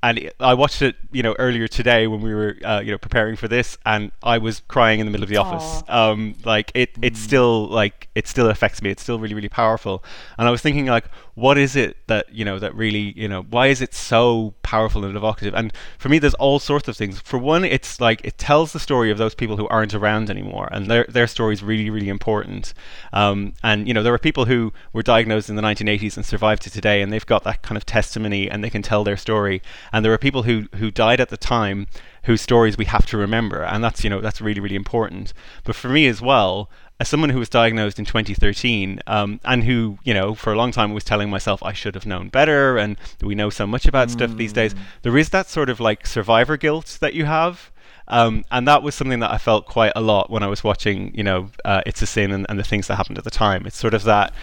and 0.04 0.32
I 0.40 0.56
watched 0.56 0.82
it, 0.82 0.96
you 1.12 1.22
know, 1.22 1.36
earlier 1.38 1.68
today 1.68 2.08
when 2.08 2.22
we 2.22 2.34
were, 2.34 2.58
uh, 2.64 2.82
you 2.84 2.92
know, 2.92 2.98
preparing 2.98 3.36
for 3.36 3.48
this, 3.48 3.78
and 3.86 4.12
I 4.24 4.40
was 4.40 4.62
crying 4.68 5.00
in 5.00 5.06
the 5.06 5.12
middle 5.12 5.24
of 5.24 5.30
the 5.30 5.38
office. 5.38 5.84
Um, 5.88 6.36
like 6.44 6.72
it, 6.74 6.90
it 7.02 7.14
mm. 7.14 7.18
still 7.18 7.68
like 7.68 8.08
it 8.16 8.28
still 8.28 8.50
affects 8.50 8.82
me. 8.82 8.90
It's 8.90 9.02
still 9.02 9.20
really, 9.20 9.34
really 9.34 9.50
powerful. 9.50 10.04
And 10.38 10.48
I 10.48 10.52
was 10.52 10.62
thinking, 10.62 10.86
like, 10.86 11.06
what 11.36 11.58
is 11.58 11.76
it 11.76 11.98
that 12.08 12.34
you 12.34 12.44
know 12.44 12.60
that 12.60 12.76
really, 12.76 13.14
you 13.16 13.28
know, 13.28 13.44
why 13.44 13.68
is 13.68 13.82
it 13.82 13.94
so 13.94 14.54
powerful 14.64 15.06
and 15.06 15.16
evocative? 15.16 15.54
And 15.54 15.72
for 15.98 16.10
me, 16.10 16.20
there's 16.20 16.34
all 16.36 16.60
sorts 16.60 16.88
of 16.88 16.98
things. 16.98 17.20
For 17.22 17.38
one, 17.38 17.64
it's 17.64 18.02
like 18.02 18.22
it 18.24 18.38
tells 18.38 18.74
the 18.74 18.80
story 18.80 19.12
of 19.12 19.18
those 19.18 19.36
people 19.36 19.58
who 19.58 19.68
aren't 19.70 19.94
around 19.94 20.30
anymore, 20.30 20.68
and 20.72 20.88
their 20.88 21.06
their 21.08 21.28
story 21.28 21.54
is 21.54 21.64
really, 21.64 21.90
really 21.90 22.10
important. 22.10 22.74
Um, 23.14 23.54
and 23.64 23.88
you 23.88 23.94
know, 23.94 24.04
there 24.04 24.14
are 24.14 24.20
people 24.20 24.46
who 24.46 24.74
were 24.94 25.04
diagnosed 25.04 25.50
in 25.50 25.56
the 25.56 25.62
1980s 25.62 26.18
and 26.18 26.26
survived 26.26 26.62
to 26.64 26.70
today, 26.70 27.02
and 27.02 27.12
they've 27.12 27.26
got 27.26 27.44
that 27.44 27.62
kind 27.62 27.78
of 27.78 27.86
testimony, 27.86 28.50
and 28.50 28.64
they 28.64 28.70
can 28.70 28.82
tell 28.82 29.04
their 29.04 29.18
story 29.18 29.62
and 29.92 30.04
there 30.04 30.14
are 30.14 30.18
people 30.18 30.44
who 30.44 30.68
who 30.76 30.92
died 30.92 31.20
at 31.20 31.30
the 31.30 31.38
time 31.38 31.88
whose 32.24 32.42
stories 32.42 32.78
we 32.78 32.86
have 32.86 33.06
to 33.08 33.18
remember, 33.18 33.64
and 33.64 33.84
that's 33.84 34.04
you 34.04 34.10
know 34.10 34.22
that's 34.22 34.42
really 34.42 34.60
really 34.60 34.76
important. 34.76 35.34
But 35.64 35.76
for 35.76 35.90
me 35.90 36.08
as 36.08 36.22
well, 36.22 36.70
as 37.02 37.10
someone 37.10 37.32
who 37.32 37.40
was 37.40 37.50
diagnosed 37.50 37.98
in 37.98 38.06
2013 38.06 39.00
um, 39.08 39.40
and 39.44 39.64
who 39.64 39.98
you 40.04 40.14
know 40.14 40.36
for 40.36 40.54
a 40.54 40.56
long 40.56 40.72
time 40.72 40.94
was 40.94 41.04
telling 41.04 41.32
myself 41.32 41.64
I 41.64 41.74
should 41.74 41.96
have 41.96 42.06
known 42.06 42.30
better, 42.30 42.78
and 42.78 42.96
we 43.22 43.34
know 43.34 43.50
so 43.50 43.66
much 43.66 43.88
about 43.88 44.10
mm. 44.10 44.12
stuff 44.12 44.38
these 44.38 44.54
days. 44.54 44.74
Hmm. 44.74 44.80
There 45.02 45.18
is 45.18 45.30
that 45.30 45.48
sort 45.50 45.72
of 45.72 45.80
like 45.80 46.06
survivor 46.06 46.58
guilt 46.58 47.00
that 47.02 47.16
you 47.16 47.26
have. 47.26 47.72
Um, 48.08 48.44
and 48.52 48.68
that 48.68 48.84
was 48.84 48.94
something 48.94 49.20
that 49.22 49.32
I 49.32 49.38
felt 49.38 49.66
quite 49.66 49.94
a 49.96 50.02
lot 50.02 50.30
when 50.30 50.44
I 50.44 50.48
was 50.48 50.64
watching, 50.64 51.16
you 51.16 51.24
know, 51.24 51.50
uh, 51.64 51.82
It's 51.86 52.02
a 52.02 52.06
Sin 52.06 52.32
and, 52.32 52.46
and 52.50 52.60
the 52.60 52.64
things 52.64 52.88
that 52.88 52.98
happened 52.98 53.18
at 53.18 53.24
the 53.24 53.32
time. 53.32 53.66
It's 53.66 53.78
sort 53.78 53.94
of 53.94 54.04
that 54.04 54.34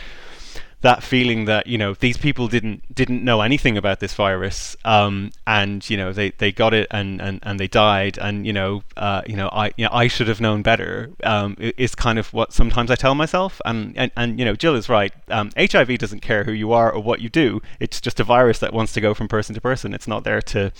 that 0.81 1.03
feeling 1.03 1.47
that 1.47 1.67
you 1.67 1.77
know 1.77 1.95
these 1.95 2.17
people 2.17 2.47
didn't 2.47 2.95
didn't 2.95 3.25
know 3.25 3.41
anything 3.41 3.77
about 3.77 3.99
this 3.99 4.15
virus 4.15 4.77
um, 4.85 5.31
and 5.47 5.89
you 5.91 5.97
know 5.97 6.13
they, 6.13 6.31
they 6.31 6.53
got 6.53 6.73
it 6.73 6.87
and, 6.91 7.21
and, 7.21 7.41
and 7.43 7.59
they 7.59 7.67
died 7.67 8.17
and 8.19 8.47
you 8.47 8.53
know 8.53 8.83
uh, 8.97 9.23
you 9.27 9.37
know 9.37 9.49
I 9.49 9.73
you 9.77 9.85
know, 9.85 9.91
I 9.93 10.07
should 10.07 10.29
have 10.29 10.41
known 10.41 10.63
better 10.63 11.11
um, 11.25 11.57
is 11.59 11.95
kind 11.95 12.19
of 12.19 12.33
what 12.33 12.53
sometimes 12.53 12.91
I 12.91 12.95
tell 12.95 13.17
myself 13.17 13.61
and 13.65 13.97
and, 13.97 14.13
and 14.17 14.39
you 14.39 14.45
know 14.45 14.55
Jill 14.55 14.77
is 14.77 14.89
right 14.89 15.13
um, 15.29 15.51
HIV 15.59 15.99
doesn't 15.99 16.21
care 16.21 16.45
who 16.45 16.53
you 16.53 16.73
are 16.73 16.93
or 16.93 17.03
what 17.03 17.21
you 17.21 17.29
do 17.29 17.61
it's 17.81 18.01
just 18.01 18.21
a 18.21 18.25
virus 18.25 18.61
that 18.61 18.73
wants 18.73 18.93
to 18.93 19.01
go 19.01 19.15
from 19.15 19.27
person 19.27 19.55
to 19.55 19.61
person 19.61 19.95
it's 19.95 20.09
not 20.09 20.23
there 20.23 20.41
to 20.43 20.71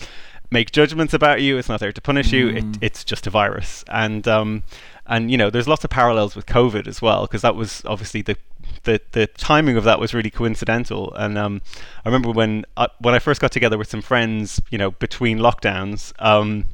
make 0.51 0.71
judgments 0.71 1.13
about 1.13 1.43
you 1.43 1.59
it's 1.59 1.69
not 1.69 1.81
there 1.81 1.93
to 1.93 2.01
punish 2.01 2.33
you 2.33 2.49
it, 2.49 2.65
mm. 2.65 2.79
it's 2.81 3.05
just 3.05 3.27
a 3.27 3.31
virus 3.31 3.85
and 3.89 4.29
um, 4.29 4.63
and 5.09 5.31
you 5.31 5.37
know 5.37 5.51
there's 5.51 5.67
lots 5.67 5.83
of 5.83 5.91
parallels 5.91 6.37
with 6.37 6.47
COVID 6.47 6.87
as 6.87 7.03
well 7.03 7.23
because 7.23 7.43
that 7.43 7.57
was 7.57 7.83
obviously 7.85 8.23
the 8.23 8.37
the 8.85 9.01
the 9.13 9.27
timing 9.27 9.77
of 9.77 9.85
that 9.85 10.01
was 10.01 10.15
really 10.15 10.31
coincidental. 10.31 11.15
And 11.15 11.39
um, 11.39 11.63
I 12.05 12.09
remember 12.09 12.31
when 12.31 12.65
I, 12.77 12.85
uh, 12.85 12.89
when 13.01 13.15
I 13.15 13.19
first 13.19 13.41
got 13.41 13.53
together 13.53 13.79
with 13.79 13.89
some 13.89 14.03
friends, 14.03 14.61
you 14.71 14.79
know, 14.79 14.91
between 14.93 15.39
lockdowns 15.39 16.13
um, 16.19 16.65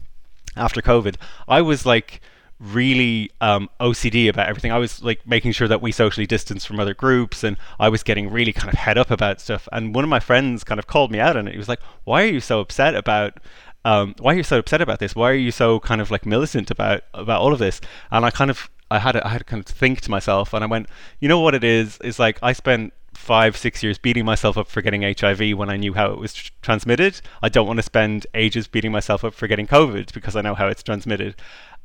after 0.56 0.80
COVID, 0.80 1.16
I 1.48 1.62
was 1.62 1.86
like 1.86 2.20
really 2.60 3.30
um, 3.40 3.68
OCD 3.80 4.28
about 4.28 4.48
everything. 4.48 4.72
I 4.72 4.78
was 4.78 5.02
like 5.02 5.26
making 5.26 5.52
sure 5.52 5.68
that 5.68 5.82
we 5.82 5.92
socially 5.92 6.26
distanced 6.26 6.66
from 6.66 6.80
other 6.80 6.94
groups, 6.94 7.44
and 7.44 7.56
I 7.78 7.88
was 7.88 8.02
getting 8.02 8.30
really 8.30 8.52
kind 8.52 8.72
of 8.72 8.78
head 8.78 8.98
up 8.98 9.10
about 9.10 9.40
stuff. 9.40 9.68
And 9.72 9.94
one 9.94 10.04
of 10.04 10.10
my 10.10 10.20
friends 10.20 10.64
kind 10.64 10.78
of 10.78 10.86
called 10.86 11.10
me 11.10 11.20
out 11.20 11.36
on 11.36 11.48
it. 11.48 11.52
He 11.52 11.58
was 11.58 11.68
like, 11.68 11.80
"Why 12.04 12.22
are 12.22 12.28
you 12.28 12.40
so 12.40 12.60
upset 12.60 12.94
about?" 12.94 13.38
Um, 13.86 14.14
why 14.18 14.32
are 14.32 14.36
you 14.36 14.42
so 14.42 14.58
upset 14.58 14.80
about 14.80 14.98
this? 14.98 15.14
Why 15.14 15.30
are 15.30 15.34
you 15.34 15.50
so 15.50 15.78
kind 15.78 16.00
of 16.00 16.10
like 16.10 16.24
militant 16.24 16.70
about 16.70 17.02
about 17.12 17.42
all 17.42 17.52
of 17.52 17.58
this? 17.58 17.82
And 18.10 18.24
I 18.24 18.30
kind 18.30 18.50
of 18.50 18.70
I 18.94 18.98
had 18.98 19.12
to, 19.12 19.26
I 19.26 19.30
had 19.30 19.38
to 19.38 19.44
kind 19.44 19.60
of 19.60 19.66
think 19.66 20.00
to 20.02 20.10
myself, 20.10 20.52
and 20.52 20.62
I 20.62 20.66
went, 20.66 20.88
you 21.20 21.28
know 21.28 21.40
what 21.40 21.54
it 21.54 21.64
is? 21.64 21.98
Is 21.98 22.18
like 22.18 22.38
I 22.42 22.52
spent 22.52 22.92
five, 23.14 23.56
six 23.56 23.82
years 23.82 23.98
beating 23.98 24.24
myself 24.24 24.58
up 24.58 24.68
for 24.68 24.82
getting 24.82 25.02
HIV 25.02 25.56
when 25.56 25.70
I 25.70 25.76
knew 25.76 25.94
how 25.94 26.10
it 26.12 26.18
was 26.18 26.34
tr- 26.34 26.52
transmitted. 26.62 27.20
I 27.42 27.48
don't 27.48 27.66
want 27.66 27.78
to 27.78 27.82
spend 27.82 28.26
ages 28.34 28.66
beating 28.66 28.92
myself 28.92 29.24
up 29.24 29.34
for 29.34 29.46
getting 29.46 29.66
COVID 29.66 30.12
because 30.12 30.36
I 30.36 30.42
know 30.42 30.54
how 30.54 30.68
it's 30.68 30.82
transmitted. 30.82 31.36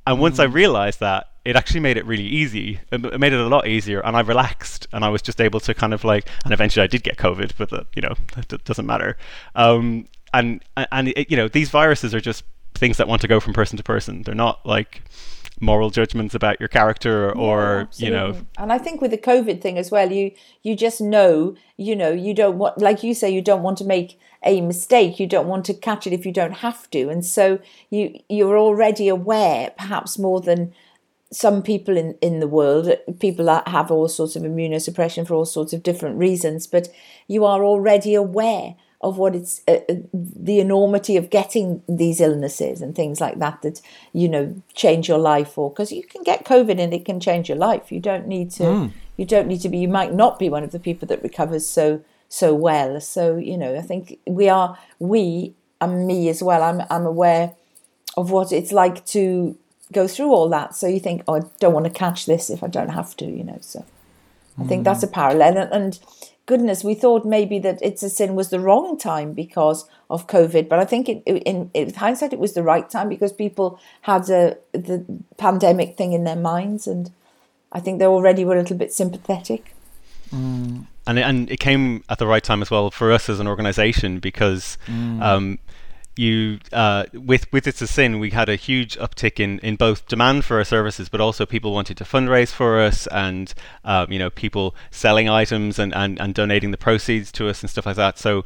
And 0.05 0.17
mm. 0.17 0.21
once 0.21 0.39
I 0.39 0.47
mm. 0.47 0.53
realized 0.53 0.99
that, 0.99 1.29
it 1.45 1.55
actually 1.55 1.79
made 1.79 1.97
it 1.97 2.05
really 2.05 2.25
easy. 2.25 2.79
It 2.91 3.19
made 3.19 3.33
it 3.33 3.39
a 3.39 3.47
lot 3.47 3.67
easier, 3.67 4.01
and 4.01 4.15
I 4.15 4.21
relaxed, 4.21 4.87
and 4.91 5.03
I 5.05 5.09
was 5.09 5.21
just 5.21 5.39
able 5.39 5.59
to 5.61 5.73
kind 5.73 5.93
of 5.93 6.03
like. 6.03 6.27
And 6.43 6.53
eventually, 6.53 6.83
I 6.83 6.87
did 6.87 7.03
get 7.03 7.17
COVID, 7.17 7.53
but 7.57 7.71
uh, 7.71 7.83
you 7.95 8.01
know, 8.01 8.13
it 8.37 8.63
doesn't 8.65 8.85
matter. 8.85 9.17
Um, 9.55 10.07
and 10.33 10.63
and 10.75 11.09
it, 11.09 11.31
you 11.31 11.37
know, 11.37 11.47
these 11.47 11.69
viruses 11.69 12.13
are 12.13 12.21
just 12.21 12.43
things 12.75 12.97
that 12.97 13.07
want 13.07 13.21
to 13.21 13.27
go 13.27 13.39
from 13.39 13.53
person 13.53 13.77
to 13.77 13.83
person. 13.83 14.23
They're 14.23 14.35
not 14.35 14.65
like 14.65 15.01
moral 15.59 15.89
judgments 15.89 16.33
about 16.33 16.59
your 16.59 16.69
character 16.69 17.35
or 17.35 17.87
yeah, 17.93 18.05
you 18.05 18.13
know 18.13 18.35
and 18.57 18.71
i 18.71 18.77
think 18.77 19.01
with 19.01 19.11
the 19.11 19.17
covid 19.17 19.61
thing 19.61 19.77
as 19.77 19.91
well 19.91 20.11
you 20.11 20.31
you 20.63 20.75
just 20.75 21.01
know 21.01 21.55
you 21.77 21.95
know 21.95 22.11
you 22.11 22.33
don't 22.33 22.57
want 22.57 22.77
like 22.77 23.03
you 23.03 23.13
say 23.13 23.29
you 23.29 23.41
don't 23.41 23.61
want 23.61 23.77
to 23.77 23.83
make 23.83 24.19
a 24.43 24.61
mistake. 24.61 25.19
You 25.19 25.27
don't 25.27 25.47
want 25.47 25.65
to 25.65 25.73
catch 25.73 26.07
it 26.07 26.13
if 26.13 26.25
you 26.25 26.31
don't 26.31 26.53
have 26.53 26.89
to. 26.91 27.09
And 27.09 27.25
so 27.25 27.59
you 27.89 28.19
you're 28.29 28.57
already 28.57 29.07
aware 29.07 29.71
perhaps 29.77 30.17
more 30.17 30.41
than 30.41 30.73
some 31.31 31.61
people 31.61 31.95
in, 31.95 32.15
in 32.21 32.39
the 32.39 32.47
world, 32.47 32.91
people 33.19 33.45
that 33.45 33.67
have 33.67 33.91
all 33.91 34.07
sorts 34.07 34.35
of 34.35 34.43
immunosuppression 34.43 35.27
for 35.27 35.35
all 35.35 35.45
sorts 35.45 35.73
of 35.73 35.83
different 35.83 36.17
reasons, 36.17 36.65
but 36.65 36.89
you 37.27 37.45
are 37.45 37.63
already 37.63 38.15
aware 38.15 38.75
of 39.01 39.17
what 39.17 39.35
it's 39.35 39.62
uh, 39.67 39.79
uh, 39.88 39.95
the 40.13 40.59
enormity 40.59 41.15
of 41.15 41.29
getting 41.29 41.81
these 41.88 42.19
illnesses 42.19 42.81
and 42.81 42.95
things 42.95 43.21
like 43.21 43.39
that 43.39 43.62
that 43.62 43.81
you 44.12 44.27
know 44.27 44.62
change 44.73 45.07
your 45.07 45.17
life 45.17 45.57
or 45.57 45.69
because 45.69 45.91
you 45.91 46.03
can 46.03 46.21
get 46.23 46.43
covid 46.43 46.79
and 46.79 46.93
it 46.93 47.05
can 47.05 47.19
change 47.19 47.47
your 47.47 47.57
life. 47.57 47.91
You 47.91 47.99
don't 47.99 48.27
need 48.27 48.51
to 48.51 48.63
mm. 48.63 48.91
you 49.17 49.25
don't 49.25 49.47
need 49.47 49.62
to 49.62 49.69
be 49.69 49.77
you 49.77 49.88
might 49.88 50.13
not 50.13 50.38
be 50.38 50.49
one 50.49 50.63
of 50.63 50.71
the 50.71 50.79
people 50.79 51.07
that 51.07 51.23
recovers 51.23 51.67
so 51.67 52.01
so 52.27 52.53
well. 52.53 52.99
So 52.99 53.38
you 53.38 53.57
know 53.57 53.75
i 53.75 53.81
think 53.81 54.19
we 54.27 54.49
are 54.49 54.77
we 54.99 55.53
and 55.81 56.05
me 56.05 56.27
as 56.27 56.43
well 56.43 56.62
i'm 56.62 56.85
i'm 56.89 57.05
aware 57.05 57.55
of 58.17 58.31
what 58.31 58.51
it's 58.51 58.73
like 58.73 59.05
to 59.05 59.57
go 59.93 60.07
through 60.07 60.31
all 60.31 60.49
that. 60.49 60.75
So 60.75 60.88
you 60.88 60.99
think 60.99 61.23
oh 61.27 61.35
i 61.35 61.41
don't 61.59 61.73
want 61.73 61.85
to 61.85 61.91
catch 61.91 62.25
this 62.25 62.49
if 62.49 62.63
i 62.63 62.67
don't 62.67 62.89
have 62.89 63.15
to 63.17 63.25
you 63.25 63.45
know 63.45 63.59
so. 63.62 63.85
I 64.59 64.65
think 64.65 64.83
that's 64.83 65.03
a 65.03 65.07
hmm. 65.07 65.13
parallel. 65.13 65.57
And, 65.57 65.71
and 65.71 65.99
goodness, 66.49 66.83
we 66.83 66.95
thought 66.95 67.25
maybe 67.25 67.59
that 67.59 67.77
It's 67.79 68.01
a 68.01 68.09
Sin 68.09 68.33
was 68.33 68.49
the 68.49 68.59
wrong 68.59 68.97
time 68.97 69.33
because 69.33 69.88
of 70.09 70.25
COVID. 70.25 70.67
But 70.67 70.79
I 70.79 70.85
think 70.85 71.07
it, 71.07 71.21
in, 71.27 71.69
in 71.75 71.93
hindsight, 71.93 72.33
it 72.33 72.39
was 72.39 72.53
the 72.53 72.63
right 72.63 72.89
time 72.89 73.07
because 73.07 73.31
people 73.31 73.79
had 74.01 74.27
a, 74.31 74.57
the 74.71 75.05
pandemic 75.38 75.95
thing 75.95 76.12
in 76.13 76.23
their 76.23 76.35
minds. 76.35 76.88
And 76.88 77.12
I 77.71 77.79
think 77.79 77.99
they 77.99 78.07
already 78.07 78.45
were 78.45 78.55
a 78.55 78.62
little 78.62 78.77
bit 78.77 78.91
sympathetic. 78.91 79.75
Mm. 80.31 80.88
And, 81.05 81.19
it, 81.19 81.21
and 81.21 81.51
it 81.51 81.59
came 81.59 82.03
at 82.09 82.17
the 82.17 82.25
right 82.25 82.43
time 82.43 82.63
as 82.63 82.71
well 82.71 82.89
for 82.89 83.12
us 83.12 83.29
as 83.29 83.39
an 83.39 83.47
organization 83.47 84.19
because 84.19 84.79
mm. 84.88 85.21
um, 85.21 85.59
you 86.19 86.60
uh, 86.73 87.05
with 87.13 87.51
with 87.53 87.65
it's 87.65 87.82
a 87.82 87.88
sin 87.88 88.19
we 88.19 88.32
had 88.32 88.49
a 88.49 88.55
huge 88.55 88.97
uptick 88.97 89.39
in 89.39 89.58
in 89.60 89.77
both 89.77 90.05
demand 90.08 90.43
for 90.43 90.58
our 90.58 90.65
services 90.65 91.08
but 91.08 91.21
also 91.21 91.45
people 91.45 91.71
wanted 91.73 91.95
to 91.95 92.03
fundraise 92.03 92.51
for 92.51 92.82
us 92.82 93.08
and 93.08 93.53
um, 93.86 94.12
you 94.12 94.19
know 94.19 94.29
people 94.29 94.75
selling 94.91 95.29
items 95.29 95.79
and, 95.79 95.95
and 95.95 96.19
and 96.19 96.34
donating 96.34 96.71
the 96.71 96.77
proceeds 96.77 97.32
to 97.32 97.47
us 97.47 97.63
and 97.63 97.69
stuff 97.69 97.86
like 97.86 97.95
that. 97.95 98.19
So 98.19 98.43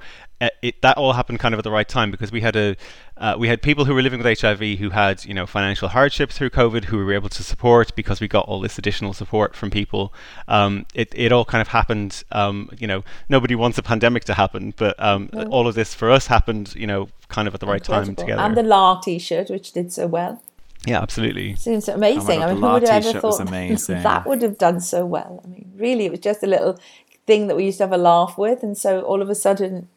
it, 0.61 0.81
that 0.81 0.97
all 0.97 1.13
happened 1.13 1.39
kind 1.39 1.53
of 1.53 1.59
at 1.59 1.63
the 1.63 1.71
right 1.71 1.87
time 1.87 2.11
because 2.11 2.31
we 2.31 2.41
had 2.41 2.55
a 2.55 2.75
uh, 3.17 3.35
we 3.37 3.47
had 3.47 3.61
people 3.61 3.85
who 3.85 3.93
were 3.93 4.01
living 4.01 4.21
with 4.21 4.39
HIV 4.39 4.79
who 4.79 4.89
had 4.89 5.23
you 5.25 5.33
know 5.33 5.45
financial 5.45 5.89
hardships 5.89 6.37
through 6.37 6.49
COVID 6.49 6.85
who 6.85 6.97
we 6.97 7.03
were 7.03 7.13
able 7.13 7.29
to 7.29 7.43
support 7.43 7.95
because 7.95 8.19
we 8.19 8.27
got 8.27 8.47
all 8.47 8.59
this 8.59 8.77
additional 8.77 9.13
support 9.13 9.55
from 9.55 9.69
people. 9.69 10.13
Um, 10.47 10.85
it 10.93 11.13
it 11.15 11.31
all 11.31 11.45
kind 11.45 11.61
of 11.61 11.67
happened. 11.69 12.23
Um, 12.31 12.69
you 12.77 12.87
know, 12.87 13.03
nobody 13.29 13.55
wants 13.55 13.77
a 13.77 13.83
pandemic 13.83 14.23
to 14.25 14.33
happen, 14.33 14.73
but 14.77 15.01
um, 15.01 15.29
mm. 15.29 15.47
all 15.49 15.67
of 15.67 15.75
this 15.75 15.93
for 15.93 16.09
us 16.09 16.27
happened. 16.27 16.73
You 16.75 16.87
know, 16.87 17.09
kind 17.29 17.47
of 17.47 17.53
at 17.53 17.59
the 17.59 17.67
Incredible. 17.67 17.95
right 17.95 18.05
time 18.05 18.15
together. 18.15 18.41
And 18.41 18.57
the 18.57 18.63
La 18.63 18.99
T-shirt, 18.99 19.49
which 19.49 19.71
did 19.71 19.91
so 19.91 20.07
well. 20.07 20.41
Yeah, 20.85 21.01
absolutely. 21.01 21.55
Seems 21.55 21.87
amazing. 21.87 22.43
Oh 22.43 22.47
God, 22.47 22.49
I 22.49 22.53
mean, 22.53 22.61
who 22.61 22.71
would 22.73 22.87
have 22.87 23.05
ever 23.05 23.19
thought 23.19 23.37
that 23.87 24.25
would 24.25 24.41
have 24.41 24.57
done 24.57 24.81
so 24.81 25.05
well? 25.05 25.41
I 25.43 25.47
mean, 25.47 25.71
really, 25.75 26.05
it 26.05 26.11
was 26.11 26.19
just 26.19 26.43
a 26.43 26.47
little 26.47 26.77
thing 27.25 27.47
that 27.47 27.55
we 27.55 27.65
used 27.65 27.77
to 27.77 27.85
have 27.85 27.93
a 27.93 27.97
laugh 27.97 28.37
with, 28.37 28.63
and 28.63 28.77
so 28.77 29.01
all 29.01 29.21
of 29.21 29.29
a 29.29 29.35
sudden 29.35 29.87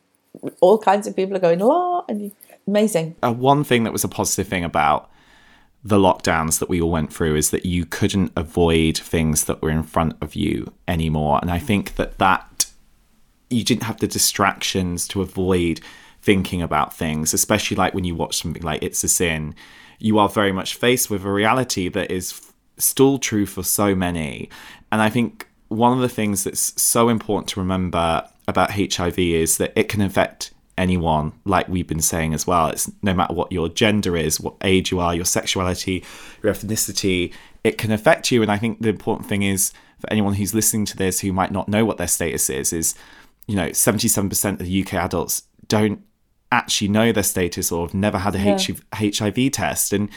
all 0.60 0.78
kinds 0.78 1.06
of 1.06 1.16
people 1.16 1.36
are 1.36 1.40
going, 1.40 1.58
la, 1.58 2.04
and 2.08 2.32
amazing. 2.66 3.16
Uh, 3.22 3.32
one 3.32 3.64
thing 3.64 3.84
that 3.84 3.92
was 3.92 4.04
a 4.04 4.08
positive 4.08 4.48
thing 4.48 4.64
about 4.64 5.10
the 5.84 5.98
lockdowns 5.98 6.58
that 6.58 6.68
we 6.68 6.80
all 6.80 6.90
went 6.90 7.12
through 7.12 7.36
is 7.36 7.50
that 7.50 7.64
you 7.64 7.86
couldn't 7.86 8.32
avoid 8.36 8.98
things 8.98 9.44
that 9.44 9.62
were 9.62 9.70
in 9.70 9.84
front 9.84 10.14
of 10.20 10.34
you 10.34 10.72
anymore. 10.88 11.38
And 11.40 11.50
I 11.50 11.60
think 11.60 11.94
that 11.94 12.18
that 12.18 12.66
you 13.50 13.62
didn't 13.62 13.84
have 13.84 13.98
the 13.98 14.08
distractions 14.08 15.06
to 15.08 15.22
avoid 15.22 15.80
thinking 16.20 16.60
about 16.60 16.92
things, 16.92 17.32
especially 17.32 17.76
like 17.76 17.94
when 17.94 18.02
you 18.02 18.16
watch 18.16 18.36
something 18.36 18.62
like 18.62 18.82
It's 18.82 19.04
a 19.04 19.08
Sin. 19.08 19.54
You 20.00 20.18
are 20.18 20.28
very 20.28 20.50
much 20.50 20.74
faced 20.74 21.08
with 21.08 21.24
a 21.24 21.30
reality 21.30 21.88
that 21.88 22.10
is 22.10 22.52
still 22.78 23.18
true 23.18 23.46
for 23.46 23.62
so 23.62 23.94
many. 23.94 24.50
And 24.90 25.00
I 25.00 25.08
think 25.08 25.48
one 25.68 25.92
of 25.92 26.00
the 26.00 26.08
things 26.08 26.42
that's 26.42 26.80
so 26.82 27.08
important 27.08 27.48
to 27.50 27.60
remember 27.60 28.28
about 28.48 28.72
HIV 28.72 29.18
is 29.18 29.58
that 29.58 29.72
it 29.76 29.88
can 29.88 30.00
affect 30.00 30.52
anyone, 30.78 31.32
like 31.44 31.68
we've 31.68 31.86
been 31.86 32.00
saying 32.00 32.34
as 32.34 32.46
well. 32.46 32.68
It's 32.68 32.90
no 33.02 33.14
matter 33.14 33.34
what 33.34 33.50
your 33.50 33.68
gender 33.68 34.16
is, 34.16 34.38
what 34.40 34.56
age 34.62 34.90
you 34.90 35.00
are, 35.00 35.14
your 35.14 35.24
sexuality, 35.24 36.04
your 36.42 36.52
ethnicity, 36.52 37.32
it 37.64 37.78
can 37.78 37.90
affect 37.90 38.30
you. 38.30 38.42
And 38.42 38.52
I 38.52 38.58
think 38.58 38.80
the 38.80 38.90
important 38.90 39.28
thing 39.28 39.42
is 39.42 39.72
for 39.98 40.12
anyone 40.12 40.34
who's 40.34 40.54
listening 40.54 40.84
to 40.86 40.96
this 40.96 41.20
who 41.20 41.32
might 41.32 41.50
not 41.50 41.68
know 41.68 41.84
what 41.84 41.96
their 41.96 42.06
status 42.06 42.50
is, 42.50 42.72
is, 42.72 42.94
you 43.46 43.56
know, 43.56 43.68
77% 43.68 44.52
of 44.52 44.58
the 44.58 44.82
UK 44.82 44.94
adults 44.94 45.44
don't 45.68 46.02
actually 46.52 46.88
know 46.88 47.10
their 47.10 47.22
status 47.22 47.72
or 47.72 47.86
have 47.86 47.94
never 47.94 48.18
had 48.18 48.34
a 48.34 48.38
Yeah. 48.38 48.58
HIV 48.94 49.50
test. 49.50 49.92
And 49.92 50.10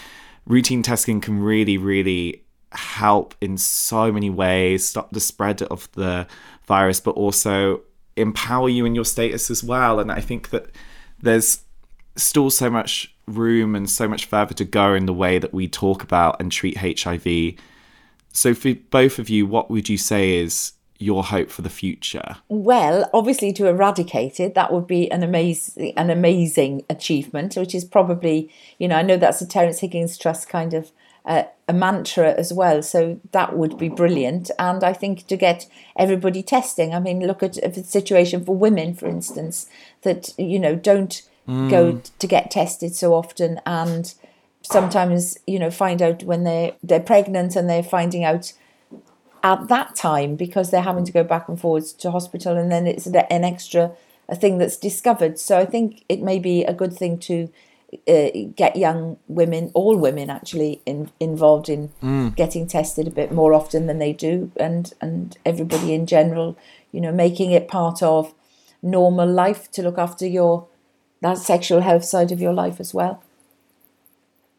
routine 0.46 0.84
testing 0.84 1.22
can 1.22 1.42
really, 1.42 1.78
really 1.78 2.44
help 2.72 3.34
in 3.42 3.58
so 3.58 4.12
many 4.12 4.30
ways, 4.30 4.86
stop 4.86 5.12
the 5.12 5.20
spread 5.20 5.62
of 5.64 5.90
the 5.94 6.28
virus, 6.68 7.00
but 7.00 7.12
also 7.12 7.82
empower 8.20 8.70
you 8.70 8.86
in 8.86 8.96
your 8.96 9.06
status 9.06 9.50
as 9.50 9.64
well. 9.64 10.00
And 10.00 10.12
I 10.12 10.22
think 10.22 10.50
that 10.50 10.68
there's 11.22 11.64
still 12.16 12.50
so 12.50 12.70
much 12.70 13.14
room 13.28 13.76
and 13.76 13.90
so 13.90 14.08
much 14.08 14.26
further 14.26 14.54
to 14.56 14.66
go 14.66 14.94
in 14.94 15.06
the 15.06 15.14
way 15.14 15.40
that 15.40 15.54
we 15.54 15.68
talk 15.68 16.04
about 16.04 16.40
and 16.40 16.52
treat 16.52 16.78
HIV. 16.78 17.56
So, 18.32 18.54
for 18.54 18.74
both 18.90 19.20
of 19.20 19.30
you, 19.30 19.46
what 19.46 19.70
would 19.70 19.90
you 19.90 19.98
say 19.98 20.38
is 20.38 20.74
your 21.00 21.24
hope 21.24 21.50
for 21.50 21.62
the 21.62 21.70
future? 21.70 22.38
Well, 22.50 23.10
obviously, 23.14 23.54
to 23.54 23.68
eradicate 23.68 24.40
it, 24.40 24.54
that 24.56 24.72
would 24.72 24.86
be 24.86 25.10
an 25.12 25.24
amazing, 25.24 25.94
an 25.98 26.10
amazing 26.10 26.84
achievement. 26.90 27.56
Which 27.56 27.74
is 27.74 27.86
probably, 27.86 28.52
you 28.78 28.88
know, 28.88 28.96
I 28.96 29.02
know 29.02 29.18
that's 29.18 29.42
a 29.42 29.48
Terrence 29.48 29.80
Higgins 29.80 30.18
Trust 30.18 30.50
kind 30.50 30.74
of 30.74 30.92
uh, 31.26 31.44
a 31.68 31.74
mantra 31.74 32.34
as 32.34 32.52
well. 32.52 32.82
So 32.82 33.20
that 33.32 33.56
would 33.56 33.78
be 33.78 33.90
brilliant. 33.90 34.50
And 34.58 34.84
I 34.84 34.94
think 34.94 35.28
to 35.28 35.38
get 35.38 35.68
everybody 35.98 36.42
testing. 36.42 36.94
I 36.94 37.00
mean, 37.00 37.26
look 37.26 37.44
at 37.44 37.54
the 37.54 37.84
situation 37.84 38.44
for 38.44 38.56
women, 38.56 38.96
for 38.96 39.08
instance, 39.08 39.68
that 40.02 40.34
you 40.38 40.60
know 40.60 40.76
don't 40.76 41.22
go 41.48 42.00
to 42.20 42.28
get 42.28 42.52
tested 42.52 42.96
so 42.96 43.16
often, 43.16 43.60
and 43.66 44.14
sometimes 44.62 45.38
you 45.48 45.58
know 45.58 45.72
find 45.72 46.02
out 46.02 46.24
when 46.24 46.44
they 46.44 46.76
they're 46.84 47.00
pregnant 47.00 47.56
and 47.56 47.70
they're 47.70 47.84
finding 47.84 48.24
out 48.24 48.54
at 49.44 49.68
that 49.68 49.96
time 49.96 50.36
because 50.36 50.70
they're 50.70 50.82
having 50.82 51.06
to 51.06 51.12
go 51.12 51.24
back 51.24 51.48
and 51.48 51.60
forwards 51.60 51.94
to 51.94 52.12
hospital 52.12 52.58
and 52.58 52.72
then 52.72 52.86
it's 52.86 53.08
an 53.08 53.44
extra 53.44 53.92
a 54.28 54.36
thing 54.36 54.58
that's 54.58 54.78
discovered 54.78 55.40
so 55.40 55.58
i 55.58 55.66
think 55.66 56.04
it 56.10 56.22
may 56.22 56.38
be 56.38 56.64
a 56.64 56.74
good 56.74 56.94
thing 56.94 57.18
to 57.18 57.50
uh, 58.08 58.30
get 58.56 58.76
young 58.76 59.18
women 59.28 59.72
all 59.74 59.98
women 59.98 60.30
actually 60.30 60.82
in, 60.86 61.10
involved 61.20 61.70
in 61.70 61.90
getting 62.36 62.68
tested 62.68 63.08
a 63.08 63.12
bit 63.12 63.32
more 63.32 63.54
often 63.54 63.88
than 63.88 63.98
they 63.98 64.14
do 64.14 64.52
and 64.58 64.94
and 65.02 65.38
everybody 65.46 65.94
in 65.94 66.06
general 66.06 66.56
you 66.92 67.02
know 67.02 67.12
making 67.12 67.52
it 67.52 67.68
part 67.68 68.04
of 68.04 68.34
normal 68.82 69.28
life 69.28 69.70
to 69.72 69.82
look 69.82 69.98
after 69.98 70.28
your 70.28 70.68
that 71.22 71.38
sexual 71.38 71.82
health 71.82 72.04
side 72.06 72.32
of 72.32 72.40
your 72.40 72.54
life 72.54 72.80
as 72.80 72.94
well. 72.94 73.22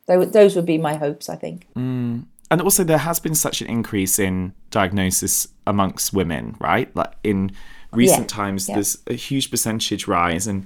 Those 0.07 0.57
would 0.57 0.67
be 0.67 0.77
my 0.77 0.97
hopes 0.97 1.29
i 1.29 1.37
think. 1.37 1.67
And 1.77 2.61
also 2.63 2.83
there 2.83 2.99
has 2.99 3.21
been 3.21 3.37
such 3.37 3.61
an 3.63 3.69
increase 3.69 4.19
in 4.19 4.55
diagnosis 4.71 5.47
amongst 5.67 6.13
women 6.13 6.57
right? 6.59 6.95
Like 6.97 7.13
in 7.23 7.53
recent 7.93 8.31
Yeah, 8.31 8.37
times 8.37 8.69
yeah. 8.69 8.75
there's 8.75 8.99
a 9.07 9.15
huge 9.15 9.51
percentage 9.51 10.07
rise 10.07 10.47
and 10.47 10.65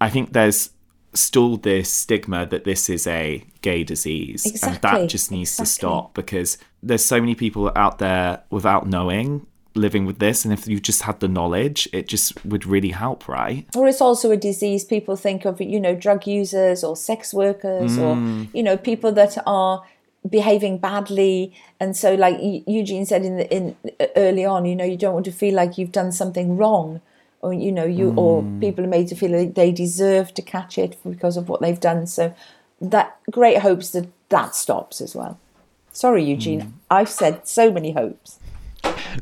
i 0.00 0.08
think 0.10 0.32
there's 0.32 0.70
still 1.16 1.56
this 1.56 1.92
stigma 1.92 2.46
that 2.46 2.64
this 2.64 2.88
is 2.88 3.06
a 3.06 3.44
gay 3.62 3.84
disease. 3.84 4.62
And 4.62 4.76
that 4.76 5.08
just 5.08 5.30
needs 5.30 5.56
to 5.56 5.66
stop 5.66 6.14
because 6.14 6.58
there's 6.82 7.04
so 7.04 7.20
many 7.20 7.34
people 7.34 7.72
out 7.74 7.98
there 7.98 8.42
without 8.50 8.86
knowing 8.86 9.46
living 9.74 10.06
with 10.06 10.18
this. 10.18 10.44
And 10.44 10.54
if 10.54 10.66
you 10.66 10.80
just 10.80 11.02
had 11.02 11.20
the 11.20 11.28
knowledge 11.28 11.88
it 11.92 12.08
just 12.08 12.44
would 12.44 12.66
really 12.66 12.90
help 12.90 13.28
right? 13.28 13.66
Or 13.74 13.86
it's 13.88 14.00
also 14.00 14.30
a 14.30 14.36
disease 14.36 14.84
people 14.84 15.16
think 15.16 15.44
of 15.44 15.60
you 15.60 15.80
know 15.80 15.94
drug 15.94 16.26
users 16.26 16.82
or 16.84 16.96
sex 16.96 17.34
workers 17.34 17.98
or 17.98 18.14
mm. 18.14 18.48
you 18.54 18.62
know 18.62 18.76
people 18.76 19.12
that 19.12 19.36
are 19.46 19.82
behaving 20.28 20.78
badly. 20.78 21.54
And 21.78 21.96
so 21.96 22.14
like 22.14 22.38
Eu- 22.42 22.64
Eugene 22.66 23.06
said 23.06 23.24
in 23.24 23.36
the 23.36 23.54
in 23.54 23.76
early 24.16 24.44
on 24.44 24.64
you 24.64 24.76
know 24.76 24.84
you 24.84 24.96
don't 24.96 25.14
want 25.14 25.26
to 25.26 25.32
feel 25.32 25.54
like 25.54 25.78
you've 25.78 25.92
done 25.92 26.12
something 26.12 26.56
wrong 26.56 27.00
or 27.46 27.54
you 27.54 27.70
know 27.70 27.84
you 27.84 28.12
or 28.16 28.44
people 28.60 28.84
are 28.84 28.88
made 28.88 29.06
to 29.08 29.14
feel 29.14 29.30
like 29.30 29.54
they 29.54 29.70
deserve 29.70 30.34
to 30.34 30.42
catch 30.42 30.76
it 30.78 30.96
because 31.08 31.36
of 31.36 31.48
what 31.48 31.60
they've 31.60 31.78
done. 31.78 32.06
So 32.06 32.34
that 32.80 33.18
great 33.30 33.58
hopes 33.58 33.90
that 33.90 34.08
that 34.30 34.54
stops 34.54 35.00
as 35.00 35.14
well. 35.14 35.38
Sorry 35.92 36.24
Eugene. 36.24 36.74
I've 36.90 37.08
said 37.08 37.46
so 37.46 37.70
many 37.70 37.92
hopes. 37.92 38.40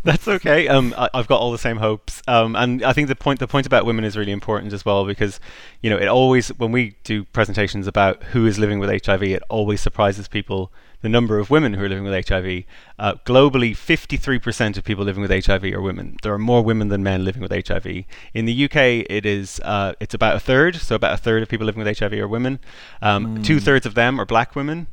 That's 0.02 0.26
okay. 0.26 0.68
Um, 0.68 0.94
I, 0.96 1.08
I've 1.14 1.28
got 1.28 1.40
all 1.40 1.52
the 1.52 1.58
same 1.58 1.76
hopes. 1.76 2.22
Um, 2.26 2.56
and 2.56 2.82
I 2.82 2.92
think 2.92 3.08
the 3.08 3.14
point 3.14 3.40
the 3.40 3.46
point 3.46 3.66
about 3.66 3.84
women 3.84 4.04
is 4.04 4.16
really 4.16 4.32
important 4.32 4.72
as 4.72 4.84
well 4.84 5.04
because, 5.04 5.38
you 5.82 5.90
know, 5.90 5.98
it 5.98 6.08
always 6.08 6.48
when 6.48 6.72
we 6.72 6.96
do 7.04 7.24
presentations 7.24 7.86
about 7.86 8.22
who 8.24 8.46
is 8.46 8.58
living 8.58 8.78
with 8.78 8.90
HIV, 9.04 9.22
it 9.22 9.42
always 9.48 9.80
surprises 9.80 10.28
people 10.28 10.72
the 11.04 11.10
number 11.10 11.38
of 11.38 11.50
women 11.50 11.74
who 11.74 11.84
are 11.84 11.88
living 11.88 12.02
with 12.02 12.26
HIV. 12.26 12.64
Uh, 12.98 13.12
globally, 13.26 13.72
53% 13.72 14.78
of 14.78 14.84
people 14.84 15.04
living 15.04 15.20
with 15.20 15.30
HIV 15.30 15.64
are 15.74 15.82
women. 15.82 16.16
There 16.22 16.32
are 16.32 16.38
more 16.38 16.62
women 16.62 16.88
than 16.88 17.02
men 17.02 17.26
living 17.26 17.42
with 17.42 17.52
HIV. 17.52 18.04
In 18.32 18.46
the 18.46 18.64
UK, 18.64 19.04
it 19.10 19.26
is 19.26 19.60
uh, 19.64 19.92
it's 20.00 20.14
about 20.14 20.34
a 20.34 20.40
third. 20.40 20.76
So 20.76 20.94
about 20.94 21.12
a 21.12 21.18
third 21.18 21.42
of 21.42 21.50
people 21.50 21.66
living 21.66 21.84
with 21.84 21.98
HIV 21.98 22.14
are 22.14 22.26
women. 22.26 22.58
Um, 23.02 23.42
Two 23.42 23.60
thirds 23.60 23.84
of 23.84 23.94
them 23.94 24.18
are 24.18 24.24
black 24.24 24.56
women. 24.56 24.86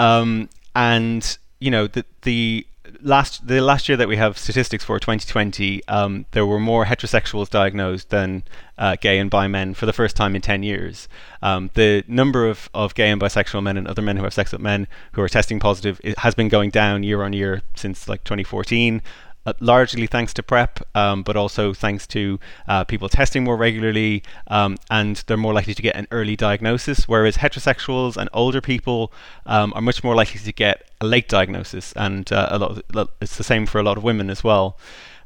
Um, 0.00 0.48
and 0.74 1.38
you 1.60 1.70
know 1.70 1.86
the 1.86 2.04
the 2.22 2.66
last 3.04 3.46
the 3.46 3.60
last 3.60 3.88
year 3.88 3.96
that 3.96 4.08
we 4.08 4.16
have 4.16 4.38
statistics 4.38 4.82
for 4.82 4.98
2020 4.98 5.86
um, 5.88 6.24
there 6.32 6.46
were 6.46 6.58
more 6.58 6.86
heterosexuals 6.86 7.50
diagnosed 7.50 8.10
than 8.10 8.42
uh, 8.78 8.96
gay 9.00 9.18
and 9.18 9.30
bi 9.30 9.46
men 9.46 9.74
for 9.74 9.86
the 9.86 9.92
first 9.92 10.16
time 10.16 10.34
in 10.34 10.42
10 10.42 10.62
years. 10.62 11.06
Um, 11.42 11.70
the 11.74 12.02
number 12.08 12.48
of, 12.48 12.68
of 12.74 12.94
gay 12.94 13.10
and 13.10 13.20
bisexual 13.20 13.62
men 13.62 13.76
and 13.76 13.86
other 13.86 14.02
men 14.02 14.16
who 14.16 14.24
have 14.24 14.34
sex 14.34 14.50
with 14.50 14.60
men 14.60 14.88
who 15.12 15.22
are 15.22 15.28
testing 15.28 15.60
positive 15.60 16.00
it 16.02 16.18
has 16.18 16.34
been 16.34 16.48
going 16.48 16.70
down 16.70 17.02
year 17.02 17.22
on 17.22 17.32
year 17.32 17.62
since 17.76 18.08
like 18.08 18.24
2014 18.24 18.96
uh, 18.96 19.33
largely 19.60 20.06
thanks 20.06 20.32
to 20.34 20.42
PrEP, 20.42 20.80
um, 20.94 21.22
but 21.22 21.36
also 21.36 21.74
thanks 21.74 22.06
to 22.08 22.38
uh, 22.68 22.84
people 22.84 23.08
testing 23.08 23.44
more 23.44 23.56
regularly, 23.56 24.22
um, 24.48 24.76
and 24.90 25.22
they're 25.26 25.36
more 25.36 25.52
likely 25.52 25.74
to 25.74 25.82
get 25.82 25.96
an 25.96 26.06
early 26.10 26.36
diagnosis. 26.36 27.06
Whereas 27.08 27.36
heterosexuals 27.38 28.16
and 28.16 28.28
older 28.32 28.60
people 28.60 29.12
um, 29.46 29.72
are 29.74 29.82
much 29.82 30.02
more 30.02 30.14
likely 30.14 30.40
to 30.40 30.52
get 30.52 30.90
a 31.00 31.06
late 31.06 31.28
diagnosis, 31.28 31.92
and 31.96 32.32
uh, 32.32 32.48
a 32.50 32.58
lot 32.58 32.82
of, 32.94 33.08
it's 33.20 33.36
the 33.36 33.44
same 33.44 33.66
for 33.66 33.78
a 33.78 33.82
lot 33.82 33.96
of 33.96 34.04
women 34.04 34.30
as 34.30 34.42
well. 34.42 34.78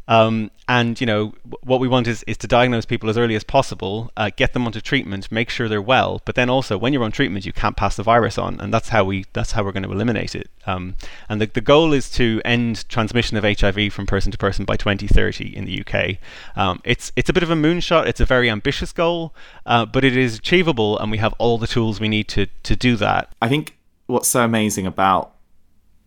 Um, 0.09 0.51
and 0.67 1.01
you 1.01 1.07
know 1.07 1.35
what 1.63 1.81
we 1.81 1.89
want 1.89 2.07
is, 2.07 2.23
is 2.27 2.37
to 2.39 2.47
diagnose 2.47 2.87
people 2.87 3.11
as 3.11 3.17
early 3.19 3.35
as 3.35 3.45
possible, 3.45 4.11
uh, 4.17 4.31
get 4.35 4.55
them 4.55 4.67
onto 4.67 4.81
treatment, 4.81 5.31
make 5.31 5.51
sure 5.51 5.69
they're 5.69 5.81
well. 5.83 6.23
But 6.25 6.35
then 6.35 6.51
also, 6.51 6.77
when 6.77 6.93
you're 6.93 7.05
on 7.05 7.13
treatment, 7.13 7.47
you 7.47 7.53
can't 7.53 7.77
pass 7.77 7.97
the 7.97 8.03
virus 8.03 8.39
on, 8.39 8.59
and 8.61 8.73
that's 8.73 8.89
how 8.89 9.05
we 9.05 9.27
that's 9.35 9.53
how 9.53 9.63
we're 9.63 9.73
going 9.73 9.85
to 9.85 9.93
eliminate 9.93 10.35
it. 10.35 10.51
Um, 10.67 10.97
and 11.29 11.41
the, 11.41 11.47
the 11.47 11.61
goal 11.61 11.93
is 11.93 12.11
to 12.13 12.41
end 12.45 12.89
transmission 12.89 13.37
of 13.37 13.45
HIV 13.45 13.93
from 13.93 14.07
person 14.07 14.33
to 14.33 14.39
person 14.39 14.65
by 14.65 14.77
2030 14.77 15.57
in 15.57 15.67
the 15.67 15.81
UK. 15.81 16.19
Um, 16.57 16.81
it's 16.85 17.13
it's 17.15 17.29
a 17.29 17.33
bit 17.33 17.43
of 17.43 17.51
a 17.51 17.55
moonshot. 17.55 18.07
It's 18.07 18.21
a 18.21 18.27
very 18.27 18.51
ambitious 18.51 18.93
goal, 18.93 19.35
uh, 19.67 19.85
but 19.85 20.05
it 20.05 20.17
is 20.17 20.39
achievable, 20.39 20.99
and 20.99 21.11
we 21.11 21.19
have 21.19 21.35
all 21.39 21.59
the 21.59 21.67
tools 21.67 22.01
we 22.01 22.09
need 22.09 22.29
to 22.29 22.47
to 22.63 22.75
do 22.75 22.97
that. 22.97 23.35
I 23.43 23.49
think 23.49 23.77
what's 24.07 24.29
so 24.29 24.43
amazing 24.43 24.87
about 24.87 25.35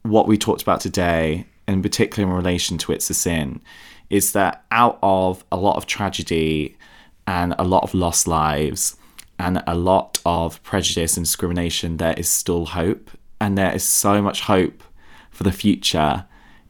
what 0.03 0.27
we 0.27 0.37
talked 0.37 0.63
about 0.63 0.81
today, 0.81 1.45
and 1.67 1.83
particularly 1.83 2.29
in 2.29 2.35
relation 2.35 2.77
to 2.79 2.91
It's 2.91 3.09
a 3.09 3.13
Sin, 3.13 3.61
is 4.11 4.33
that 4.33 4.65
out 4.71 4.99
of 5.01 5.43
a 5.51 5.57
lot 5.57 5.77
of 5.77 5.85
tragedy 5.85 6.77
and 7.25 7.55
a 7.57 7.63
lot 7.63 7.81
of 7.81 7.93
lost 7.93 8.27
lives 8.27 8.97
and 9.39 9.63
a 9.65 9.73
lot 9.73 10.19
of 10.25 10.61
prejudice 10.63 11.15
and 11.15 11.25
discrimination, 11.25 11.97
there 11.97 12.13
is 12.17 12.29
still 12.29 12.65
hope. 12.65 13.09
And 13.39 13.57
there 13.57 13.73
is 13.73 13.83
so 13.83 14.21
much 14.21 14.41
hope 14.41 14.83
for 15.31 15.43
the 15.43 15.51
future, 15.51 16.25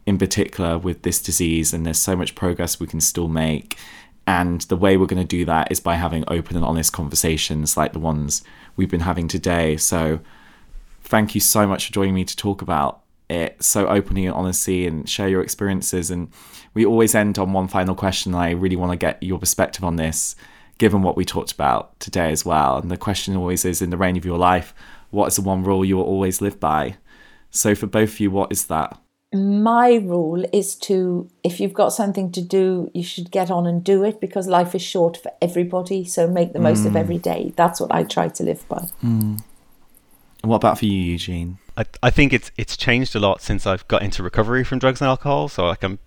in 0.05 0.17
particular 0.17 0.77
with 0.77 1.01
this 1.01 1.21
disease. 1.21 1.73
And 1.73 1.85
there's 1.85 1.99
so 1.99 2.15
much 2.15 2.35
progress 2.35 2.79
we 2.79 2.87
can 2.87 3.01
still 3.01 3.27
make. 3.27 3.75
And 4.27 4.61
the 4.61 4.77
way 4.77 4.95
we're 4.95 5.07
going 5.07 5.21
to 5.21 5.37
do 5.37 5.43
that 5.45 5.71
is 5.71 5.79
by 5.79 5.95
having 5.95 6.23
open 6.27 6.55
and 6.55 6.63
honest 6.63 6.93
conversations 6.93 7.75
like 7.75 7.91
the 7.91 7.99
ones 7.99 8.43
we've 8.75 8.89
been 8.89 9.01
having 9.01 9.27
today. 9.27 9.77
So, 9.77 10.19
thank 11.01 11.33
you 11.35 11.41
so 11.41 11.67
much 11.67 11.87
for 11.87 11.93
joining 11.93 12.13
me 12.13 12.23
to 12.23 12.37
talk 12.37 12.61
about 12.61 13.01
it 13.31 13.61
so 13.63 13.87
openly 13.87 14.25
and 14.25 14.35
honestly 14.35 14.85
and 14.85 15.09
share 15.09 15.27
your 15.27 15.41
experiences. 15.41 16.11
And 16.11 16.29
we 16.73 16.85
always 16.85 17.15
end 17.15 17.37
on 17.37 17.53
one 17.53 17.67
final 17.67 17.95
question. 17.95 18.35
I 18.35 18.51
really 18.51 18.75
want 18.75 18.91
to 18.91 18.97
get 18.97 19.21
your 19.21 19.39
perspective 19.39 19.83
on 19.83 19.95
this, 19.95 20.35
given 20.77 21.01
what 21.01 21.17
we 21.17 21.25
talked 21.25 21.51
about 21.51 21.99
today 21.99 22.31
as 22.31 22.45
well. 22.45 22.77
And 22.77 22.89
the 22.89 22.97
question 22.97 23.35
always 23.35 23.65
is 23.65 23.81
in 23.81 23.89
the 23.89 23.97
reign 23.97 24.17
of 24.17 24.25
your 24.25 24.37
life, 24.37 24.73
what 25.09 25.27
is 25.27 25.35
the 25.35 25.41
one 25.41 25.63
rule 25.63 25.83
you 25.83 25.97
will 25.97 26.03
always 26.03 26.41
live 26.41 26.59
by? 26.59 26.95
So, 27.49 27.75
for 27.75 27.87
both 27.87 28.13
of 28.13 28.19
you, 28.19 28.31
what 28.31 28.51
is 28.51 28.67
that? 28.67 28.97
my 29.33 29.93
rule 29.93 30.43
is 30.51 30.75
to 30.75 31.29
if 31.41 31.61
you've 31.61 31.73
got 31.73 31.93
something 31.93 32.29
to 32.33 32.41
do 32.41 32.91
you 32.93 33.01
should 33.01 33.31
get 33.31 33.49
on 33.49 33.65
and 33.65 33.81
do 33.81 34.03
it 34.03 34.19
because 34.19 34.45
life 34.45 34.75
is 34.75 34.81
short 34.81 35.15
for 35.15 35.31
everybody 35.41 36.03
so 36.03 36.27
make 36.27 36.51
the 36.51 36.59
most 36.59 36.85
of 36.85 36.91
mm. 36.91 36.99
every 36.99 37.17
day 37.17 37.53
that's 37.55 37.79
what 37.79 37.89
i 37.93 38.03
try 38.03 38.27
to 38.27 38.43
live 38.43 38.67
by 38.67 38.85
And 40.43 40.49
what 40.49 40.57
about 40.57 40.79
for 40.79 40.85
you, 40.85 40.99
Eugene? 40.99 41.59
I, 41.77 41.85
I 42.03 42.09
think 42.09 42.33
it's 42.33 42.51
it's 42.57 42.75
changed 42.75 43.15
a 43.15 43.19
lot 43.19 43.41
since 43.41 43.65
I've 43.65 43.87
got 43.87 44.01
into 44.03 44.23
recovery 44.23 44.63
from 44.63 44.79
drugs 44.79 44.99
and 44.99 45.07
alcohol. 45.07 45.47
So 45.47 45.67
like 45.67 45.83
I'm 45.83 45.99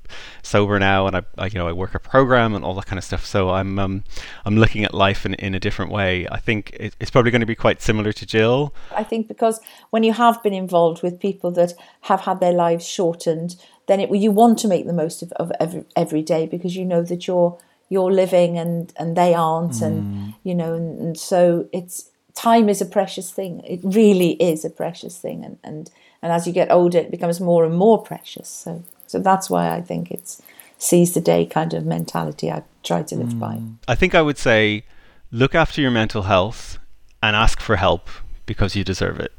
sober 0.42 0.78
now, 0.78 1.06
and 1.06 1.16
I, 1.16 1.22
I 1.38 1.46
you 1.46 1.58
know 1.58 1.66
I 1.66 1.72
work 1.72 1.94
a 1.94 1.98
program 1.98 2.54
and 2.54 2.64
all 2.64 2.74
that 2.74 2.86
kind 2.86 2.98
of 2.98 3.04
stuff. 3.04 3.24
So 3.24 3.50
I'm 3.50 3.78
um, 3.78 4.04
I'm 4.44 4.56
looking 4.56 4.84
at 4.84 4.92
life 4.92 5.24
in, 5.24 5.34
in 5.34 5.54
a 5.54 5.60
different 5.60 5.90
way. 5.90 6.28
I 6.30 6.38
think 6.38 6.76
it, 6.78 6.94
it's 7.00 7.10
probably 7.10 7.30
going 7.30 7.40
to 7.40 7.46
be 7.46 7.54
quite 7.54 7.80
similar 7.80 8.12
to 8.12 8.26
Jill. 8.26 8.74
I 8.94 9.04
think 9.04 9.26
because 9.26 9.60
when 9.90 10.02
you 10.02 10.12
have 10.12 10.42
been 10.42 10.54
involved 10.54 11.02
with 11.02 11.18
people 11.18 11.50
that 11.52 11.72
have 12.02 12.22
had 12.22 12.40
their 12.40 12.52
lives 12.52 12.86
shortened, 12.86 13.56
then 13.86 14.00
it, 14.00 14.14
you 14.14 14.30
want 14.30 14.58
to 14.58 14.68
make 14.68 14.86
the 14.86 14.92
most 14.92 15.22
of, 15.22 15.32
of 15.32 15.50
every 15.58 15.84
every 15.96 16.22
day 16.22 16.46
because 16.46 16.76
you 16.76 16.84
know 16.84 17.02
that 17.02 17.26
you're 17.26 17.58
you're 17.88 18.12
living 18.12 18.58
and 18.58 18.92
and 18.96 19.16
they 19.16 19.32
aren't, 19.32 19.72
mm. 19.72 19.86
and 19.86 20.34
you 20.42 20.54
know, 20.54 20.74
and, 20.74 20.98
and 21.00 21.18
so 21.18 21.68
it's 21.72 22.10
time 22.34 22.68
is 22.68 22.80
a 22.80 22.86
precious 22.86 23.30
thing. 23.30 23.60
It 23.64 23.80
really 23.82 24.32
is 24.32 24.64
a 24.64 24.70
precious 24.70 25.18
thing, 25.18 25.44
and 25.44 25.58
and 25.64 25.90
and 26.22 26.32
as 26.32 26.46
you 26.46 26.52
get 26.52 26.70
older, 26.70 26.98
it 26.98 27.10
becomes 27.10 27.40
more 27.40 27.64
and 27.64 27.76
more 27.76 28.02
precious. 28.02 28.48
So 28.48 28.82
so 29.06 29.18
that's 29.18 29.48
why 29.48 29.74
I 29.74 29.80
think 29.80 30.10
it's 30.10 30.42
seize 30.78 31.14
the 31.14 31.20
day 31.20 31.46
kind 31.46 31.72
of 31.72 31.86
mentality 31.86 32.50
I 32.50 32.62
try 32.82 33.02
to 33.02 33.16
live 33.16 33.28
mm. 33.28 33.38
by. 33.38 33.60
I 33.88 33.94
think 33.94 34.14
I 34.14 34.22
would 34.22 34.38
say 34.38 34.84
look 35.30 35.54
after 35.54 35.80
your 35.80 35.90
mental 35.90 36.22
health 36.22 36.78
and 37.22 37.34
ask 37.34 37.60
for 37.60 37.76
help 37.76 38.08
because 38.46 38.76
you 38.76 38.84
deserve 38.84 39.18
it. 39.20 39.32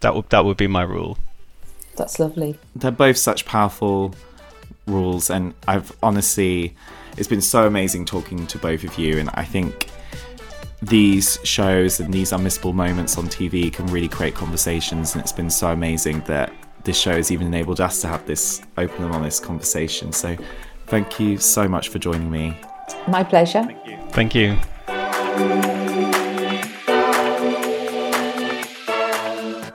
That 0.00 0.14
would 0.14 0.28
that 0.30 0.44
would 0.44 0.56
be 0.56 0.66
my 0.66 0.82
rule. 0.82 1.18
That's 1.96 2.18
lovely. 2.18 2.58
They're 2.74 2.90
both 2.90 3.18
such 3.18 3.44
powerful 3.44 4.14
rules, 4.86 5.30
and 5.30 5.54
I've 5.68 5.94
honestly, 6.02 6.74
it's 7.16 7.28
been 7.28 7.42
so 7.42 7.66
amazing 7.66 8.06
talking 8.06 8.46
to 8.46 8.58
both 8.58 8.84
of 8.84 8.98
you, 8.98 9.18
and 9.18 9.30
I 9.34 9.44
think 9.44 9.88
these 10.82 11.38
shows 11.44 12.00
and 12.00 12.12
these 12.12 12.32
unmissable 12.32 12.74
moments 12.74 13.16
on 13.16 13.26
TV 13.26 13.72
can 13.72 13.86
really 13.86 14.08
create 14.08 14.34
conversations, 14.34 15.14
and 15.14 15.22
it's 15.22 15.32
been 15.32 15.50
so 15.50 15.68
amazing 15.68 16.20
that 16.22 16.52
this 16.84 16.98
show 16.98 17.12
has 17.12 17.30
even 17.30 17.46
enabled 17.46 17.80
us 17.80 18.00
to 18.00 18.08
have 18.08 18.26
this 18.26 18.60
open 18.76 19.04
and 19.04 19.14
honest 19.14 19.42
conversation. 19.42 20.12
So, 20.12 20.36
thank 20.88 21.20
you 21.20 21.38
so 21.38 21.68
much 21.68 21.88
for 21.88 21.98
joining 21.98 22.30
me. 22.30 22.56
My 23.06 23.22
pleasure. 23.22 23.62
Thank 24.10 24.34
you. 24.34 24.58
Thank 24.58 26.14
you. 26.16 26.18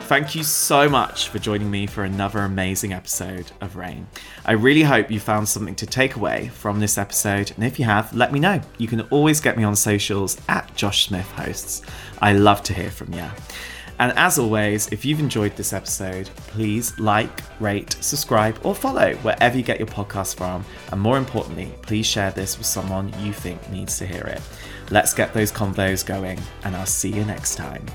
Thank 0.07 0.35
you 0.35 0.43
so 0.43 0.87
much 0.87 1.27
for 1.27 1.37
joining 1.37 1.69
me 1.69 1.85
for 1.85 2.05
another 2.05 2.39
amazing 2.39 2.93
episode 2.93 3.51
of 3.59 3.75
Reign. 3.75 4.07
I 4.45 4.53
really 4.53 4.83
hope 4.83 5.11
you 5.11 5.19
found 5.19 5.49
something 5.49 5.75
to 5.75 5.85
take 5.85 6.15
away 6.15 6.47
from 6.47 6.79
this 6.79 6.97
episode, 6.97 7.51
and 7.51 7.63
if 7.65 7.77
you 7.77 7.83
have, 7.83 8.15
let 8.15 8.31
me 8.31 8.39
know. 8.39 8.61
You 8.77 8.87
can 8.87 9.01
always 9.09 9.41
get 9.41 9.57
me 9.57 9.65
on 9.65 9.75
socials 9.75 10.39
at 10.47 10.73
Josh 10.77 11.07
Smith 11.07 11.29
Hosts. 11.31 11.81
I 12.21 12.31
love 12.31 12.63
to 12.63 12.73
hear 12.73 12.89
from 12.89 13.11
you. 13.11 13.25
And 13.99 14.13
as 14.17 14.39
always, 14.39 14.87
if 14.93 15.03
you've 15.03 15.19
enjoyed 15.19 15.57
this 15.57 15.73
episode, 15.73 16.27
please 16.47 16.97
like, 16.97 17.43
rate, 17.59 17.97
subscribe, 17.99 18.57
or 18.63 18.73
follow 18.73 19.13
wherever 19.15 19.57
you 19.57 19.63
get 19.63 19.77
your 19.77 19.87
podcast 19.87 20.37
from. 20.37 20.63
And 20.93 21.01
more 21.01 21.17
importantly, 21.17 21.73
please 21.81 22.05
share 22.05 22.31
this 22.31 22.57
with 22.57 22.65
someone 22.65 23.13
you 23.19 23.33
think 23.33 23.69
needs 23.69 23.97
to 23.97 24.05
hear 24.05 24.23
it. 24.23 24.41
Let's 24.89 25.13
get 25.13 25.33
those 25.33 25.51
convos 25.51 26.05
going, 26.05 26.39
and 26.63 26.77
I'll 26.77 26.85
see 26.85 27.11
you 27.11 27.25
next 27.25 27.55
time. 27.55 27.85